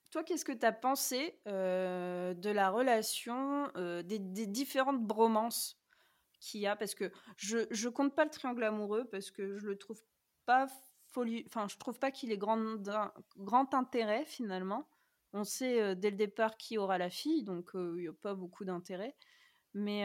Toi, 0.09 0.23
qu'est-ce 0.23 0.45
que 0.45 0.51
tu 0.51 0.65
as 0.65 0.71
pensé 0.71 1.39
euh, 1.47 2.33
de 2.33 2.49
la 2.49 2.69
relation, 2.69 3.71
des, 3.75 4.19
différentes 4.19 5.05
bromances 5.05 5.79
qu'il 6.39 6.61
y 6.61 6.67
a? 6.67 6.75
Parce 6.75 6.95
que 6.95 7.11
je, 7.35 7.59
je 7.71 7.89
compte 7.89 8.15
pas 8.15 8.25
le 8.25 8.31
triangle 8.31 8.63
amoureux 8.63 9.05
parce 9.11 9.31
que 9.31 9.57
je 9.57 9.67
le 9.67 9.77
trouve 9.77 10.01
pas 10.45 10.67
folie. 11.07 11.43
Enfin, 11.47 11.67
je 11.67 11.77
trouve 11.77 11.99
pas 11.99 12.11
qu'il 12.11 12.31
ait 12.31 12.37
grand, 12.37 12.59
grand 13.37 13.73
intérêt 13.73 14.25
finalement. 14.25 14.89
On 15.33 15.43
sait 15.43 15.95
dès 15.95 16.09
le 16.09 16.17
départ 16.17 16.57
qui 16.57 16.77
aura 16.77 16.97
la 16.97 17.09
fille, 17.09 17.43
donc 17.43 17.71
il 17.73 17.95
n'y 17.95 18.07
a 18.07 18.13
pas 18.13 18.33
beaucoup 18.33 18.65
d'intérêt. 18.65 19.15
Mais 19.73 20.03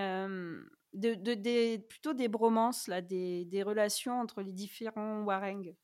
de, 0.92 1.76
plutôt 1.76 2.12
des 2.12 2.28
bromances, 2.28 2.88
là, 2.88 3.00
des, 3.00 3.62
relations 3.64 4.20
entre 4.20 4.42
les 4.42 4.52
différents 4.52 5.22
Wareng. 5.22 5.74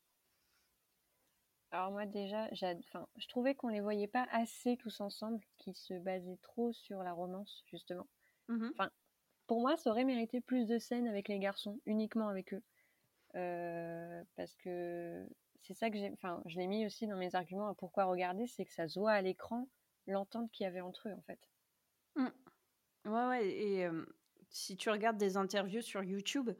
Alors 1.71 1.91
moi 1.91 2.07
déjà, 2.07 2.49
je 2.53 3.29
trouvais 3.29 3.55
qu'on 3.55 3.69
les 3.69 3.81
voyait 3.81 4.09
pas 4.09 4.27
assez 4.31 4.77
tous 4.79 5.01
ensemble, 5.01 5.41
qu'ils 5.59 5.77
se 5.77 5.95
basaient 5.95 6.39
trop 6.43 6.73
sur 6.73 7.03
la 7.03 7.13
romance 7.13 7.63
justement. 7.67 8.07
Mmh 8.49 8.69
enfin, 8.73 8.91
pour 9.47 9.61
moi, 9.61 9.77
ça 9.77 9.91
aurait 9.91 10.05
mérité 10.05 10.41
plus 10.41 10.67
de 10.67 10.79
scènes 10.79 11.09
avec 11.09 11.29
les 11.29 11.39
garçons, 11.39 11.81
uniquement 11.87 12.29
avec 12.29 12.55
eux. 12.55 12.63
Euh, 13.35 14.23
parce 14.37 14.55
que 14.57 15.27
c'est 15.63 15.75
ça 15.75 15.91
que 15.91 15.97
j'ai. 15.97 16.11
Enfin, 16.13 16.43
je 16.47 16.59
l'ai 16.59 16.67
mis 16.67 16.87
aussi 16.87 17.07
dans 17.07 17.17
mes 17.17 17.35
arguments 17.35 17.69
à 17.69 17.75
pourquoi 17.75 18.05
regarder, 18.05 18.47
c'est 18.47 18.65
que 18.65 18.73
ça 18.73 18.89
se 18.89 18.99
voit 18.99 19.13
à 19.13 19.23
l'écran 19.23 19.69
l'entente 20.07 20.51
qu'il 20.53 20.65
y 20.65 20.67
avait 20.67 20.81
entre 20.81 21.09
eux, 21.09 21.13
en 21.13 21.23
fait. 21.23 21.41
Mmh. 22.17 22.29
Ouais, 23.07 23.27
ouais. 23.27 23.49
Et 23.49 23.89
si 24.51 24.77
tu 24.77 24.91
regardes 24.91 25.19
des 25.19 25.37
interviews 25.37 25.83
sur 25.83 26.03
YouTube, 26.03 26.51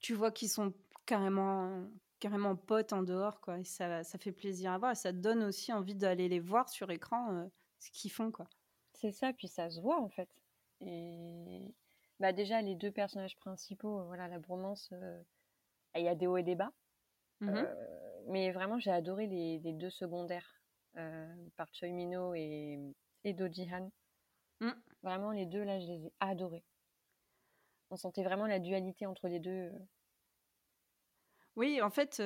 tu 0.00 0.14
vois 0.14 0.30
qu'ils 0.30 0.48
sont 0.48 0.72
carrément, 1.04 1.84
carrément 2.18 2.56
potes 2.56 2.92
en 2.92 3.02
dehors, 3.02 3.40
quoi. 3.40 3.58
Et 3.58 3.64
ça, 3.64 4.02
ça 4.04 4.18
fait 4.18 4.32
plaisir 4.32 4.72
à 4.72 4.78
voir. 4.78 4.92
Et 4.92 4.96
ça 4.96 5.12
donne 5.12 5.42
aussi 5.44 5.72
envie 5.72 5.94
d'aller 5.94 6.28
les 6.28 6.40
voir 6.40 6.68
sur 6.68 6.90
écran, 6.90 7.50
ce 7.78 7.90
qu'ils 7.90 8.12
font, 8.12 8.30
quoi. 8.30 8.48
C'est 8.92 9.12
ça, 9.12 9.32
puis 9.32 9.48
ça 9.48 9.70
se 9.70 9.80
voit, 9.80 10.00
en 10.00 10.08
fait. 10.08 10.28
Et 10.80 11.74
bah 12.18 12.32
déjà, 12.32 12.62
les 12.62 12.74
deux 12.74 12.90
personnages 12.90 13.36
principaux, 13.36 14.04
voilà, 14.04 14.28
la 14.28 14.38
bromance, 14.38 14.92
il 15.94 16.02
y 16.02 16.08
a 16.08 16.14
des 16.14 16.26
hauts 16.26 16.36
et 16.36 16.42
des 16.42 16.54
bas. 16.54 16.72
Mmh 17.40 17.64
mais 18.28 18.50
vraiment, 18.50 18.80
j'ai 18.80 18.90
adoré 18.90 19.28
les, 19.28 19.60
les, 19.60 19.72
deux 19.72 19.90
secondaires, 19.90 20.60
par 20.94 21.72
Choi 21.72 21.90
Mino 21.90 22.34
et, 22.34 22.78
et 23.22 23.34
Doji 23.34 23.68
Han. 23.72 23.90
Mmh. 24.60 24.70
Vraiment, 25.02 25.30
les 25.30 25.46
deux, 25.46 25.62
là, 25.62 25.78
je 25.78 25.86
les 25.86 26.06
ai 26.06 26.12
adorés. 26.20 26.64
On 27.90 27.96
sentait 27.96 28.24
vraiment 28.24 28.46
la 28.46 28.58
dualité 28.58 29.06
entre 29.06 29.28
les 29.28 29.38
deux. 29.38 29.70
Oui, 31.56 31.80
en 31.80 31.90
fait, 31.90 32.22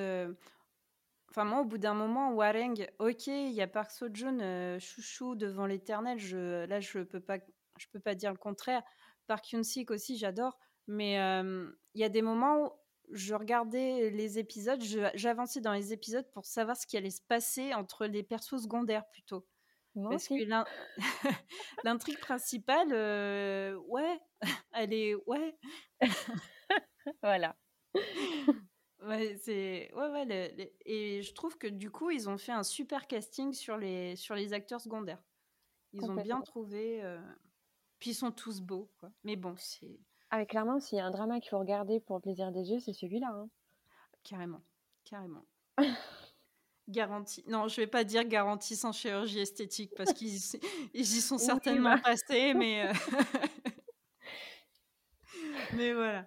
enfin 1.31 1.45
moi, 1.45 1.61
au 1.61 1.65
bout 1.65 1.79
d'un 1.79 1.95
moment, 1.95 2.33
Wareng, 2.33 2.87
ok, 2.99 3.29
il 3.29 3.53
y 3.53 3.63
a 3.63 3.69
Park 3.69 3.91
Seo-joon, 3.91 4.79
chouchou 4.81 5.37
devant 5.37 5.67
l'éternel. 5.67 6.19
Je, 6.19 6.67
là, 6.67 6.81
je 6.81 7.01
peux 7.01 7.21
pas, 7.21 7.39
je 7.79 7.87
peux 7.93 8.01
pas 8.01 8.15
dire 8.15 8.33
le 8.33 8.39
contraire. 8.39 8.83
Park 9.27 9.53
Hyun-sik 9.53 9.91
aussi, 9.91 10.17
j'adore. 10.17 10.59
Mais 10.89 11.15
il 11.95 12.01
y 12.01 12.05
a 12.05 12.09
des 12.09 12.23
moments 12.23 12.65
où 12.65 12.73
je 13.13 13.35
regardais 13.35 14.11
les 14.11 14.39
épisodes, 14.39 14.83
j'avançais 15.15 15.61
dans 15.61 15.73
les 15.73 15.93
épisodes 15.93 16.27
pour 16.33 16.47
savoir 16.47 16.77
ce 16.77 16.87
qui 16.87 16.97
allait 16.97 17.11
se 17.11 17.23
passer 17.23 17.75
entre 17.75 18.07
les 18.07 18.23
persos 18.23 18.63
secondaires 18.63 19.09
plutôt. 19.11 19.47
Parce 19.95 20.29
que 20.29 20.35
l'intrigue 21.85 22.21
principale, 22.21 22.93
ouais, 23.89 24.21
elle 24.73 24.93
est, 24.93 25.15
ouais. 25.27 25.57
voilà. 27.23 27.57
Ouais, 29.03 29.37
c'est, 29.41 29.91
ouais, 29.95 30.09
ouais. 30.09 30.75
et 30.85 31.23
je 31.23 31.33
trouve 31.33 31.57
que 31.57 31.67
du 31.67 31.91
coup, 31.91 32.11
ils 32.11 32.29
ont 32.29 32.37
fait 32.37 32.53
un 32.53 32.63
super 32.63 33.07
casting 33.07 33.53
sur 33.53 33.79
les, 33.79 34.15
sur 34.17 34.35
les 34.35 34.53
acteurs 34.53 34.81
secondaires. 34.81 35.23
Ils 35.93 36.05
ont 36.05 36.15
bien 36.15 36.41
trouvé. 36.43 37.03
Puis 38.01 38.11
ils 38.11 38.15
sont 38.15 38.33
tous 38.33 38.61
beaux, 38.61 38.91
quoi. 38.99 39.11
Mais 39.25 39.37
bon, 39.37 39.55
c'est. 39.59 40.01
Ah, 40.31 40.45
clairement, 40.47 40.81
s'il 40.81 40.99
y 40.99 41.01
a 41.01 41.05
un 41.05 41.11
drama 41.11 41.39
qu'il 41.39 41.51
faut 41.51 41.59
regarder 41.59 42.01
pour 42.01 42.17
le 42.17 42.23
plaisir 42.23 42.51
des 42.51 42.71
yeux, 42.71 42.81
c'est 42.81 42.95
celui-là. 42.95 43.29
Hein. 43.29 43.49
Carrément, 44.25 44.63
carrément. 45.05 45.45
Garantie. 46.89 47.45
Non, 47.47 47.69
je 47.69 47.77
vais 47.77 47.87
pas 47.87 48.03
dire 48.03 48.25
garantie 48.25 48.75
sans 48.75 48.91
chirurgie 48.91 49.39
esthétique 49.39 49.93
parce 49.97 50.13
qu'ils 50.13 50.35
y 50.93 51.05
sont 51.05 51.39
certainement 51.39 51.95
bah. 51.95 52.01
passés, 52.03 52.53
mais. 52.55 52.89
Euh, 52.89 52.93
mais 55.75 55.93
voilà. 55.93 56.23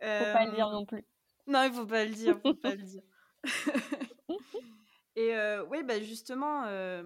Faut 0.00 0.32
pas 0.32 0.46
le 0.46 0.54
dire 0.56 0.70
non 0.70 0.84
plus. 0.84 1.04
Non, 1.46 1.64
il 1.64 1.72
faut 1.72 1.86
pas 1.86 2.04
le 2.04 2.12
dire, 2.12 2.38
faut 2.40 2.54
pas 2.54 2.74
le 2.74 2.82
dire. 2.82 3.02
Et 5.16 5.34
euh, 5.34 5.64
oui, 5.66 5.82
bah 5.82 6.00
justement, 6.00 6.64
euh, 6.66 7.02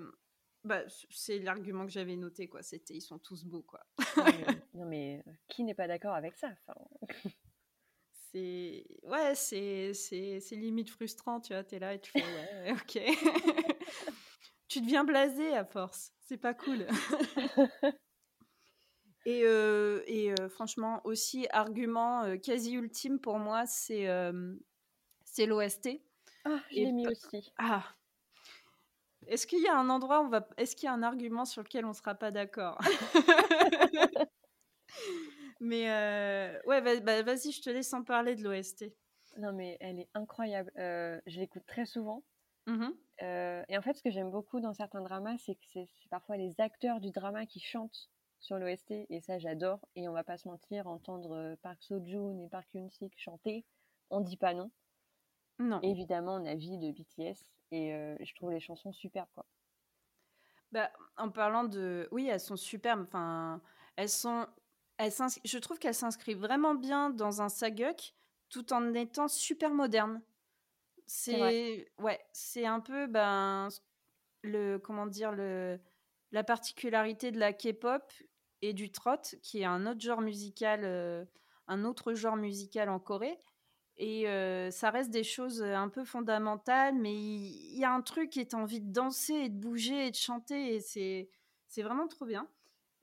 bah, 0.64 0.82
c'est 1.10 1.38
l'argument 1.38 1.86
que 1.86 1.92
j'avais 1.92 2.16
noté, 2.16 2.48
quoi. 2.48 2.62
C'était 2.62 2.94
ils 2.94 3.00
sont 3.00 3.18
tous 3.18 3.44
beaux, 3.44 3.62
quoi. 3.62 3.80
non, 4.74 4.86
mais, 4.86 5.24
qui 5.48 5.64
n'est 5.64 5.74
pas 5.74 5.88
d'accord 5.88 6.14
avec 6.14 6.36
ça 6.36 6.50
c'est 8.32 8.84
ouais 9.04 9.34
c'est 9.34 9.94
c'est 9.94 10.56
limite 10.56 10.90
frustrant 10.90 11.40
tu 11.40 11.52
vois 11.52 11.64
t'es 11.64 11.78
là 11.78 11.94
et 11.94 12.00
tu 12.00 12.10
fais 12.10 12.22
ouais 12.22 12.72
ok 12.72 12.98
tu 14.68 14.80
deviens 14.80 15.04
blasé 15.04 15.54
à 15.54 15.64
force 15.64 16.12
c'est 16.20 16.36
pas 16.36 16.52
cool 16.52 16.86
et, 19.26 19.42
euh, 19.44 20.02
et 20.06 20.32
euh, 20.40 20.48
franchement 20.48 21.00
aussi 21.04 21.46
argument 21.50 22.22
euh, 22.22 22.36
quasi 22.36 22.74
ultime 22.74 23.18
pour 23.18 23.38
moi 23.38 23.66
c'est 23.66 24.06
c'est 25.24 25.46
l'OST 25.46 26.00
ah 26.44 26.60
je 26.70 26.76
l'ai 26.76 26.92
mis 26.92 27.06
aussi 27.08 27.52
ah 27.58 27.84
est-ce 29.26 29.48
qu'il 29.48 29.60
y 29.60 29.66
a 29.66 29.76
un 29.76 29.90
endroit 29.90 30.20
on 30.20 30.28
va 30.28 30.48
est-ce 30.56 30.76
qu'il 30.76 30.86
y 30.86 30.88
a 30.88 30.92
un 30.92 31.02
argument 31.02 31.44
sur 31.44 31.62
lequel 31.62 31.84
on 31.84 31.92
sera 31.92 32.14
pas 32.14 32.30
d'accord? 32.30 32.78
Mais 35.58 35.86
ouais, 36.66 37.00
bah, 37.00 37.22
vas-y, 37.22 37.50
je 37.50 37.62
te 37.62 37.70
laisse 37.70 37.92
en 37.94 38.04
parler 38.04 38.36
de 38.36 38.44
l'OST. 38.44 38.84
Non, 39.38 39.52
mais 39.52 39.78
elle 39.80 39.98
est 39.98 40.10
incroyable. 40.12 40.70
Je 40.76 41.40
l'écoute 41.40 41.64
très 41.66 41.86
souvent. 41.86 42.22
Mmh 42.66 42.90
et 43.22 43.78
en 43.78 43.82
fait, 43.82 43.94
ce 43.94 44.02
que 44.02 44.10
j'aime 44.10 44.30
beaucoup 44.30 44.60
dans 44.60 44.74
certains 44.74 45.00
dramas, 45.00 45.38
c'est 45.38 45.54
que 45.54 45.60
c'est 45.72 45.88
parfois 46.10 46.36
les 46.36 46.54
acteurs 46.58 47.00
du 47.00 47.10
drama 47.10 47.46
qui 47.46 47.58
chantent 47.58 48.10
sur 48.46 48.58
l'OST. 48.58 49.06
Et 49.10 49.20
ça, 49.20 49.38
j'adore. 49.38 49.80
Et 49.94 50.08
on 50.08 50.12
va 50.12 50.24
pas 50.24 50.38
se 50.38 50.48
mentir, 50.48 50.86
entendre 50.86 51.56
Park 51.62 51.82
Seo-joon 51.82 52.44
et 52.44 52.48
Park 52.48 52.68
Hyun-sik 52.72 53.12
chanter, 53.16 53.64
on 54.10 54.20
dit 54.20 54.36
pas 54.36 54.54
non. 54.54 54.70
Non. 55.58 55.80
évidemment, 55.80 56.36
on 56.36 56.44
a 56.44 56.54
vie 56.54 56.78
de 56.78 56.92
BTS. 56.92 57.38
Et 57.72 57.90
je 58.20 58.34
trouve 58.34 58.52
les 58.52 58.60
chansons 58.60 58.92
superbes, 58.92 59.28
quoi. 59.34 59.46
Bah, 60.72 60.90
en 61.16 61.30
parlant 61.30 61.64
de... 61.64 62.08
Oui, 62.12 62.26
elles 62.26 62.40
sont 62.40 62.56
superbes. 62.56 63.02
Enfin, 63.06 63.60
elles 63.96 64.10
sont 64.10 64.46
je 64.98 65.58
trouve 65.58 65.78
qu'elle 65.78 65.94
s'inscrit 65.94 66.34
vraiment 66.34 66.74
bien 66.74 67.10
dans 67.10 67.42
un 67.42 67.48
saguk 67.48 68.14
tout 68.48 68.72
en 68.72 68.94
étant 68.94 69.28
super 69.28 69.70
moderne. 69.74 70.22
C'est 71.06 71.86
ouais, 71.98 72.24
c'est 72.32 72.66
un 72.66 72.80
peu 72.80 73.06
ben 73.06 73.68
le 74.42 74.78
comment 74.78 75.06
dire 75.06 75.32
le 75.32 75.78
la 76.32 76.42
particularité 76.42 77.30
de 77.30 77.38
la 77.38 77.52
K-pop 77.52 78.02
et 78.68 78.72
du 78.72 78.90
trot 78.90 79.36
qui 79.42 79.60
est 79.60 79.64
un 79.64 79.86
autre 79.86 80.00
genre 80.00 80.20
musical 80.20 80.80
euh, 80.84 81.24
un 81.68 81.84
autre 81.84 82.14
genre 82.14 82.36
musical 82.36 82.88
en 82.88 82.98
Corée 82.98 83.38
et 83.98 84.28
euh, 84.28 84.70
ça 84.70 84.90
reste 84.90 85.10
des 85.10 85.24
choses 85.24 85.62
un 85.62 85.88
peu 85.88 86.04
fondamentales 86.04 86.94
mais 86.94 87.14
il 87.14 87.78
y, 87.78 87.84
a 87.84 87.92
un 87.92 88.02
truc 88.02 88.30
qui 88.30 88.40
est 88.40 88.54
envie 88.54 88.80
de 88.80 88.92
danser 88.92 89.34
et 89.34 89.48
de 89.48 89.58
bouger 89.58 90.06
et 90.06 90.10
de 90.10 90.16
chanter 90.16 90.74
et 90.74 90.80
c'est 90.80 91.30
c'est 91.68 91.82
vraiment 91.82 92.08
trop 92.08 92.24
bien. 92.24 92.48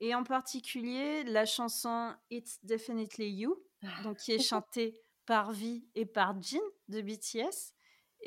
Et 0.00 0.14
en 0.14 0.24
particulier, 0.24 1.22
la 1.24 1.46
chanson 1.46 2.14
It's 2.30 2.58
Definitely 2.64 3.30
You, 3.30 3.62
ah. 3.82 4.02
donc 4.02 4.18
qui 4.18 4.32
est 4.32 4.38
chantée 4.48 5.00
par 5.26 5.52
V 5.52 5.84
et 5.94 6.06
par 6.06 6.40
Jin 6.42 6.60
de 6.88 7.00
BTS. 7.00 7.72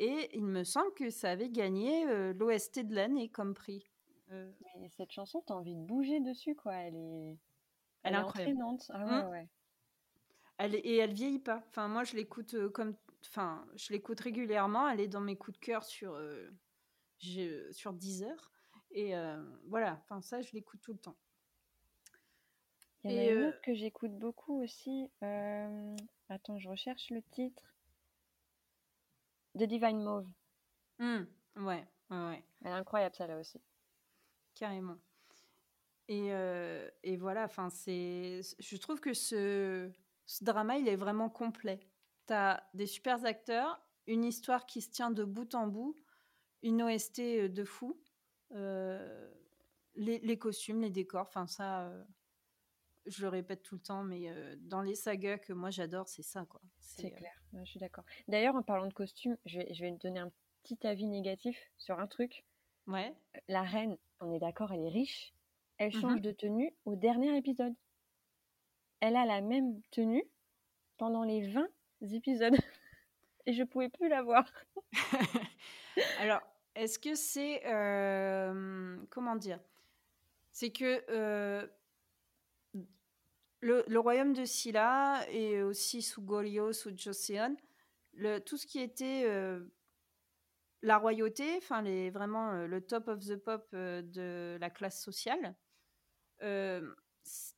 Et 0.00 0.30
il 0.36 0.44
me 0.44 0.64
semble 0.64 0.92
que 0.94 1.10
ça 1.10 1.30
avait 1.30 1.50
gagné 1.50 2.06
euh, 2.06 2.32
l'OST 2.32 2.80
de 2.80 2.94
l'année 2.94 3.28
comme 3.28 3.54
prix. 3.54 3.87
Euh, 4.30 4.50
Mais 4.80 4.88
cette 4.90 5.12
chanson, 5.12 5.42
t'as 5.46 5.54
envie 5.54 5.74
de 5.74 5.80
bouger 5.80 6.20
dessus, 6.20 6.54
quoi. 6.54 6.74
Elle 6.74 6.96
est, 6.96 7.38
elle, 8.02 8.14
est 8.14 8.18
entraînante. 8.18 8.90
Ah 8.92 9.04
ouais, 9.04 9.22
mmh. 9.22 9.30
ouais. 9.30 9.48
Elle 10.58 10.74
Et 10.74 10.96
elle 10.96 11.12
vieillit 11.12 11.38
pas. 11.38 11.62
Enfin, 11.68 11.88
moi, 11.88 12.04
je 12.04 12.16
l'écoute 12.16 12.54
euh, 12.54 12.68
comme. 12.68 12.96
Enfin, 13.26 13.66
je 13.76 13.92
l'écoute 13.92 14.20
régulièrement. 14.20 14.88
Elle 14.88 15.00
est 15.00 15.08
dans 15.08 15.20
mes 15.20 15.36
coups 15.36 15.58
de 15.58 15.64
cœur 15.64 15.84
sur, 15.84 16.20
sur 17.18 17.92
10 17.92 18.22
heures. 18.22 18.52
Et 18.92 19.12
voilà, 19.66 20.00
enfin, 20.04 20.22
ça, 20.22 20.40
je 20.40 20.52
l'écoute 20.52 20.80
tout 20.80 20.92
le 20.92 20.98
temps. 20.98 21.16
Il 23.04 23.12
y 23.12 23.18
en 23.18 23.20
a 23.20 23.30
une 23.30 23.44
autre 23.48 23.60
que 23.60 23.74
j'écoute 23.74 24.16
beaucoup 24.16 24.62
aussi. 24.62 25.10
Attends, 25.20 26.58
je 26.58 26.68
recherche 26.68 27.10
le 27.10 27.22
titre. 27.22 27.74
The 29.58 29.64
Divine 29.64 30.02
Mauve. 30.02 30.28
Mmh, 30.98 31.24
ouais, 31.56 31.86
ouais, 32.10 32.44
Elle 32.62 32.70
est 32.70 32.74
incroyable, 32.74 33.14
ça 33.16 33.26
là 33.26 33.38
aussi. 33.38 33.60
Carrément. 34.58 34.96
Et, 36.08 36.30
et 37.02 37.16
voilà, 37.16 37.44
enfin, 37.44 37.68
c'est. 37.68 38.40
Je 38.58 38.76
trouve 38.78 38.98
que 38.98 39.12
ce, 39.12 39.90
ce 40.24 40.42
drama, 40.42 40.78
il 40.78 40.88
est 40.88 40.96
vraiment 40.96 41.28
complet. 41.28 41.80
Tu 42.26 42.32
as 42.32 42.66
des 42.72 42.86
super 42.86 43.24
acteurs, 43.26 43.80
une 44.06 44.24
histoire 44.24 44.64
qui 44.64 44.80
se 44.80 44.90
tient 44.90 45.10
de 45.10 45.22
bout 45.24 45.54
en 45.54 45.66
bout, 45.66 45.94
une 46.62 46.82
OST 46.82 47.20
de 47.20 47.64
fou, 47.64 48.00
les, 48.50 50.18
les, 50.18 50.38
costumes, 50.38 50.80
les 50.80 50.90
décors, 50.90 51.26
enfin, 51.26 51.46
ça 51.46 51.92
je 53.08 53.22
le 53.22 53.28
répète 53.28 53.62
tout 53.62 53.76
le 53.76 53.80
temps, 53.80 54.04
mais 54.04 54.30
dans 54.58 54.82
les 54.82 54.94
sagas 54.94 55.38
que 55.38 55.52
moi 55.52 55.70
j'adore, 55.70 56.08
c'est 56.08 56.22
ça, 56.22 56.44
quoi. 56.44 56.60
C'est 56.78 57.10
clair, 57.10 57.32
je 57.52 57.64
suis 57.64 57.80
d'accord. 57.80 58.04
D'ailleurs, 58.28 58.54
en 58.54 58.62
parlant 58.62 58.86
de 58.86 58.92
costumes, 58.92 59.36
je 59.46 59.58
vais, 59.58 59.74
je 59.74 59.84
vais 59.84 59.92
te 59.92 60.06
donner 60.06 60.20
un 60.20 60.32
petit 60.62 60.86
avis 60.86 61.06
négatif 61.06 61.58
sur 61.78 61.98
un 61.98 62.06
truc. 62.06 62.44
Ouais. 62.88 63.14
La 63.48 63.62
reine, 63.62 63.96
on 64.20 64.32
est 64.32 64.38
d'accord, 64.38 64.72
elle 64.72 64.84
est 64.84 64.88
riche. 64.88 65.32
Elle 65.78 65.94
mmh 65.94 66.00
change 66.00 66.20
de 66.20 66.32
tenue 66.32 66.74
au 66.84 66.96
dernier 66.96 67.36
épisode. 67.36 67.74
Elle 69.00 69.14
a 69.14 69.24
la 69.24 69.40
même 69.40 69.80
tenue 69.92 70.24
pendant 70.96 71.22
les 71.22 71.48
20 71.52 71.68
épisodes. 72.12 72.56
Et 73.46 73.52
je 73.52 73.62
pouvais 73.62 73.88
plus 73.88 74.08
la 74.08 74.22
voir. 74.22 74.50
Alors, 76.18 76.40
est-ce 76.74 76.98
que 76.98 77.14
c'est... 77.14 77.62
comment 79.10 79.36
dire? 79.36 79.60
C'est 80.50 80.70
que 80.70 81.04
le, 83.60 83.84
le 83.86 83.98
royaume 83.98 84.32
de 84.32 84.44
Silla 84.44 85.24
et 85.30 85.62
aussi 85.62 86.02
sous 86.02 86.22
Goryeo, 86.22 86.72
sous 86.72 86.96
Joseon, 86.96 87.56
le, 88.14 88.38
tout 88.38 88.56
ce 88.56 88.66
qui 88.66 88.80
était 88.80 89.24
euh, 89.26 89.60
la 90.82 90.98
royauté, 90.98 91.56
enfin 91.58 91.82
les, 91.82 92.10
vraiment 92.10 92.52
euh, 92.52 92.66
le 92.66 92.80
top 92.80 93.08
of 93.08 93.20
the 93.26 93.36
pop 93.36 93.66
euh, 93.74 94.02
de 94.02 94.58
la 94.60 94.70
classe 94.70 95.02
sociale, 95.02 95.56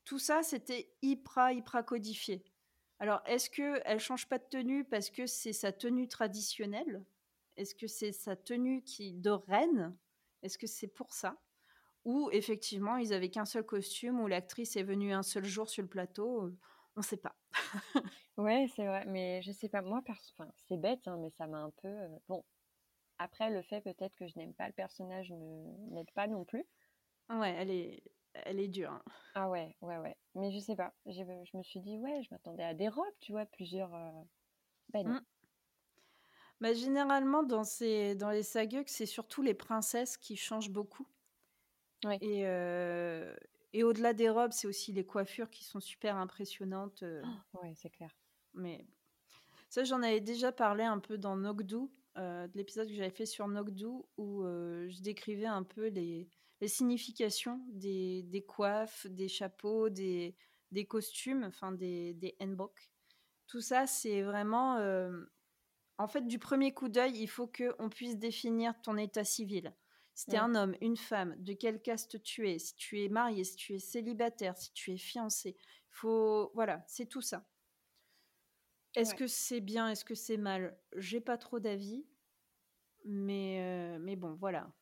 tout 0.05 0.18
ça 0.18 0.43
c'était 0.43 0.91
hyper 1.03 1.51
hyper 1.53 1.85
codifié. 1.85 2.45
Alors 2.99 3.23
est-ce 3.27 3.51
que 3.51 3.81
elle 3.85 4.01
change 4.01 4.29
pas 4.29 4.39
de 4.39 4.45
tenue 4.51 4.85
parce 4.85 5.11
que 5.11 5.27
c'est 5.27 5.53
sa 5.53 5.73
tenue 5.73 6.09
traditionnelle? 6.09 7.05
Est-ce 7.57 7.75
que 7.75 7.87
c'est 7.87 8.12
sa 8.12 8.37
tenue 8.37 8.83
qui 8.83 9.12
de 9.12 9.31
reine? 9.31 9.97
Est-ce 10.43 10.59
que 10.59 10.66
c'est 10.66 10.89
pour 10.89 11.12
ça? 11.14 11.37
Ou 12.05 12.31
effectivement 12.33 12.97
ils 12.99 13.12
avaient 13.14 13.31
qu'un 13.31 13.47
seul 13.47 13.64
costume 13.64 14.21
où 14.21 14.29
l'actrice 14.29 14.77
est 14.77 14.85
venue 14.85 15.12
un 15.12 15.23
seul 15.25 15.45
jour 15.45 15.68
sur 15.71 15.83
le 15.83 15.89
plateau 15.89 16.51
On 16.97 17.03
sait 17.03 17.18
pas. 17.18 17.37
Ouais, 18.37 18.66
c'est 18.75 18.87
vrai, 18.87 19.05
mais 19.07 19.43
je 19.43 19.53
sais 19.53 19.68
pas, 19.68 19.83
moi, 19.83 20.03
perso- 20.03 20.33
enfin, 20.39 20.51
c'est 20.57 20.77
bête, 20.81 21.07
hein, 21.07 21.18
mais 21.21 21.31
ça 21.31 21.47
m'a 21.47 21.59
un 21.59 21.71
peu. 21.83 21.89
Bon, 22.29 22.45
après, 23.21 23.51
le 23.51 23.62
fait 23.62 23.81
peut-être 23.81 24.14
que 24.16 24.27
je 24.27 24.37
n'aime 24.39 24.55
pas 24.55 24.66
le 24.66 24.73
personnage 24.73 25.31
ne 25.31 25.93
n'aide 25.95 26.11
pas 26.12 26.27
non 26.27 26.45
plus. 26.45 26.66
Ouais, 27.31 27.55
elle 27.57 27.71
est, 27.71 28.03
elle 28.35 28.59
est 28.61 28.68
dure. 28.68 28.91
hein. 28.93 29.03
Ah 29.35 29.49
ouais, 29.49 29.77
ouais, 29.81 29.99
ouais. 29.99 30.16
Mais 30.35 30.51
je 30.53 30.59
sais 30.59 30.77
pas, 30.77 30.93
je 31.07 31.23
me 31.57 31.62
suis 31.62 31.81
dit, 31.81 31.99
ouais, 31.99 32.23
je 32.23 32.29
m'attendais 32.33 32.64
à 32.64 32.75
des 32.75 32.89
robes, 32.89 33.14
tu 33.21 33.33
vois, 33.33 33.47
plusieurs. 33.47 33.95
euh, 33.95 34.11
Ben 34.93 35.07
non. 35.07 35.14
Mm. 35.14 35.21
Bah, 36.61 36.75
généralement, 36.75 37.43
dans, 37.43 37.64
ces, 37.64 38.14
dans 38.14 38.31
les 38.31 38.43
sageuk, 38.43 38.89
c'est 38.89 39.07
surtout 39.07 39.43
les 39.43 39.55
princesses 39.55 40.16
qui 40.18 40.37
changent 40.37 40.71
beaucoup. 40.71 41.07
Ouais. 42.05 42.18
Et, 42.21 42.47
euh, 42.47 43.35
et 43.73 43.83
au-delà 43.85 44.12
des 44.12 44.29
robes, 44.29 44.53
c'est 44.53 44.66
aussi 44.66 44.93
les 44.93 45.07
coiffures 45.07 45.51
qui 45.51 45.64
sont 45.64 45.81
super 45.81 46.16
impressionnantes. 46.16 47.03
euh, 47.03 47.23
Ouais, 47.55 47.75
c'est 47.77 47.91
clair. 47.91 48.11
mais 48.55 48.87
ça, 49.68 49.85
j'en 49.85 50.03
avais 50.03 50.21
déjà 50.21 50.53
parlé 50.53 50.85
un 50.85 50.99
peu 50.99 51.18
dans 51.18 51.37
Nogdu, 51.37 51.89
euh, 52.16 52.46
de 52.48 52.56
l'épisode 52.56 52.88
que 52.88 52.94
j'avais 52.94 53.11
fait 53.11 53.26
sur 53.26 53.46
Nogdu, 53.48 53.86
où 54.16 54.44
euh, 54.44 54.88
je 54.88 55.00
décrivais 55.02 55.46
un 55.46 55.62
peu 55.62 55.88
les, 55.88 56.28
les 56.61 56.68
significations 56.68 57.61
des, 57.68 58.22
des 58.24 58.42
coiffes, 58.42 59.06
des 59.06 59.28
chapeaux, 59.28 59.88
des, 59.88 60.36
des 60.70 60.86
costumes, 60.86 61.44
enfin 61.44 61.72
des, 61.72 62.14
des 62.14 62.36
hanbok. 62.40 62.90
Tout 63.46 63.61
ça, 63.61 63.86
c'est 63.86 64.22
vraiment... 64.22 64.76
euh, 64.76 65.11
en 65.98 66.08
fait, 66.08 66.26
du 66.26 66.38
premier 66.38 66.72
coup 66.72 66.88
d'œil, 66.88 67.12
il 67.16 67.28
faut 67.28 67.46
qu'on 67.46 67.88
puisse 67.90 68.16
définir 68.16 68.74
ton 68.82 68.96
état 68.96 69.24
civil. 69.24 69.74
Si 70.14 70.26
tu 70.26 70.32
es 70.36 70.38
un 70.38 70.54
homme, 70.54 70.74
une 70.80 70.96
femme, 70.96 71.34
de 71.38 71.52
quelle 71.54 71.80
caste 71.80 72.22
tu 72.22 72.48
es, 72.48 72.58
si 72.58 72.74
tu 72.74 73.02
es 73.02 73.08
marié, 73.08 73.44
si 73.44 73.56
tu 73.56 73.74
es 73.74 73.78
célibataire, 73.78 74.56
si 74.56 74.72
tu 74.72 74.92
es 74.92 74.98
fiancé. 74.98 75.56
Faut, 75.88 76.50
voilà, 76.54 76.84
c'est 76.86 77.06
tout 77.06 77.22
ça. 77.22 77.46
Est-ce 78.95 79.11
Ouais. 79.12 79.16
que 79.18 79.26
c'est 79.26 79.61
bien, 79.61 79.88
est-ce 79.91 80.05
que 80.05 80.14
c'est 80.14 80.36
mal? 80.36 80.76
J'ai 80.97 81.20
pas 81.20 81.38
trop 81.38 81.61
d'avis, 81.61 82.05
mais, 83.05 83.61
euh, 83.61 83.99
mais 84.01 84.16
bon, 84.16 84.34
voilà. 84.34 84.72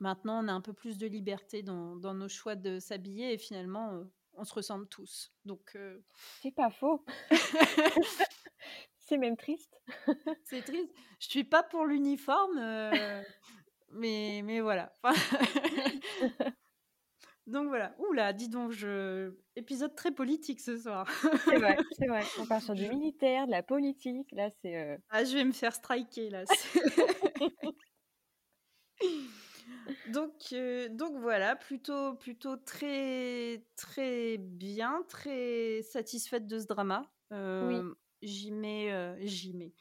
Maintenant, 0.00 0.44
on 0.44 0.48
a 0.48 0.52
un 0.52 0.60
peu 0.60 0.72
plus 0.72 0.98
de 0.98 1.06
liberté 1.06 1.62
dans, 1.62 1.96
dans 1.96 2.14
nos 2.14 2.28
choix 2.28 2.56
de 2.56 2.78
s'habiller 2.80 3.32
et 3.34 3.38
finalement, 3.38 3.92
euh, 3.94 4.04
on 4.34 4.44
se 4.44 4.54
ressemble 4.54 4.88
tous. 4.88 5.32
Donc, 5.44 5.72
euh, 5.76 6.00
C'est 6.42 6.50
pas 6.54 6.70
faux. 6.70 7.04
C'est 8.98 9.18
même 9.18 9.36
triste. 9.36 9.80
c'est 10.44 10.62
triste. 10.62 10.92
Je 11.20 11.28
suis 11.28 11.44
pas 11.44 11.62
pour 11.62 11.84
l'uniforme, 11.84 12.58
mais, 13.90 14.42
mais 14.44 14.60
voilà. 14.60 14.96
donc 17.46 17.68
voilà. 17.68 17.94
Oula, 17.98 18.32
dis 18.32 18.48
donc, 18.48 18.70
je... 18.72 19.34
épisode 19.56 19.94
très 19.96 20.12
politique 20.12 20.60
ce 20.60 20.76
soir. 20.78 21.08
C'est 21.44 21.58
vrai, 21.58 21.76
c'est 21.98 22.06
vrai. 22.06 22.22
On 22.38 22.46
part 22.46 22.62
sur 22.62 22.74
du 22.74 22.88
militaire, 22.88 23.46
de 23.46 23.50
la 23.50 23.62
politique. 23.62 24.30
Là, 24.32 24.50
c'est. 24.62 24.76
euh, 24.76 24.96
Ah, 25.10 25.24
je 25.24 25.34
vais 25.34 25.44
me 25.44 25.52
faire 25.52 25.74
striker 25.74 26.30
là. 26.30 26.44
donc, 30.12 30.32
euh, 30.52 30.88
donc 30.88 31.16
voilà, 31.18 31.56
plutôt, 31.56 32.14
plutôt 32.14 32.56
très, 32.56 33.64
très 33.76 34.38
bien, 34.38 35.02
très 35.08 35.82
satisfaite 35.82 36.46
de 36.46 36.58
ce 36.58 36.66
drama. 36.66 37.10
Euh, 37.32 37.92
J'y 38.22 38.52
mets, 38.52 39.16
j'y 39.26 39.52
mets. 39.54 39.72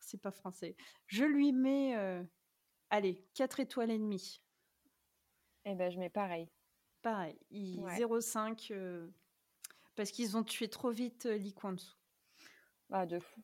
C'est 0.00 0.20
pas 0.20 0.32
français. 0.32 0.74
Je 1.06 1.24
lui 1.24 1.52
mets, 1.52 1.94
allez, 2.90 3.24
4 3.34 3.60
étoiles 3.60 3.92
et 3.92 3.98
demie. 3.98 4.42
Eh 5.64 5.74
ben, 5.76 5.90
je 5.90 5.98
mets 5.98 6.10
pareil. 6.10 6.48
Pareil, 7.06 7.38
il- 7.52 7.78
Ouais. 7.78 7.96
0,5 7.96 8.72
euh, 8.72 9.06
parce 9.94 10.10
qu'ils 10.10 10.36
ont 10.36 10.42
tué 10.42 10.66
trop 10.66 10.90
vite 10.90 11.26
euh, 11.26 11.36
Lee 11.36 11.54
Kwang-soo. 11.54 11.94
Ah, 12.90 13.06
de 13.06 13.20
fou. 13.20 13.40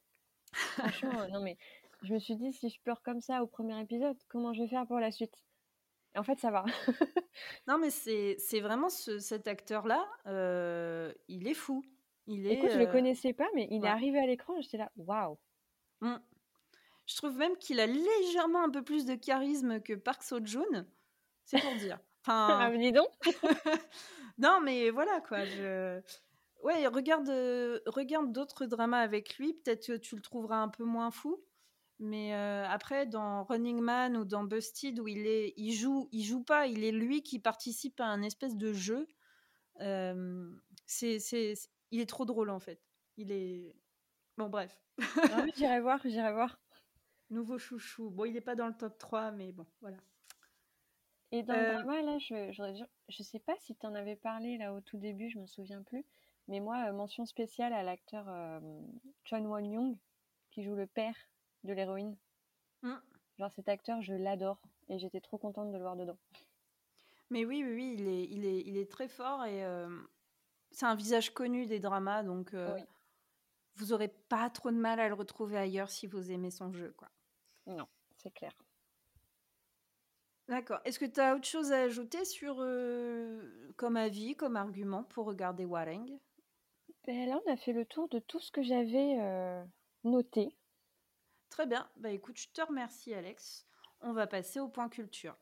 Franchement, 0.52 1.20
euh, 1.20 1.28
non, 1.28 1.40
mais 1.40 1.56
je 2.02 2.12
me 2.12 2.18
suis 2.18 2.34
dit, 2.34 2.52
si 2.52 2.70
je 2.70 2.80
pleure 2.80 3.02
comme 3.02 3.20
ça 3.20 3.40
au 3.40 3.46
premier 3.46 3.80
épisode, 3.80 4.16
comment 4.26 4.52
je 4.52 4.62
vais 4.64 4.68
faire 4.68 4.84
pour 4.84 4.98
la 4.98 5.12
suite? 5.12 5.44
Et 6.16 6.18
en 6.18 6.24
fait, 6.24 6.40
ça 6.40 6.50
va. 6.50 6.64
Non, 7.68 7.78
mais 7.78 7.90
c'est 7.90 8.60
vraiment 8.60 8.90
ce- 8.90 9.20
cet 9.20 9.46
acteur-là, 9.46 10.08
euh, 10.26 11.14
il 11.28 11.46
est 11.46 11.54
fou. 11.54 11.84
Il 12.26 12.48
est. 12.48 12.54
Écoute, 12.54 12.70
je 12.72 12.78
le 12.80 12.86
connaissais 12.88 13.32
pas, 13.32 13.46
mais 13.54 13.68
il 13.70 13.80
ouais. 13.82 13.86
est 13.86 13.90
arrivé 13.92 14.18
à 14.18 14.26
l'écran, 14.26 14.60
j'étais 14.60 14.78
là, 14.78 14.90
waouh. 14.96 15.38
mm. 16.00 16.16
Je 17.06 17.16
trouve 17.16 17.36
même 17.36 17.56
qu'il 17.58 17.78
a 17.78 17.86
légèrement 17.86 18.64
un 18.64 18.70
peu 18.70 18.82
plus 18.82 19.06
de 19.06 19.14
charisme 19.14 19.80
que 19.80 19.92
Park 19.92 20.24
Seo-joon. 20.24 20.84
C'est 21.44 21.60
pour 21.60 21.74
dire. 21.76 22.00
Ah, 22.26 22.68
mais 22.70 22.78
dis 22.78 22.92
donc. 22.92 23.08
non, 24.38 24.60
mais 24.62 24.90
voilà 24.90 25.20
quoi. 25.20 25.44
Je... 25.44 26.00
Ouais, 26.62 26.86
regarde, 26.86 27.28
euh, 27.28 27.80
regarde 27.86 28.32
d'autres 28.32 28.66
dramas 28.66 29.00
avec 29.00 29.36
lui. 29.38 29.54
Peut-être 29.54 29.86
que 29.86 29.96
tu 29.96 30.14
le 30.14 30.22
trouveras 30.22 30.58
un 30.58 30.68
peu 30.68 30.84
moins 30.84 31.10
fou. 31.10 31.42
Mais 31.98 32.34
euh, 32.34 32.64
après, 32.68 33.06
dans 33.06 33.44
Running 33.44 33.80
Man 33.80 34.16
ou 34.16 34.24
dans 34.24 34.44
Busted, 34.44 34.98
où 35.00 35.08
il 35.08 35.26
est, 35.26 35.54
il 35.56 35.72
joue, 35.72 36.08
il 36.12 36.22
joue 36.22 36.42
pas. 36.42 36.66
Il 36.66 36.84
est 36.84 36.92
lui 36.92 37.22
qui 37.22 37.38
participe 37.38 38.00
à 38.00 38.06
un 38.06 38.22
espèce 38.22 38.56
de 38.56 38.72
jeu. 38.72 39.08
Euh, 39.80 40.50
c'est, 40.86 41.18
c'est, 41.18 41.54
il 41.90 42.00
est 42.00 42.08
trop 42.08 42.24
drôle 42.24 42.50
en 42.50 42.60
fait. 42.60 42.80
Il 43.16 43.32
est, 43.32 43.74
bon 44.36 44.48
bref, 44.48 44.80
Ah, 45.32 45.44
j'irai 45.56 45.80
voir, 45.80 46.00
j'irai 46.04 46.32
voir. 46.32 46.60
nouveau 47.30 47.58
chouchou. 47.58 48.10
Bon, 48.10 48.24
il 48.24 48.36
est 48.36 48.42
pas 48.42 48.54
dans 48.54 48.66
le 48.66 48.76
top 48.76 48.98
3, 48.98 49.32
mais 49.32 49.52
bon, 49.52 49.66
voilà. 49.80 49.98
Et 51.32 51.42
dans 51.42 51.54
Euh, 51.54 51.68
le 51.68 51.74
drama, 51.74 52.02
là, 52.02 52.18
je, 52.18 52.72
dû- 52.72 52.84
je 53.08 53.22
sais 53.22 53.40
pas 53.40 53.56
si 53.58 53.74
tu 53.74 53.86
en 53.86 53.94
avais 53.94 54.16
parlé 54.16 54.58
là 54.58 54.72
au 54.74 54.80
tout 54.80 54.98
début, 54.98 55.30
je 55.30 55.38
me 55.38 55.46
souviens 55.46 55.82
plus. 55.82 56.04
Mais 56.48 56.60
moi, 56.60 56.88
euh, 56.88 56.92
mention 56.92 57.24
spéciale 57.24 57.72
à 57.72 57.82
l'acteur 57.82 58.28
euh, 58.28 58.60
Chon 59.24 59.44
Won-young, 59.44 59.96
qui 60.50 60.62
joue 60.62 60.74
le 60.74 60.86
père 60.86 61.16
de 61.64 61.72
l'héroïne. 61.72 62.16
Mm. 62.82 62.94
Genre, 63.38 63.52
cet 63.56 63.68
acteur, 63.68 64.02
je 64.02 64.14
l'adore. 64.14 64.60
Et 64.88 64.98
j'étais 64.98 65.20
trop 65.20 65.38
contente 65.38 65.70
de 65.70 65.76
le 65.76 65.82
voir 65.82 65.96
dedans. 65.96 66.18
Mais 67.30 67.46
oui, 67.46 67.64
oui, 67.64 67.72
oui, 67.74 67.94
il 67.98 68.08
est, 68.08 68.24
il 68.24 68.44
est, 68.44 68.60
il 68.66 68.76
est 68.76 68.90
très 68.90 69.08
fort 69.08 69.44
et 69.46 69.64
euh, 69.64 69.88
c'est 70.70 70.84
un 70.84 70.94
visage 70.94 71.32
connu 71.32 71.64
des 71.66 71.80
dramas, 71.80 72.22
donc 72.24 72.52
euh, 72.52 72.74
Oui. 72.74 72.84
vous 73.76 73.94
aurez 73.94 74.08
pas 74.08 74.50
trop 74.50 74.70
de 74.70 74.76
mal 74.76 75.00
à 75.00 75.08
le 75.08 75.14
retrouver 75.14 75.56
ailleurs 75.56 75.88
si 75.88 76.06
vous 76.06 76.30
aimez 76.30 76.50
son 76.50 76.72
jeu, 76.74 76.92
quoi. 76.92 77.08
Non, 77.66 77.88
c'est 78.18 78.32
clair. 78.32 78.52
D'accord. 80.48 80.80
Est-ce 80.84 80.98
que 80.98 81.04
tu 81.04 81.20
as 81.20 81.34
autre 81.34 81.46
chose 81.46 81.72
à 81.72 81.82
ajouter 81.82 82.24
sur 82.24 82.56
euh, 82.60 83.72
comme 83.76 83.96
avis, 83.96 84.36
comme 84.36 84.56
argument 84.56 85.04
pour 85.04 85.26
regarder 85.26 85.64
Wareng? 85.64 86.18
Ben 87.06 87.28
là, 87.28 87.40
on 87.44 87.52
a 87.52 87.56
fait 87.56 87.72
le 87.72 87.84
tour 87.84 88.08
de 88.08 88.18
tout 88.18 88.40
ce 88.40 88.50
que 88.52 88.62
j'avais 88.62 89.18
euh, 89.20 89.64
noté. 90.04 90.56
Très 91.50 91.66
bien. 91.66 91.88
Bah 91.96 92.10
écoute, 92.10 92.38
je 92.38 92.48
te 92.48 92.60
remercie, 92.62 93.14
Alex. 93.14 93.66
On 94.00 94.12
va 94.12 94.26
passer 94.26 94.58
au 94.60 94.68
point 94.68 94.88
culture. 94.88 95.36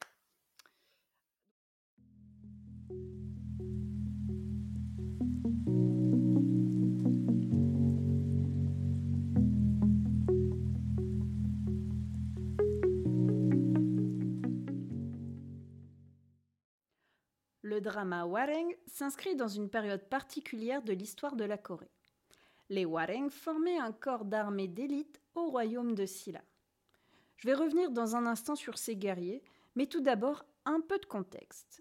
Le 17.71 17.81
drama 17.81 18.25
Wareng 18.25 18.75
s'inscrit 18.89 19.37
dans 19.37 19.47
une 19.47 19.71
période 19.71 20.03
particulière 20.09 20.83
de 20.83 20.93
l'histoire 20.93 21.37
de 21.37 21.45
la 21.45 21.57
Corée. 21.57 21.93
Les 22.69 22.85
Wareng 22.85 23.31
formaient 23.31 23.79
un 23.79 23.93
corps 23.93 24.25
d'armée 24.25 24.67
d'élite 24.67 25.21
au 25.37 25.51
royaume 25.51 25.95
de 25.95 26.05
Silla. 26.05 26.43
Je 27.37 27.47
vais 27.47 27.55
revenir 27.55 27.93
dans 27.93 28.17
un 28.17 28.27
instant 28.27 28.57
sur 28.57 28.77
ces 28.77 28.97
guerriers, 28.97 29.45
mais 29.77 29.87
tout 29.87 30.01
d'abord 30.01 30.45
un 30.65 30.81
peu 30.81 30.99
de 30.99 31.07
contexte. 31.07 31.81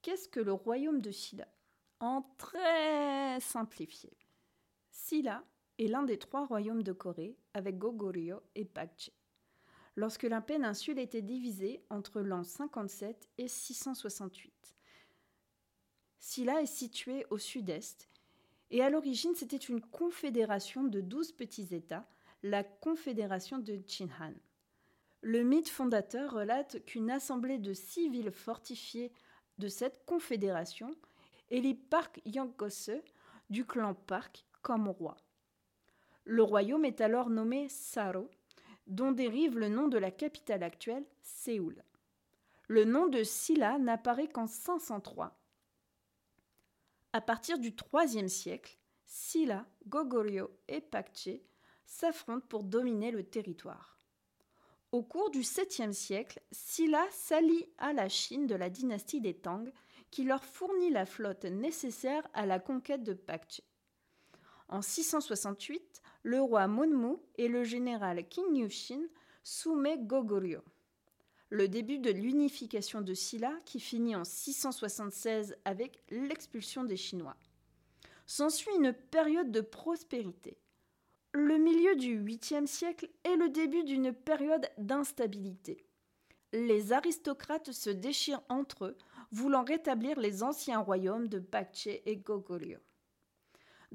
Qu'est-ce 0.00 0.28
que 0.28 0.38
le 0.38 0.52
royaume 0.52 1.00
de 1.00 1.10
Silla? 1.10 1.48
En 1.98 2.22
très 2.38 3.40
simplifié. 3.40 4.16
Silla 4.92 5.42
est 5.80 5.88
l'un 5.88 6.04
des 6.04 6.20
trois 6.20 6.46
royaumes 6.46 6.84
de 6.84 6.92
Corée 6.92 7.36
avec 7.52 7.78
Goguryeo 7.78 8.40
et 8.54 8.64
Pakche. 8.64 9.10
Lorsque 9.96 10.24
la 10.24 10.42
péninsule 10.42 10.98
était 10.98 11.22
divisée 11.22 11.82
entre 11.88 12.20
l'an 12.20 12.44
57 12.44 13.30
et 13.38 13.48
668. 13.48 14.52
Silla 16.18 16.60
est 16.60 16.66
située 16.66 17.24
au 17.30 17.38
sud-est 17.38 18.10
et 18.70 18.82
à 18.82 18.90
l'origine 18.90 19.34
c'était 19.34 19.56
une 19.56 19.80
confédération 19.80 20.84
de 20.84 21.00
douze 21.00 21.32
petits 21.32 21.74
États, 21.74 22.06
la 22.42 22.62
confédération 22.62 23.58
de 23.58 23.80
Chinhan. 23.86 24.34
Le 25.22 25.42
mythe 25.42 25.70
fondateur 25.70 26.32
relate 26.32 26.84
qu'une 26.84 27.10
assemblée 27.10 27.58
de 27.58 27.72
six 27.72 28.10
villes 28.10 28.32
fortifiées 28.32 29.12
de 29.58 29.68
cette 29.68 30.04
confédération 30.04 30.94
élit 31.48 31.74
Park 31.74 32.20
Yangkose 32.26 32.90
du 33.48 33.64
clan 33.64 33.94
Park 33.94 34.44
comme 34.60 34.88
roi. 34.88 35.16
Le 36.24 36.42
royaume 36.42 36.84
est 36.84 37.00
alors 37.00 37.30
nommé 37.30 37.68
Saro, 37.68 38.28
dont 38.86 39.12
dérive 39.12 39.58
le 39.58 39.68
nom 39.68 39.88
de 39.88 39.98
la 39.98 40.10
capitale 40.10 40.62
actuelle, 40.62 41.04
Séoul. 41.22 41.82
Le 42.68 42.84
nom 42.84 43.06
de 43.06 43.22
Silla 43.22 43.78
n'apparaît 43.78 44.28
qu'en 44.28 44.46
503. 44.46 45.38
À 47.12 47.20
partir 47.20 47.58
du 47.58 47.74
IIIe 47.92 48.28
siècle, 48.28 48.78
Silla, 49.06 49.66
Goguryeo 49.86 50.50
et 50.68 50.80
Pakche 50.80 51.40
s'affrontent 51.86 52.46
pour 52.48 52.64
dominer 52.64 53.10
le 53.10 53.22
territoire. 53.22 53.98
Au 54.92 55.02
cours 55.02 55.30
du 55.30 55.40
7e 55.40 55.92
siècle, 55.92 56.40
Silla 56.50 57.04
s'allie 57.10 57.66
à 57.78 57.92
la 57.92 58.08
Chine 58.08 58.46
de 58.46 58.54
la 58.54 58.70
dynastie 58.70 59.20
des 59.20 59.34
Tang, 59.34 59.70
qui 60.10 60.24
leur 60.24 60.44
fournit 60.44 60.90
la 60.90 61.06
flotte 61.06 61.44
nécessaire 61.44 62.26
à 62.34 62.46
la 62.46 62.58
conquête 62.58 63.02
de 63.02 63.14
Pakche. 63.14 63.60
En 64.68 64.82
668, 64.82 66.02
le 66.26 66.40
roi 66.40 66.66
Munmu 66.66 67.18
et 67.36 67.46
le 67.46 67.62
général 67.62 68.28
Qin 68.28 68.52
Yushin 68.52 69.02
soumettent 69.44 70.08
Goguryeo. 70.08 70.60
Le 71.50 71.68
début 71.68 72.00
de 72.00 72.10
l'unification 72.10 73.00
de 73.00 73.14
Silla 73.14 73.52
qui 73.64 73.78
finit 73.78 74.16
en 74.16 74.24
676 74.24 75.56
avec 75.64 76.02
l'expulsion 76.10 76.82
des 76.82 76.96
Chinois. 76.96 77.36
S'ensuit 78.26 78.74
une 78.74 78.92
période 78.92 79.52
de 79.52 79.60
prospérité. 79.60 80.58
Le 81.30 81.58
milieu 81.58 81.94
du 81.94 82.20
8e 82.20 82.66
siècle 82.66 83.08
est 83.22 83.36
le 83.36 83.48
début 83.48 83.84
d'une 83.84 84.12
période 84.12 84.68
d'instabilité. 84.78 85.86
Les 86.52 86.92
aristocrates 86.92 87.70
se 87.70 87.90
déchirent 87.90 88.42
entre 88.48 88.86
eux, 88.86 88.98
voulant 89.30 89.62
rétablir 89.62 90.18
les 90.18 90.42
anciens 90.42 90.80
royaumes 90.80 91.28
de 91.28 91.38
Bakche 91.38 91.86
et 91.86 92.16
Goguryeo. 92.16 92.80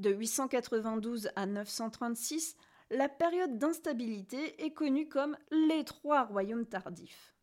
De 0.02 0.10
892 0.10 1.30
à 1.36 1.45
936, 1.45 2.58
la 2.89 3.08
période 3.08 3.60
d'instabilité 3.60 4.60
est 4.66 4.74
connue 4.74 5.08
comme 5.08 5.38
les 5.52 5.84
trois 5.84 6.24
royaumes 6.24 6.66
tardifs. 6.66 7.36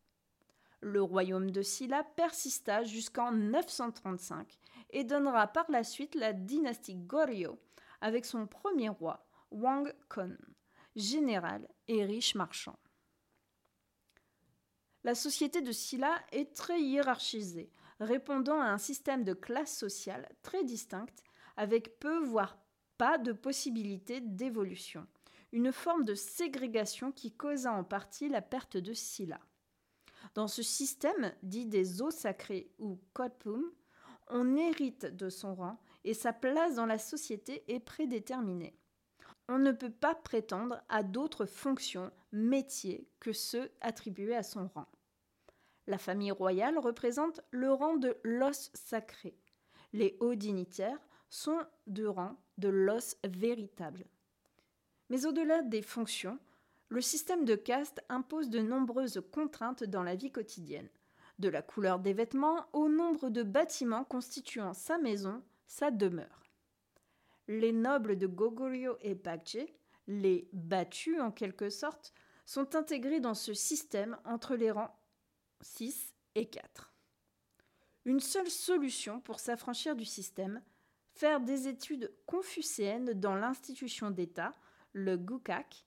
Le 0.81 1.01
royaume 1.01 1.51
de 1.51 1.61
Silla 1.61 2.03
persista 2.17 2.83
jusqu'en 2.83 3.31
935 3.31 4.59
et 4.89 5.05
donnera 5.05 5.47
par 5.47 5.71
la 5.71 5.85
suite 5.85 6.15
la 6.15 6.33
dynastie 6.33 6.97
Goryeo 6.97 7.61
avec 8.01 8.25
son 8.25 8.45
premier 8.45 8.89
roi, 8.89 9.25
Wang 9.51 9.93
Kon, 10.09 10.35
général 10.97 11.65
et 11.87 12.03
riche 12.03 12.35
marchand. 12.35 12.77
La 15.05 15.15
société 15.15 15.61
de 15.61 15.71
Silla 15.71 16.21
est 16.33 16.53
très 16.53 16.81
hiérarchisée, 16.81 17.71
répondant 18.01 18.59
à 18.59 18.65
un 18.65 18.77
système 18.77 19.23
de 19.23 19.33
classe 19.33 19.77
sociale 19.77 20.27
très 20.41 20.65
distincte 20.65 21.23
avec 21.57 21.99
peu, 21.99 22.19
voire 22.23 22.57
pas 22.97 23.17
de 23.17 23.31
possibilité 23.31 24.21
d'évolution, 24.21 25.07
une 25.51 25.71
forme 25.71 26.03
de 26.03 26.15
ségrégation 26.15 27.11
qui 27.11 27.31
causa 27.31 27.71
en 27.71 27.83
partie 27.83 28.29
la 28.29 28.41
perte 28.41 28.77
de 28.77 28.93
Silla. 28.93 29.39
Dans 30.35 30.47
ce 30.47 30.61
système, 30.61 31.33
dit 31.43 31.65
des 31.65 32.01
eaux 32.01 32.11
sacrées 32.11 32.71
ou 32.77 32.99
Kodpum, 33.13 33.63
on 34.27 34.55
hérite 34.55 35.05
de 35.05 35.29
son 35.29 35.55
rang 35.55 35.79
et 36.03 36.13
sa 36.13 36.33
place 36.33 36.75
dans 36.75 36.85
la 36.85 36.97
société 36.97 37.63
est 37.67 37.79
prédéterminée. 37.79 38.77
On 39.47 39.57
ne 39.57 39.71
peut 39.71 39.91
pas 39.91 40.13
prétendre 40.13 40.83
à 40.89 41.01
d'autres 41.01 41.45
fonctions, 41.45 42.11
métiers 42.31 43.07
que 43.19 43.33
ceux 43.33 43.71
attribués 43.81 44.35
à 44.35 44.43
son 44.43 44.67
rang. 44.67 44.87
La 45.87 45.97
famille 45.97 46.31
royale 46.31 46.77
représente 46.77 47.41
le 47.49 47.71
rang 47.71 47.95
de 47.95 48.15
l'os 48.23 48.69
sacré. 48.75 49.35
Les 49.91 50.17
hauts 50.19 50.35
dignitaires 50.35 50.99
sont 51.29 51.59
de 51.87 52.05
rang 52.05 52.35
de 52.57 52.69
l'os 52.69 53.15
véritable. 53.23 54.05
Mais 55.09 55.25
au-delà 55.25 55.61
des 55.61 55.81
fonctions, 55.81 56.39
le 56.89 57.01
système 57.01 57.45
de 57.45 57.55
caste 57.55 58.03
impose 58.09 58.49
de 58.49 58.59
nombreuses 58.59 59.21
contraintes 59.31 59.83
dans 59.83 60.03
la 60.03 60.15
vie 60.15 60.31
quotidienne, 60.31 60.89
de 61.37 61.49
la 61.49 61.61
couleur 61.61 61.99
des 61.99 62.13
vêtements 62.13 62.65
au 62.73 62.89
nombre 62.89 63.29
de 63.29 63.43
bâtiments 63.43 64.03
constituant 64.03 64.73
sa 64.73 64.97
maison, 64.97 65.43
sa 65.67 65.91
demeure. 65.91 66.43
Les 67.47 67.71
nobles 67.71 68.17
de 68.17 68.27
Goguryeo 68.27 68.97
et 69.01 69.15
Bakje, 69.15 69.65
les 70.07 70.49
battus 70.51 71.19
en 71.19 71.31
quelque 71.31 71.69
sorte, 71.69 72.13
sont 72.45 72.75
intégrés 72.75 73.19
dans 73.19 73.35
ce 73.35 73.53
système 73.53 74.17
entre 74.25 74.55
les 74.55 74.71
rangs 74.71 74.95
6 75.61 76.13
et 76.35 76.47
4. 76.47 76.93
Une 78.05 78.19
seule 78.19 78.49
solution 78.49 79.19
pour 79.21 79.39
s'affranchir 79.39 79.95
du 79.95 80.05
système, 80.05 80.61
faire 81.19 81.41
des 81.41 81.67
études 81.67 82.13
confucéennes 82.25 83.11
dans 83.11 83.35
l'institution 83.35 84.09
d'État, 84.09 84.53
le 84.93 85.17
Gukak, 85.17 85.85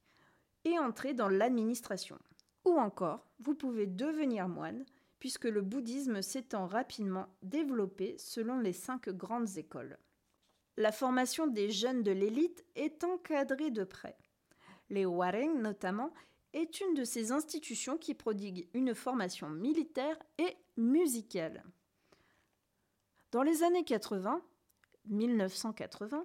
et 0.66 0.78
entrer 0.78 1.14
dans 1.14 1.30
l'administration. 1.30 2.18
Ou 2.66 2.78
encore, 2.78 3.26
vous 3.40 3.54
pouvez 3.54 3.86
devenir 3.86 4.46
moine, 4.46 4.84
puisque 5.20 5.46
le 5.46 5.62
bouddhisme 5.62 6.20
s'étend 6.20 6.66
rapidement 6.66 7.28
développé 7.42 8.14
selon 8.18 8.58
les 8.58 8.74
cinq 8.74 9.08
grandes 9.08 9.56
écoles. 9.56 9.96
La 10.76 10.92
formation 10.92 11.46
des 11.46 11.70
jeunes 11.70 12.02
de 12.02 12.12
l'élite 12.12 12.62
est 12.74 13.02
encadrée 13.02 13.70
de 13.70 13.84
près. 13.84 14.18
Les 14.90 15.06
Wareng, 15.06 15.62
notamment, 15.62 16.12
est 16.52 16.78
une 16.82 16.92
de 16.92 17.04
ces 17.04 17.32
institutions 17.32 17.96
qui 17.96 18.12
prodigue 18.12 18.68
une 18.74 18.94
formation 18.94 19.48
militaire 19.48 20.18
et 20.36 20.58
musicale. 20.76 21.64
Dans 23.30 23.42
les 23.42 23.62
années 23.62 23.84
80, 23.84 24.42
1980, 25.06 26.24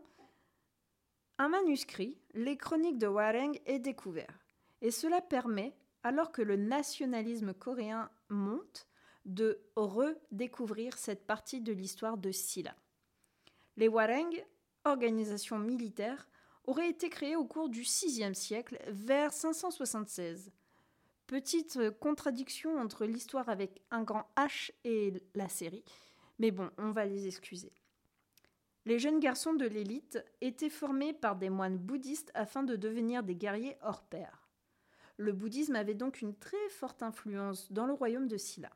un 1.40 1.50
manuscrit, 1.50 2.18
les 2.34 2.58
chroniques 2.58 2.98
de 2.98 3.08
Wareng, 3.08 3.60
est 3.66 3.80
découvert. 3.80 4.40
Et 4.82 4.92
cela 4.92 5.22
permet, 5.22 5.76
alors 6.04 6.32
que 6.32 6.42
le 6.42 6.56
nationalisme 6.56 7.54
coréen 7.54 8.10
monte, 8.30 8.88
de 9.26 9.60
redécouvrir 9.76 10.98
cette 10.98 11.28
partie 11.28 11.62
de 11.62 11.74
l'histoire 11.74 12.18
de 12.18 12.32
Silla. 12.32 12.76
Les 13.76 13.88
Wareng, 13.88 14.32
organisation 14.86 15.60
militaire, 15.60 16.28
auraient 16.64 16.90
été 16.90 17.10
créées 17.10 17.36
au 17.36 17.46
cours 17.46 17.70
du 17.70 17.82
VIe 17.82 18.34
siècle, 18.34 18.80
vers 18.88 19.34
576. 19.34 20.52
Petite 21.28 21.78
contradiction 22.00 22.80
entre 22.80 23.06
l'histoire 23.06 23.50
avec 23.50 23.82
un 23.92 24.04
grand 24.04 24.30
H 24.38 24.72
et 24.86 25.14
la 25.36 25.50
série, 25.50 25.84
mais 26.40 26.52
bon, 26.52 26.70
on 26.78 26.92
va 26.92 27.06
les 27.06 27.28
excuser. 27.28 27.74
Les 28.88 29.00
jeunes 29.00 29.20
garçons 29.20 29.54
de 29.54 29.66
l'élite 29.66 30.24
étaient 30.40 30.70
formés 30.70 31.12
par 31.12 31.36
des 31.36 31.50
moines 31.50 31.78
bouddhistes 31.78 32.32
afin 32.34 32.64
de 32.64 32.78
devenir 32.78 33.22
des 33.22 33.36
guerriers 33.36 33.76
hors 33.82 34.06
pair. 34.06 34.48
Le 35.18 35.34
bouddhisme 35.34 35.76
avait 35.76 35.94
donc 35.94 36.22
une 36.22 36.34
très 36.34 36.70
forte 36.70 37.04
influence 37.04 37.70
dans 37.70 37.86
le 37.86 37.92
royaume 37.92 38.30
de 38.30 38.38
Silla. 38.38 38.72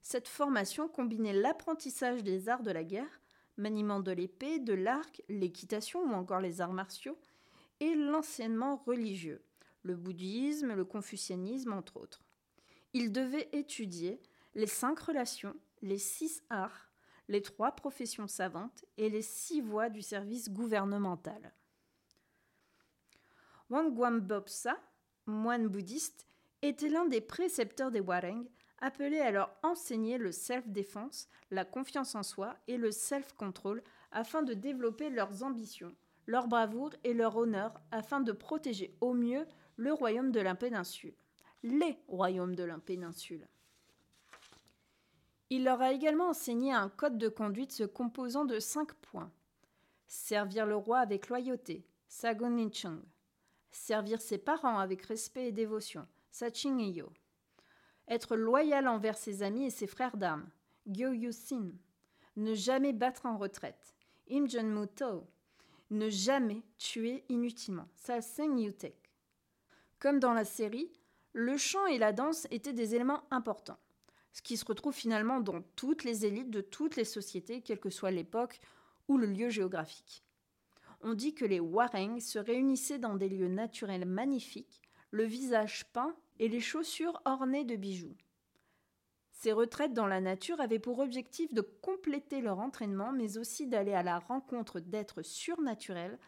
Cette 0.00 0.26
formation 0.26 0.88
combinait 0.88 1.34
l'apprentissage 1.34 2.24
des 2.24 2.48
arts 2.48 2.62
de 2.62 2.70
la 2.70 2.82
guerre, 2.82 3.20
maniement 3.58 4.00
de 4.00 4.10
l'épée, 4.10 4.58
de 4.58 4.72
l'arc, 4.72 5.22
l'équitation 5.28 6.00
ou 6.04 6.14
encore 6.14 6.40
les 6.40 6.62
arts 6.62 6.72
martiaux, 6.72 7.18
et 7.80 7.94
l'enseignement 7.94 8.76
religieux, 8.76 9.44
le 9.82 9.96
bouddhisme, 9.96 10.72
le 10.72 10.86
confucianisme 10.86 11.74
entre 11.74 11.98
autres. 11.98 12.24
Ils 12.94 13.12
devaient 13.12 13.50
étudier 13.52 14.18
les 14.54 14.66
cinq 14.66 14.98
relations, 14.98 15.56
les 15.82 15.98
six 15.98 16.42
arts, 16.48 16.88
les 17.28 17.42
trois 17.42 17.72
professions 17.72 18.28
savantes 18.28 18.84
et 18.96 19.08
les 19.08 19.22
six 19.22 19.60
voies 19.60 19.88
du 19.88 20.02
service 20.02 20.50
gouvernemental. 20.50 21.52
Wang 23.70 23.94
Guambopsa, 23.94 24.78
moine 25.26 25.68
bouddhiste, 25.68 26.26
était 26.62 26.88
l'un 26.88 27.06
des 27.06 27.20
précepteurs 27.20 27.90
des 27.90 28.00
Wareng, 28.00 28.44
appelés 28.82 29.20
à 29.20 29.30
leur 29.30 29.56
enseigner 29.62 30.18
le 30.18 30.32
self-défense, 30.32 31.28
la 31.50 31.64
confiance 31.64 32.14
en 32.14 32.22
soi 32.22 32.56
et 32.66 32.76
le 32.76 32.90
self-control 32.90 33.82
afin 34.10 34.42
de 34.42 34.54
développer 34.54 35.08
leurs 35.08 35.42
ambitions, 35.42 35.94
leur 36.26 36.48
bravoure 36.48 36.92
et 37.04 37.14
leur 37.14 37.36
honneur 37.36 37.80
afin 37.92 38.20
de 38.20 38.32
protéger 38.32 38.96
au 39.00 39.14
mieux 39.14 39.46
le 39.76 39.92
royaume 39.92 40.32
de 40.32 40.40
la 40.40 40.54
péninsule, 40.54 41.14
les 41.62 41.96
royaumes 42.08 42.56
de 42.56 42.64
la 42.64 42.78
péninsule. 42.78 43.46
Il 45.54 45.64
leur 45.64 45.82
a 45.82 45.92
également 45.92 46.30
enseigné 46.30 46.72
un 46.72 46.88
code 46.88 47.18
de 47.18 47.28
conduite 47.28 47.72
se 47.72 47.84
composant 47.84 48.46
de 48.46 48.58
cinq 48.58 48.94
points. 48.94 49.30
Servir 50.06 50.64
le 50.64 50.76
roi 50.76 51.00
avec 51.00 51.28
loyauté, 51.28 51.84
Sagonichung. 52.08 53.02
Servir 53.70 54.22
ses 54.22 54.38
parents 54.38 54.78
avec 54.78 55.02
respect 55.02 55.48
et 55.48 55.52
dévotion. 55.52 56.08
Être 58.08 58.34
loyal 58.34 58.88
envers 58.88 59.18
ses 59.18 59.42
amis 59.42 59.66
et 59.66 59.70
ses 59.70 59.86
frères 59.86 60.16
d'armes, 60.16 60.48
Gyoyusin. 60.86 61.72
ne 62.36 62.54
jamais 62.54 62.94
battre 62.94 63.26
en 63.26 63.36
retraite. 63.36 63.94
Ne 64.30 66.08
jamais 66.08 66.62
tuer 66.78 67.26
inutilement. 67.28 67.88
Salseng 67.94 68.56
Yutek. 68.56 69.10
Comme 69.98 70.18
dans 70.18 70.32
la 70.32 70.46
série, 70.46 70.90
le 71.34 71.58
chant 71.58 71.84
et 71.88 71.98
la 71.98 72.14
danse 72.14 72.46
étaient 72.50 72.72
des 72.72 72.94
éléments 72.94 73.24
importants, 73.30 73.78
ce 74.32 74.42
qui 74.42 74.56
se 74.56 74.64
retrouve 74.64 74.94
finalement 74.94 75.40
dans 75.40 75.62
toutes 75.76 76.04
les 76.04 76.24
élites 76.24 76.50
de 76.50 76.60
toutes 76.60 76.96
les 76.96 77.04
sociétés, 77.04 77.60
quelle 77.60 77.80
que 77.80 77.90
soit 77.90 78.10
l'époque 78.10 78.60
ou 79.08 79.18
le 79.18 79.26
lieu 79.26 79.50
géographique. 79.50 80.24
On 81.02 81.14
dit 81.14 81.34
que 81.34 81.44
les 81.44 81.60
Wareng 81.60 82.20
se 82.20 82.38
réunissaient 82.38 82.98
dans 82.98 83.14
des 83.14 83.28
lieux 83.28 83.48
naturels 83.48 84.06
magnifiques, 84.06 84.80
le 85.10 85.24
visage 85.24 85.84
peint 85.92 86.14
et 86.38 86.48
les 86.48 86.60
chaussures 86.60 87.20
ornées 87.24 87.64
de 87.64 87.76
bijoux. 87.76 88.16
Ces 89.32 89.52
retraites 89.52 89.92
dans 89.92 90.06
la 90.06 90.20
nature 90.20 90.60
avaient 90.60 90.78
pour 90.78 91.00
objectif 91.00 91.52
de 91.52 91.60
compléter 91.60 92.40
leur 92.40 92.60
entraînement, 92.60 93.10
mais 93.12 93.38
aussi 93.38 93.66
d'aller 93.66 93.92
à 93.92 94.04
la 94.04 94.20
rencontre 94.20 94.78
d'êtres 94.78 95.22
surnaturels 95.22 96.18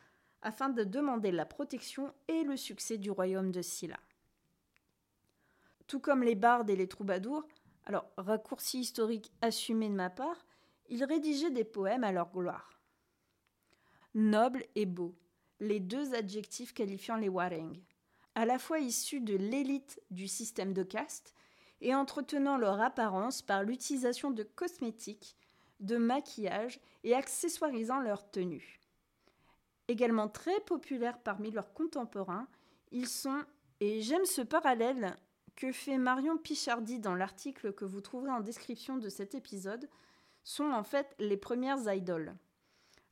afin 0.43 0.69
de 0.69 0.83
demander 0.83 1.31
la 1.31 1.47
protection 1.47 2.13
et 2.27 2.43
le 2.43 2.57
succès 2.57 2.99
du 2.99 3.13
royaume 3.13 3.53
de 3.53 3.63
Silla. 3.63 3.99
Tout 5.87 6.01
comme 6.01 6.25
les 6.25 6.35
bardes 6.35 6.71
et 6.71 6.77
les 6.77 6.89
troubadours, 6.89 7.47
alors 7.87 8.11
raccourci 8.17 8.81
historique 8.81 9.33
assumé 9.41 9.89
de 9.89 9.95
ma 9.95 10.11
part, 10.11 10.47
ils 10.89 11.05
rédigeaient 11.05 11.51
des 11.51 11.65
poèmes 11.65 12.05
à 12.05 12.13
leur 12.13 12.31
gloire. 12.31 12.81
Noble 14.15 14.65
et 14.75 14.87
beau, 14.87 15.15
les 15.61 15.81
deux 15.81 16.15
adjectifs 16.15 16.73
qualifiant 16.73 17.17
les 17.17 17.29
Wareng, 17.29 17.81
à 18.35 18.47
la 18.47 18.59
fois 18.59 18.79
issus 18.79 19.21
de 19.21 19.35
l'élite 19.35 20.01
du 20.11 20.29
système 20.29 20.73
de 20.73 20.83
caste 20.83 21.35
et 21.81 21.95
entretenant 21.95 22.57
leur 22.57 22.81
apparence 22.81 23.43
par 23.43 23.63
l'utilisation 23.63 24.31
de 24.31 24.43
cosmétiques, 24.43 25.37
de 25.81 25.97
maquillage 25.97 26.81
et 27.03 27.15
accessoirisant 27.15 28.01
leur 28.01 28.31
tenue. 28.31 28.81
Également 29.89 30.29
très 30.29 30.61
populaires 30.61 31.19
parmi 31.19 31.51
leurs 31.51 31.75
contemporains, 31.75 32.49
ils 32.91 33.09
sont, 33.09 33.45
et 33.81 34.01
j'aime 34.01 34.25
ce 34.25 34.41
parallèle 34.41 35.17
que 35.57 35.73
fait 35.73 35.99
Marion 35.99 36.37
Pichardi 36.37 36.99
dans 36.99 37.15
l'article 37.15 37.73
que 37.73 37.85
vous 37.85 38.01
trouverez 38.01 38.31
en 38.31 38.41
description 38.41 38.97
de 38.97 39.09
cet 39.09 39.35
épisode 39.35 39.89
sont 40.43 40.71
en 40.71 40.83
fait 40.83 41.15
les 41.19 41.37
premières 41.37 41.93
idoles. 41.93 42.35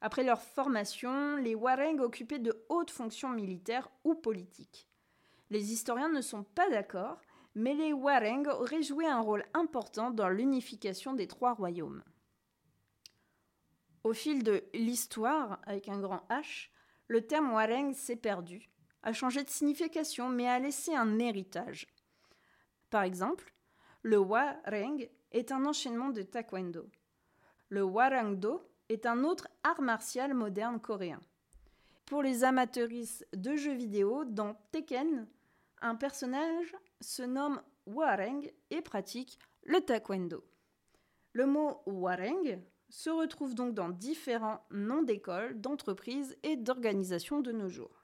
Après 0.01 0.24
leur 0.24 0.43
formation, 0.43 1.36
les 1.36 1.55
Wareng 1.55 2.01
occupaient 2.01 2.40
de 2.40 2.64
hautes 2.68 2.90
fonctions 2.90 3.30
militaires 3.30 3.88
ou 4.05 4.14
politiques. 4.14 4.88
Les 5.51 5.72
historiens 5.72 6.09
ne 6.09 6.20
sont 6.20 6.43
pas 6.43 6.68
d'accord, 6.70 7.20
mais 7.55 7.74
les 7.74 7.93
Wareng 7.93 8.49
auraient 8.49 8.82
joué 8.82 9.07
un 9.07 9.20
rôle 9.20 9.45
important 9.55 10.11
dans 10.11 10.28
l'unification 10.28 11.12
des 11.12 11.28
trois 11.28 11.55
royaumes. 11.55 12.03
Au 14.03 14.12
fil 14.12 14.43
de 14.43 14.64
l'histoire, 14.74 15.61
avec 15.64 15.88
un 15.88 16.01
grand 16.01 16.26
H, 16.28 16.70
le 17.07 17.24
terme 17.24 17.53
Wareng 17.53 17.93
s'est 17.93 18.16
perdu, 18.16 18.70
a 19.05 19.12
changé 19.12 19.45
de 19.45 19.51
signification, 19.51 20.28
mais 20.28 20.49
a 20.49 20.59
laissé 20.59 20.95
un 20.95 21.18
héritage. 21.18 21.86
Par 22.93 23.05
exemple, 23.05 23.55
le 24.03 24.18
wareng 24.18 25.09
est 25.30 25.51
un 25.51 25.64
enchaînement 25.64 26.11
de 26.11 26.20
taekwondo. 26.20 26.90
Le 27.70 27.82
warangdo 27.82 28.68
est 28.90 29.07
un 29.07 29.24
autre 29.24 29.49
art 29.62 29.80
martial 29.80 30.34
moderne 30.34 30.78
coréen. 30.78 31.18
Pour 32.05 32.22
les 32.22 32.45
amateuristes 32.45 33.26
de 33.34 33.57
jeux 33.57 33.72
vidéo, 33.72 34.26
dans 34.26 34.59
Tekken, 34.72 35.26
un 35.80 35.95
personnage 35.95 36.76
se 37.01 37.22
nomme 37.22 37.62
wareng 37.86 38.47
et 38.68 38.82
pratique 38.82 39.38
le 39.62 39.80
taekwondo. 39.80 40.45
Le 41.32 41.47
mot 41.47 41.80
wareng 41.86 42.61
se 42.90 43.09
retrouve 43.09 43.55
donc 43.55 43.72
dans 43.72 43.88
différents 43.88 44.66
noms 44.70 45.03
d'écoles, 45.03 45.59
d'entreprises 45.59 46.36
et 46.43 46.57
d'organisations 46.57 47.40
de 47.40 47.53
nos 47.53 47.70
jours. 47.70 48.01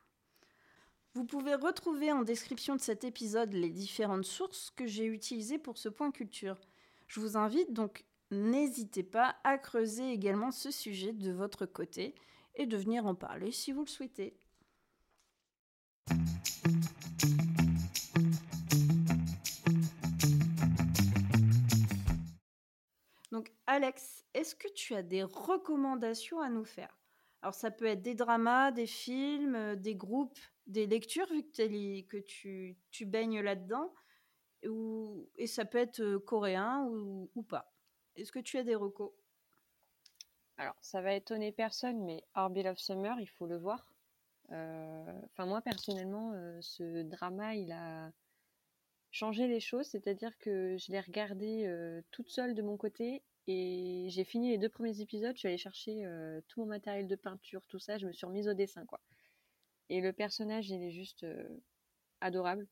Vous 1.14 1.24
pouvez 1.24 1.54
retrouver 1.54 2.12
en 2.12 2.22
description 2.22 2.76
de 2.76 2.80
cet 2.80 3.02
épisode 3.02 3.52
les 3.52 3.70
différentes 3.70 4.26
sources 4.26 4.70
que 4.70 4.86
j'ai 4.86 5.06
utilisées 5.06 5.58
pour 5.58 5.78
ce 5.78 5.88
point 5.88 6.10
culture. 6.10 6.60
Je 7.06 7.20
vous 7.20 7.36
invite 7.36 7.72
donc, 7.72 8.04
n'hésitez 8.30 9.02
pas 9.02 9.36
à 9.42 9.56
creuser 9.56 10.12
également 10.12 10.50
ce 10.50 10.70
sujet 10.70 11.12
de 11.12 11.32
votre 11.32 11.64
côté 11.64 12.14
et 12.54 12.66
de 12.66 12.76
venir 12.76 13.06
en 13.06 13.14
parler 13.14 13.52
si 13.52 13.72
vous 13.72 13.80
le 13.80 13.88
souhaitez. 13.88 14.36
Donc 23.32 23.52
Alex, 23.66 24.24
est-ce 24.34 24.54
que 24.54 24.68
tu 24.68 24.94
as 24.94 25.02
des 25.02 25.22
recommandations 25.22 26.40
à 26.40 26.50
nous 26.50 26.64
faire? 26.64 26.98
Alors 27.40 27.54
ça 27.54 27.70
peut 27.70 27.86
être 27.86 28.02
des 28.02 28.14
dramas, 28.14 28.72
des 28.72 28.86
films, 28.86 29.54
euh, 29.54 29.76
des 29.76 29.94
groupes, 29.94 30.38
des 30.68 30.86
lectures, 30.86 31.26
vu 31.30 31.42
que, 31.42 32.18
tu, 32.18 33.06
baignes 33.06 33.40
là-dedans, 33.40 33.92
ou, 34.66 35.28
et 35.36 35.46
ça 35.46 35.64
peut 35.64 35.78
être 35.78 36.18
coréen 36.18 36.84
ou, 36.84 37.42
pas? 37.42 37.72
Est-ce 38.16 38.32
que 38.32 38.38
tu 38.38 38.58
as 38.58 38.64
des 38.64 38.74
recos? 38.74 39.12
Alors, 40.58 40.76
ça 40.80 41.00
va 41.00 41.14
étonner 41.14 41.52
personne, 41.52 42.04
mais 42.04 42.24
Orbital 42.34 42.72
of 42.72 42.78
Summer, 42.78 43.18
il 43.20 43.28
faut 43.28 43.46
le 43.46 43.56
voir. 43.56 43.94
Euh, 44.50 45.20
enfin, 45.26 45.46
moi, 45.46 45.62
personnellement, 45.62 46.32
ce 46.60 47.02
drama, 47.02 47.54
il 47.54 47.72
a 47.72 48.12
changé 49.10 49.46
les 49.48 49.60
choses, 49.60 49.86
c'est-à-dire 49.86 50.36
que 50.38 50.76
je 50.76 50.92
l'ai 50.92 51.00
regardé 51.00 52.02
toute 52.10 52.28
seule 52.28 52.54
de 52.54 52.62
mon 52.62 52.76
côté 52.76 53.22
et 53.46 54.06
j'ai 54.10 54.24
fini 54.24 54.50
les 54.50 54.58
deux 54.58 54.68
premiers 54.68 55.00
épisodes, 55.00 55.32
je 55.34 55.38
suis 55.38 55.48
allée 55.48 55.56
chercher 55.56 56.04
tout 56.48 56.60
mon 56.60 56.66
matériel 56.66 57.06
de 57.06 57.16
peinture, 57.16 57.64
tout 57.68 57.78
ça, 57.78 57.96
je 57.96 58.06
me 58.06 58.12
suis 58.12 58.26
remise 58.26 58.48
au 58.48 58.54
dessin, 58.54 58.84
quoi. 58.84 59.00
Et 59.90 60.00
le 60.00 60.12
personnage, 60.12 60.70
il 60.70 60.82
est 60.82 60.90
juste 60.90 61.24
euh, 61.24 61.48
adorable. 62.20 62.66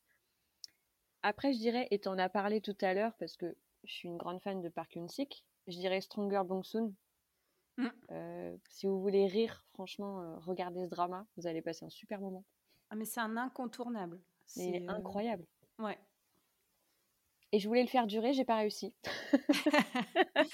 Après, 1.23 1.53
je 1.53 1.59
dirais, 1.59 1.89
et 1.91 1.99
t'en 1.99 2.19
as 2.19 2.29
parlé 2.29 2.61
tout 2.61 2.77
à 2.81 2.95
l'heure, 2.95 3.15
parce 3.19 3.37
que 3.37 3.57
je 3.85 3.93
suis 3.93 4.09
une 4.09 4.17
grande 4.17 4.41
fan 4.41 4.61
de 4.61 4.69
Park 4.69 4.95
Hyun-sik, 4.95 5.45
je 5.67 5.79
dirais 5.79 6.01
Stronger 6.01 6.43
Bong-soon. 6.45 6.95
Mm. 7.79 7.87
Euh, 8.11 8.57
si 8.69 8.87
vous 8.87 9.01
voulez 9.01 9.27
rire, 9.27 9.65
franchement, 9.73 10.21
euh, 10.21 10.39
regardez 10.39 10.85
ce 10.85 10.91
drama, 10.91 11.27
vous 11.37 11.47
allez 11.47 11.63
passer 11.63 11.85
un 11.85 11.91
super 11.91 12.21
moment. 12.21 12.45
Ah, 12.91 12.97
mais 12.97 13.05
c'est 13.05 13.21
un 13.21 13.37
incontournable. 13.37 14.21
C'est, 14.45 14.69
il 14.69 14.75
est 14.77 14.89
incroyable. 14.89 15.45
Ouais. 15.79 15.99
Et 17.53 17.59
je 17.59 17.69
voulais 17.69 17.83
le 17.83 17.89
faire 17.89 18.07
durer, 18.07 18.33
j'ai 18.33 18.45
pas 18.45 18.57
réussi. 18.57 18.95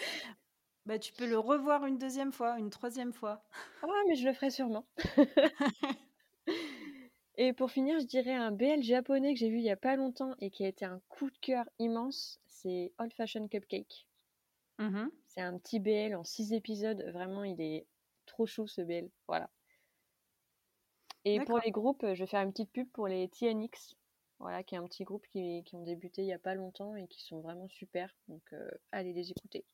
bah, 0.87 0.99
tu 0.99 1.13
peux 1.13 1.27
le 1.27 1.39
revoir 1.39 1.85
une 1.87 1.99
deuxième 1.99 2.33
fois, 2.33 2.59
une 2.59 2.71
troisième 2.71 3.13
fois. 3.13 3.43
Ah, 3.83 3.87
mais 4.09 4.15
je 4.15 4.27
le 4.27 4.33
ferai 4.33 4.51
sûrement. 4.51 4.87
Et 7.45 7.53
pour 7.53 7.72
finir, 7.72 7.99
je 7.99 8.07
dirais 8.07 8.36
un 8.36 8.53
BL 8.53 8.84
japonais 8.84 9.34
que 9.34 9.40
j'ai 9.40 9.51
vu 9.51 9.57
il 9.57 9.64
y 9.64 9.70
a 9.70 9.76
pas 9.76 9.97
longtemps 9.97 10.36
et 10.38 10.49
qui 10.49 10.64
a 10.64 10.68
été 10.68 10.84
un 10.84 11.01
coup 11.09 11.28
de 11.28 11.36
cœur 11.38 11.68
immense, 11.80 12.40
c'est 12.47 12.93
Old 12.99 13.12
Fashioned 13.12 13.51
Cupcake. 13.51 14.07
Mmh 14.78 15.09
c'est 15.26 15.40
un 15.40 15.59
petit 15.59 15.80
BL 15.80 16.14
en 16.14 16.22
six 16.22 16.53
épisodes, 16.53 17.03
vraiment 17.12 17.43
il 17.43 17.61
est 17.61 17.86
trop 18.26 18.47
chou 18.47 18.68
ce 18.68 18.80
BL, 18.80 19.11
voilà. 19.26 19.51
Et 21.24 21.40
pour 21.40 21.59
les 21.59 21.72
groupes, 21.72 22.05
je 22.14 22.22
vais 22.22 22.26
faire 22.28 22.43
une 22.43 22.53
petite 22.53 22.70
pub 22.70 22.88
pour 22.93 23.09
les 23.09 23.28
TNX, 23.28 23.97
voilà, 24.38 24.62
qui 24.62 24.76
est 24.76 24.78
un 24.78 24.86
petit 24.86 25.03
groupe 25.03 25.26
qui, 25.26 25.64
ont 25.72 25.82
débuté 25.82 26.22
il 26.22 26.28
y 26.28 26.32
a 26.32 26.38
pas 26.38 26.55
longtemps 26.55 26.95
et 26.95 27.09
qui 27.09 27.22
sont 27.22 27.40
vraiment 27.40 27.68
super, 27.68 28.14
donc 28.28 28.43
euh, 28.53 28.70
allez 28.93 29.14
les 29.14 29.32
écouter. 29.32 29.64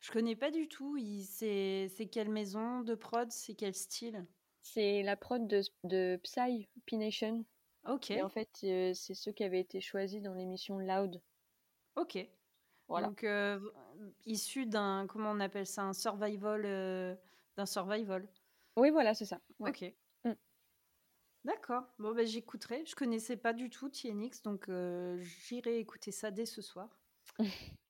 Je 0.00 0.12
connais 0.12 0.36
pas 0.36 0.50
du 0.50 0.66
tout, 0.66 0.96
c'est 1.26 2.08
quelle 2.10 2.30
maison 2.30 2.80
de 2.80 2.94
prod, 2.94 3.30
c'est 3.30 3.54
quel 3.54 3.74
style? 3.74 4.24
C'est 4.62 5.02
la 5.02 5.16
prod 5.16 5.46
de, 5.46 5.62
de 5.84 6.18
Psy, 6.22 6.68
P-Nation. 6.86 7.44
Ok. 7.88 8.10
Et 8.10 8.22
en 8.22 8.28
fait, 8.28 8.50
euh, 8.64 8.92
c'est 8.94 9.14
ceux 9.14 9.32
qui 9.32 9.44
avaient 9.44 9.60
été 9.60 9.80
choisis 9.80 10.22
dans 10.22 10.34
l'émission 10.34 10.78
Loud. 10.78 11.20
Ok. 11.96 12.18
Voilà. 12.88 13.08
Donc, 13.08 13.24
euh, 13.24 13.60
issu 14.26 14.66
d'un, 14.66 15.06
comment 15.06 15.30
on 15.30 15.40
appelle 15.40 15.66
ça, 15.66 15.82
un 15.82 15.92
survival, 15.92 16.62
euh, 16.64 17.14
d'un 17.56 17.66
survival. 17.66 18.28
Oui, 18.76 18.90
voilà, 18.90 19.14
c'est 19.14 19.24
ça. 19.24 19.40
Ok. 19.60 19.84
Mm. 20.24 20.32
D'accord. 21.44 21.84
Bon, 21.98 22.12
ben, 22.12 22.26
j'écouterai. 22.26 22.84
Je 22.84 22.94
connaissais 22.94 23.36
pas 23.36 23.52
du 23.52 23.70
tout 23.70 23.88
TNX, 23.88 24.42
donc 24.42 24.70
j'irai 25.20 25.78
écouter 25.78 26.12
ça 26.12 26.30
dès 26.30 26.46
ce 26.46 26.62
soir. 26.62 26.88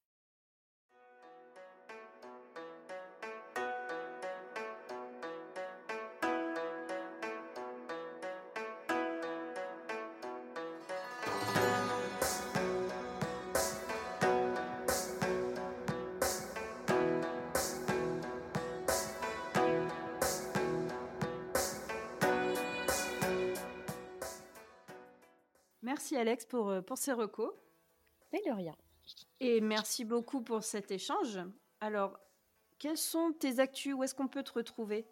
Alex 26.21 26.47
pour, 26.47 26.69
euh, 26.69 26.81
pour 26.81 26.99
ces 26.99 27.13
recos. 27.13 27.53
Et 28.33 28.43
de 28.49 28.53
rien. 28.53 28.77
Et 29.41 29.61
merci 29.61 30.05
beaucoup 30.05 30.43
pour 30.43 30.63
cet 30.63 30.91
échange. 30.91 31.41
Alors, 31.81 32.19
quels 32.79 32.97
sont 32.97 33.33
tes 33.33 33.59
actus? 33.59 33.95
Où 33.95 34.05
est-ce 34.05 34.15
qu'on 34.15 34.29
peut 34.29 34.43
te 34.43 34.53
retrouver? 34.53 35.07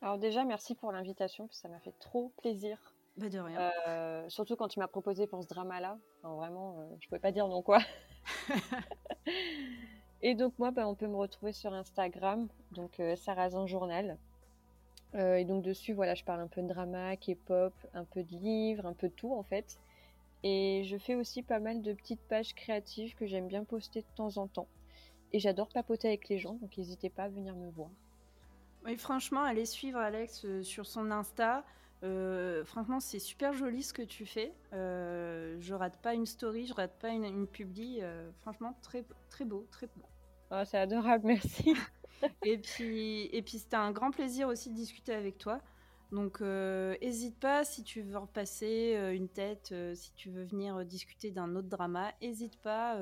Alors 0.00 0.18
déjà, 0.18 0.44
merci 0.44 0.74
pour 0.74 0.92
l'invitation, 0.92 1.48
ça 1.50 1.68
m'a 1.68 1.80
fait 1.80 1.94
trop 1.98 2.28
plaisir. 2.42 2.78
Bah 3.16 3.28
de 3.28 3.38
rien. 3.38 3.72
Euh, 3.86 4.28
surtout 4.28 4.56
quand 4.56 4.68
tu 4.68 4.78
m'as 4.78 4.88
proposé 4.88 5.26
pour 5.26 5.42
ce 5.42 5.48
drama-là. 5.48 5.98
vraiment, 6.22 6.76
euh, 6.78 6.96
je 7.00 7.08
pouvais 7.08 7.20
pas 7.20 7.32
dire 7.32 7.48
non 7.48 7.62
quoi. 7.62 7.78
Et 10.22 10.34
donc 10.34 10.58
moi, 10.58 10.70
bah, 10.70 10.88
on 10.88 10.94
peut 10.94 11.06
me 11.06 11.16
retrouver 11.16 11.52
sur 11.52 11.72
Instagram, 11.72 12.48
donc 12.72 12.98
euh, 12.98 13.14
Sarrazin 13.14 13.66
Journal. 13.66 14.18
Euh, 15.14 15.36
et 15.36 15.44
donc 15.44 15.62
dessus, 15.62 15.92
voilà, 15.92 16.14
je 16.14 16.24
parle 16.24 16.40
un 16.40 16.48
peu 16.48 16.62
de 16.62 16.68
drama, 16.68 17.16
K-pop, 17.16 17.72
un 17.94 18.04
peu 18.04 18.22
de 18.22 18.36
livres, 18.36 18.86
un 18.86 18.92
peu 18.94 19.08
de 19.08 19.14
tout 19.14 19.32
en 19.32 19.42
fait. 19.42 19.78
Et 20.42 20.82
je 20.84 20.98
fais 20.98 21.14
aussi 21.14 21.42
pas 21.42 21.60
mal 21.60 21.82
de 21.82 21.92
petites 21.92 22.20
pages 22.20 22.54
créatives 22.54 23.14
que 23.14 23.26
j'aime 23.26 23.48
bien 23.48 23.64
poster 23.64 24.02
de 24.02 24.16
temps 24.16 24.36
en 24.36 24.46
temps. 24.46 24.68
Et 25.32 25.38
j'adore 25.38 25.68
papoter 25.68 26.08
avec 26.08 26.28
les 26.28 26.38
gens, 26.38 26.54
donc 26.54 26.76
n'hésitez 26.76 27.10
pas 27.10 27.24
à 27.24 27.28
venir 27.28 27.54
me 27.54 27.70
voir. 27.70 27.90
Oui, 28.84 28.96
franchement, 28.98 29.42
allez 29.42 29.64
suivre 29.64 29.98
Alex 29.98 30.44
euh, 30.44 30.62
sur 30.62 30.86
son 30.86 31.10
Insta. 31.10 31.64
Euh, 32.02 32.62
franchement, 32.64 33.00
c'est 33.00 33.18
super 33.18 33.54
joli 33.54 33.82
ce 33.82 33.94
que 33.94 34.02
tu 34.02 34.26
fais. 34.26 34.52
Euh, 34.74 35.56
je 35.58 35.72
rate 35.72 35.96
pas 36.02 36.12
une 36.12 36.26
story, 36.26 36.66
je 36.66 36.74
rate 36.74 36.98
pas 37.00 37.08
une, 37.08 37.24
une 37.24 37.46
publi. 37.46 38.00
franchement, 38.42 38.76
très, 38.82 39.04
très 39.30 39.46
beau, 39.46 39.66
très 39.70 39.86
beau. 39.86 40.02
Oh, 40.50 40.62
c'est 40.66 40.78
adorable, 40.78 41.26
merci. 41.28 41.74
et 42.44 42.58
puis, 42.58 43.26
et 43.32 43.42
puis 43.42 43.58
c'était 43.58 43.76
un 43.76 43.92
grand 43.92 44.10
plaisir 44.10 44.48
aussi 44.48 44.70
de 44.70 44.74
discuter 44.74 45.14
avec 45.14 45.38
toi. 45.38 45.60
Donc, 46.12 46.40
n'hésite 46.40 47.40
pas 47.40 47.64
si 47.64 47.82
tu 47.82 48.02
veux 48.02 48.18
repasser 48.18 48.96
une 49.14 49.28
tête, 49.28 49.74
si 49.94 50.12
tu 50.14 50.30
veux 50.30 50.44
venir 50.44 50.84
discuter 50.84 51.32
d'un 51.32 51.56
autre 51.56 51.68
drama, 51.68 52.12
n'hésite 52.22 52.56
pas. 52.60 52.96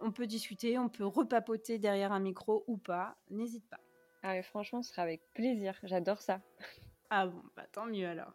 on 0.00 0.10
peut 0.10 0.26
discuter, 0.26 0.76
on 0.76 0.88
peut 0.88 1.04
repapoter 1.06 1.78
derrière 1.78 2.10
un 2.12 2.18
micro 2.18 2.64
ou 2.66 2.78
pas. 2.78 3.16
N'hésite 3.30 3.68
pas. 3.68 3.78
Ah, 4.22 4.42
franchement, 4.42 4.82
ce 4.82 4.90
sera 4.90 5.02
avec 5.02 5.22
plaisir. 5.34 5.78
J'adore 5.82 6.20
ça. 6.20 6.40
Ah 7.10 7.26
bon, 7.26 7.42
bah, 7.56 7.66
tant 7.72 7.86
mieux 7.86 8.06
alors. 8.06 8.34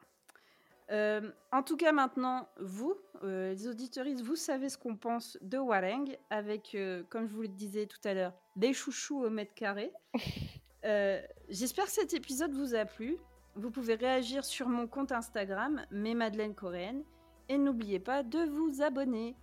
Euh, 0.91 1.31
en 1.51 1.63
tout 1.63 1.77
cas, 1.77 1.91
maintenant, 1.91 2.47
vous, 2.59 2.95
euh, 3.23 3.51
les 3.51 3.67
auditoristes, 3.67 4.21
vous 4.21 4.35
savez 4.35 4.69
ce 4.69 4.77
qu'on 4.77 4.95
pense 4.95 5.37
de 5.41 5.57
Wareng, 5.57 6.05
avec, 6.29 6.75
euh, 6.75 7.03
comme 7.09 7.27
je 7.27 7.33
vous 7.33 7.41
le 7.41 7.47
disais 7.47 7.85
tout 7.87 7.99
à 8.03 8.13
l'heure, 8.13 8.33
des 8.55 8.73
chouchous 8.73 9.23
au 9.23 9.29
mètre 9.29 9.53
carré. 9.53 9.91
J'espère 11.49 11.85
que 11.85 11.91
cet 11.91 12.13
épisode 12.13 12.53
vous 12.53 12.75
a 12.75 12.85
plu. 12.85 13.17
Vous 13.55 13.71
pouvez 13.71 13.95
réagir 13.95 14.45
sur 14.45 14.67
mon 14.67 14.85
compte 14.85 15.11
Instagram, 15.11 15.83
mes 15.89 16.13
Madeleine 16.13 16.53
Coréenne, 16.53 17.03
et 17.49 17.57
n'oubliez 17.57 17.99
pas 17.99 18.21
de 18.21 18.39
vous 18.39 18.83
abonner. 18.83 19.35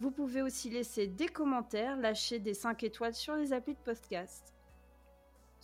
Vous 0.00 0.10
pouvez 0.10 0.42
aussi 0.42 0.68
laisser 0.68 1.06
des 1.06 1.28
commentaires, 1.28 1.96
lâcher 1.96 2.38
des 2.38 2.52
5 2.52 2.82
étoiles 2.82 3.14
sur 3.14 3.34
les 3.36 3.54
applis 3.54 3.74
de 3.74 3.78
podcast. 3.78 4.53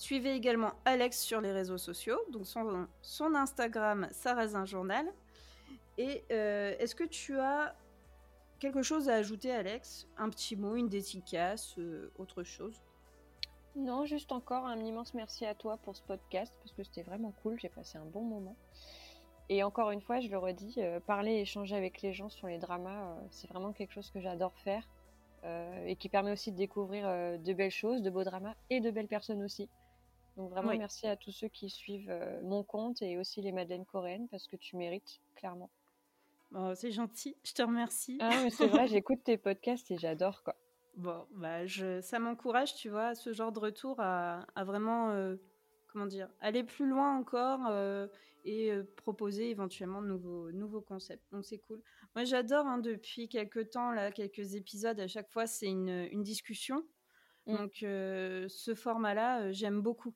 Suivez 0.01 0.33
également 0.33 0.73
Alex 0.87 1.21
sur 1.21 1.43
les 1.43 1.53
réseaux 1.53 1.77
sociaux, 1.77 2.19
donc 2.33 2.47
son, 2.47 2.89
son 3.03 3.35
Instagram 3.35 4.09
Sarrazin 4.13 4.65
Journal. 4.65 5.07
Et 5.99 6.25
euh, 6.33 6.75
est-ce 6.79 6.95
que 6.95 7.05
tu 7.05 7.39
as 7.39 7.77
quelque 8.61 8.81
chose 8.81 9.11
à 9.11 9.17
ajouter, 9.17 9.53
Alex? 9.53 10.09
Un 10.17 10.31
petit 10.31 10.57
mot, 10.57 10.75
une 10.75 10.89
dédicace, 10.89 11.75
euh, 11.77 12.11
autre 12.17 12.45
chose? 12.45 12.81
Non, 13.77 14.07
juste 14.07 14.33
encore 14.33 14.65
un 14.65 14.79
immense 14.79 15.13
merci 15.13 15.45
à 15.45 15.55
toi 15.55 15.77
pour 15.77 15.95
ce 15.95 16.03
podcast, 16.03 16.55
parce 16.63 16.73
que 16.73 16.83
c'était 16.83 17.03
vraiment 17.03 17.35
cool, 17.43 17.61
j'ai 17.61 17.69
passé 17.69 17.99
un 17.99 18.07
bon 18.07 18.23
moment. 18.23 18.57
Et 19.51 19.63
encore 19.63 19.91
une 19.91 20.01
fois, 20.01 20.19
je 20.21 20.29
le 20.29 20.39
redis, 20.39 20.77
euh, 20.79 20.99
parler 21.01 21.33
et 21.33 21.41
échanger 21.43 21.77
avec 21.77 22.01
les 22.01 22.15
gens 22.15 22.31
sur 22.31 22.47
les 22.47 22.57
dramas, 22.57 23.19
c'est 23.29 23.51
vraiment 23.51 23.75
quelque 23.75 23.93
chose 23.93 24.11
que 24.11 24.21
j'adore 24.21 24.57
faire. 24.65 24.89
et 25.87 25.97
qui 25.97 26.09
permet 26.11 26.33
aussi 26.33 26.53
de 26.53 26.57
découvrir 26.59 27.07
de 27.39 27.53
belles 27.55 27.71
choses, 27.71 28.03
de 28.03 28.11
beaux 28.11 28.25
dramas 28.25 28.55
et 28.69 28.81
de 28.81 28.91
belles 28.91 29.09
personnes 29.09 29.43
aussi. 29.43 29.71
Donc 30.41 30.53
vraiment 30.53 30.75
merci 30.75 31.07
à 31.07 31.17
tous 31.17 31.33
ceux 31.33 31.49
qui 31.49 31.69
suivent 31.69 32.09
euh, 32.09 32.41
mon 32.43 32.63
compte 32.65 33.03
et 33.03 33.19
aussi 33.19 33.43
les 33.43 33.53
Madeleines 33.53 33.85
coréennes 33.85 34.27
parce 34.29 34.49
que 34.49 34.57
tu 34.57 34.77
mérites 34.77 35.21
clairement. 35.35 35.69
Oh, 36.55 36.73
c'est 36.75 36.93
gentil, 36.93 37.37
je 37.45 37.53
te 37.53 37.61
remercie. 37.61 38.17
Ah 38.21 38.31
mais 38.43 38.49
c'est 38.49 38.67
vrai, 38.67 38.87
j'écoute 38.89 39.23
tes 39.23 39.37
podcasts 39.37 39.91
et 39.91 39.99
j'adore 39.99 40.43
quoi. 40.43 40.57
Bon, 40.97 41.27
bah 41.33 41.67
je, 41.67 42.01
ça 42.01 42.19
m'encourage, 42.19 42.75
tu 42.75 42.89
vois, 42.89 43.15
ce 43.15 43.35
genre 43.35 43.53
de 43.53 43.59
retour 43.59 44.01
à, 44.01 44.47
vraiment, 44.57 45.11
euh, 45.11 45.37
comment 45.93 46.07
dire, 46.07 46.31
aller 46.41 46.65
plus 46.65 46.89
loin 46.89 47.19
encore 47.19 47.67
euh, 47.69 48.07
et 48.47 48.73
proposer 48.97 49.51
éventuellement 49.51 50.01
de 50.01 50.07
nouveaux, 50.07 50.51
nouveaux 50.53 50.81
concepts. 50.81 51.31
Donc 51.33 51.45
c'est 51.45 51.59
cool. 51.59 51.83
Moi 52.15 52.25
j'adore 52.25 52.67
hein, 52.67 52.79
depuis 52.79 53.29
quelques 53.29 53.69
temps, 53.69 53.93
là, 53.93 54.11
quelques 54.11 54.55
épisodes, 54.55 54.99
à 54.99 55.07
chaque 55.07 55.29
fois 55.29 55.47
c'est 55.47 55.69
une, 55.69 56.09
une 56.11 56.23
discussion. 56.23 56.83
Mmh. 57.47 57.57
Donc 57.57 57.73
ce 57.81 58.75
format-là, 58.75 59.53
j'aime 59.53 59.83
beaucoup. 59.83 60.15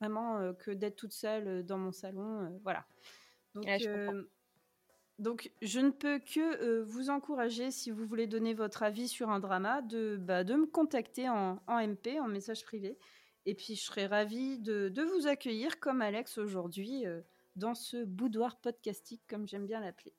Vraiment 0.00 0.54
que 0.54 0.70
d'être 0.70 0.96
toute 0.96 1.12
seule 1.12 1.64
dans 1.64 1.78
mon 1.78 1.92
salon, 1.92 2.60
voilà. 2.62 2.86
Donc, 3.54 3.66
je 3.66 4.24
donc, 5.18 5.50
je 5.62 5.80
ne 5.80 5.90
peux 5.90 6.20
que 6.20 6.80
vous 6.82 7.10
encourager, 7.10 7.72
si 7.72 7.90
vous 7.90 8.06
voulez 8.06 8.28
donner 8.28 8.54
votre 8.54 8.84
avis 8.84 9.08
sur 9.08 9.30
un 9.30 9.40
drama, 9.40 9.82
de, 9.82 10.16
bah, 10.16 10.44
de 10.44 10.54
me 10.54 10.66
contacter 10.66 11.28
en, 11.28 11.60
en, 11.66 11.84
MP, 11.84 12.20
en 12.20 12.28
message 12.28 12.64
privé. 12.64 12.96
Et 13.44 13.56
puis, 13.56 13.74
je 13.74 13.82
serais 13.82 14.06
ravie 14.06 14.60
de, 14.60 14.88
de 14.88 15.02
vous 15.02 15.26
accueillir 15.26 15.80
comme 15.80 16.02
Alex 16.02 16.38
aujourd'hui 16.38 17.04
dans 17.56 17.74
ce 17.74 18.04
boudoir 18.04 18.60
podcastique, 18.60 19.22
comme 19.28 19.46
j'aime 19.46 19.66
bien 19.66 19.80
l'appeler. 19.80 20.14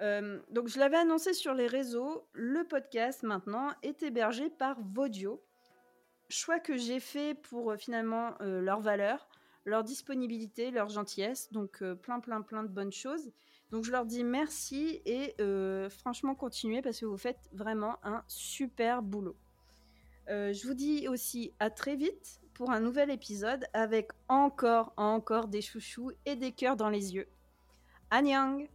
Euh, 0.00 0.40
donc 0.50 0.68
je 0.68 0.78
l'avais 0.78 0.96
annoncé 0.96 1.32
sur 1.32 1.54
les 1.54 1.66
réseaux, 1.66 2.28
le 2.32 2.64
podcast 2.64 3.24
maintenant 3.24 3.72
est 3.82 4.02
hébergé 4.02 4.48
par 4.48 4.80
Vodio. 4.80 5.44
Choix 6.28 6.60
que 6.60 6.76
j'ai 6.76 7.00
fait 7.00 7.34
pour 7.34 7.70
euh, 7.70 7.76
finalement 7.76 8.34
euh, 8.40 8.60
leur 8.60 8.80
valeur, 8.80 9.28
leur 9.64 9.82
disponibilité, 9.84 10.70
leur 10.70 10.88
gentillesse, 10.88 11.52
donc 11.52 11.82
plein 12.02 12.20
plein 12.20 12.42
plein 12.42 12.62
de 12.62 12.68
bonnes 12.68 12.92
choses. 12.92 13.32
Donc 13.70 13.84
je 13.84 13.92
leur 13.92 14.06
dis 14.06 14.24
merci 14.24 15.02
et 15.04 15.34
franchement 15.90 16.34
continuez 16.34 16.80
parce 16.80 17.00
que 17.00 17.04
vous 17.04 17.18
faites 17.18 17.50
vraiment 17.52 17.98
un 18.02 18.24
super 18.26 19.02
boulot. 19.02 19.36
je 20.26 20.66
vous 20.66 20.72
dis 20.72 21.06
aussi 21.06 21.52
à 21.60 21.68
très 21.68 21.94
vite 21.94 22.40
pour 22.54 22.70
un 22.70 22.80
nouvel 22.80 23.10
épisode 23.10 23.66
avec 23.74 24.10
encore 24.28 24.94
encore 24.96 25.48
des 25.48 25.60
chouchous 25.60 26.12
et 26.24 26.34
des 26.34 26.52
cœurs 26.52 26.76
dans 26.76 26.88
les 26.88 27.14
yeux. 27.14 27.28
Annyeong 28.10 28.66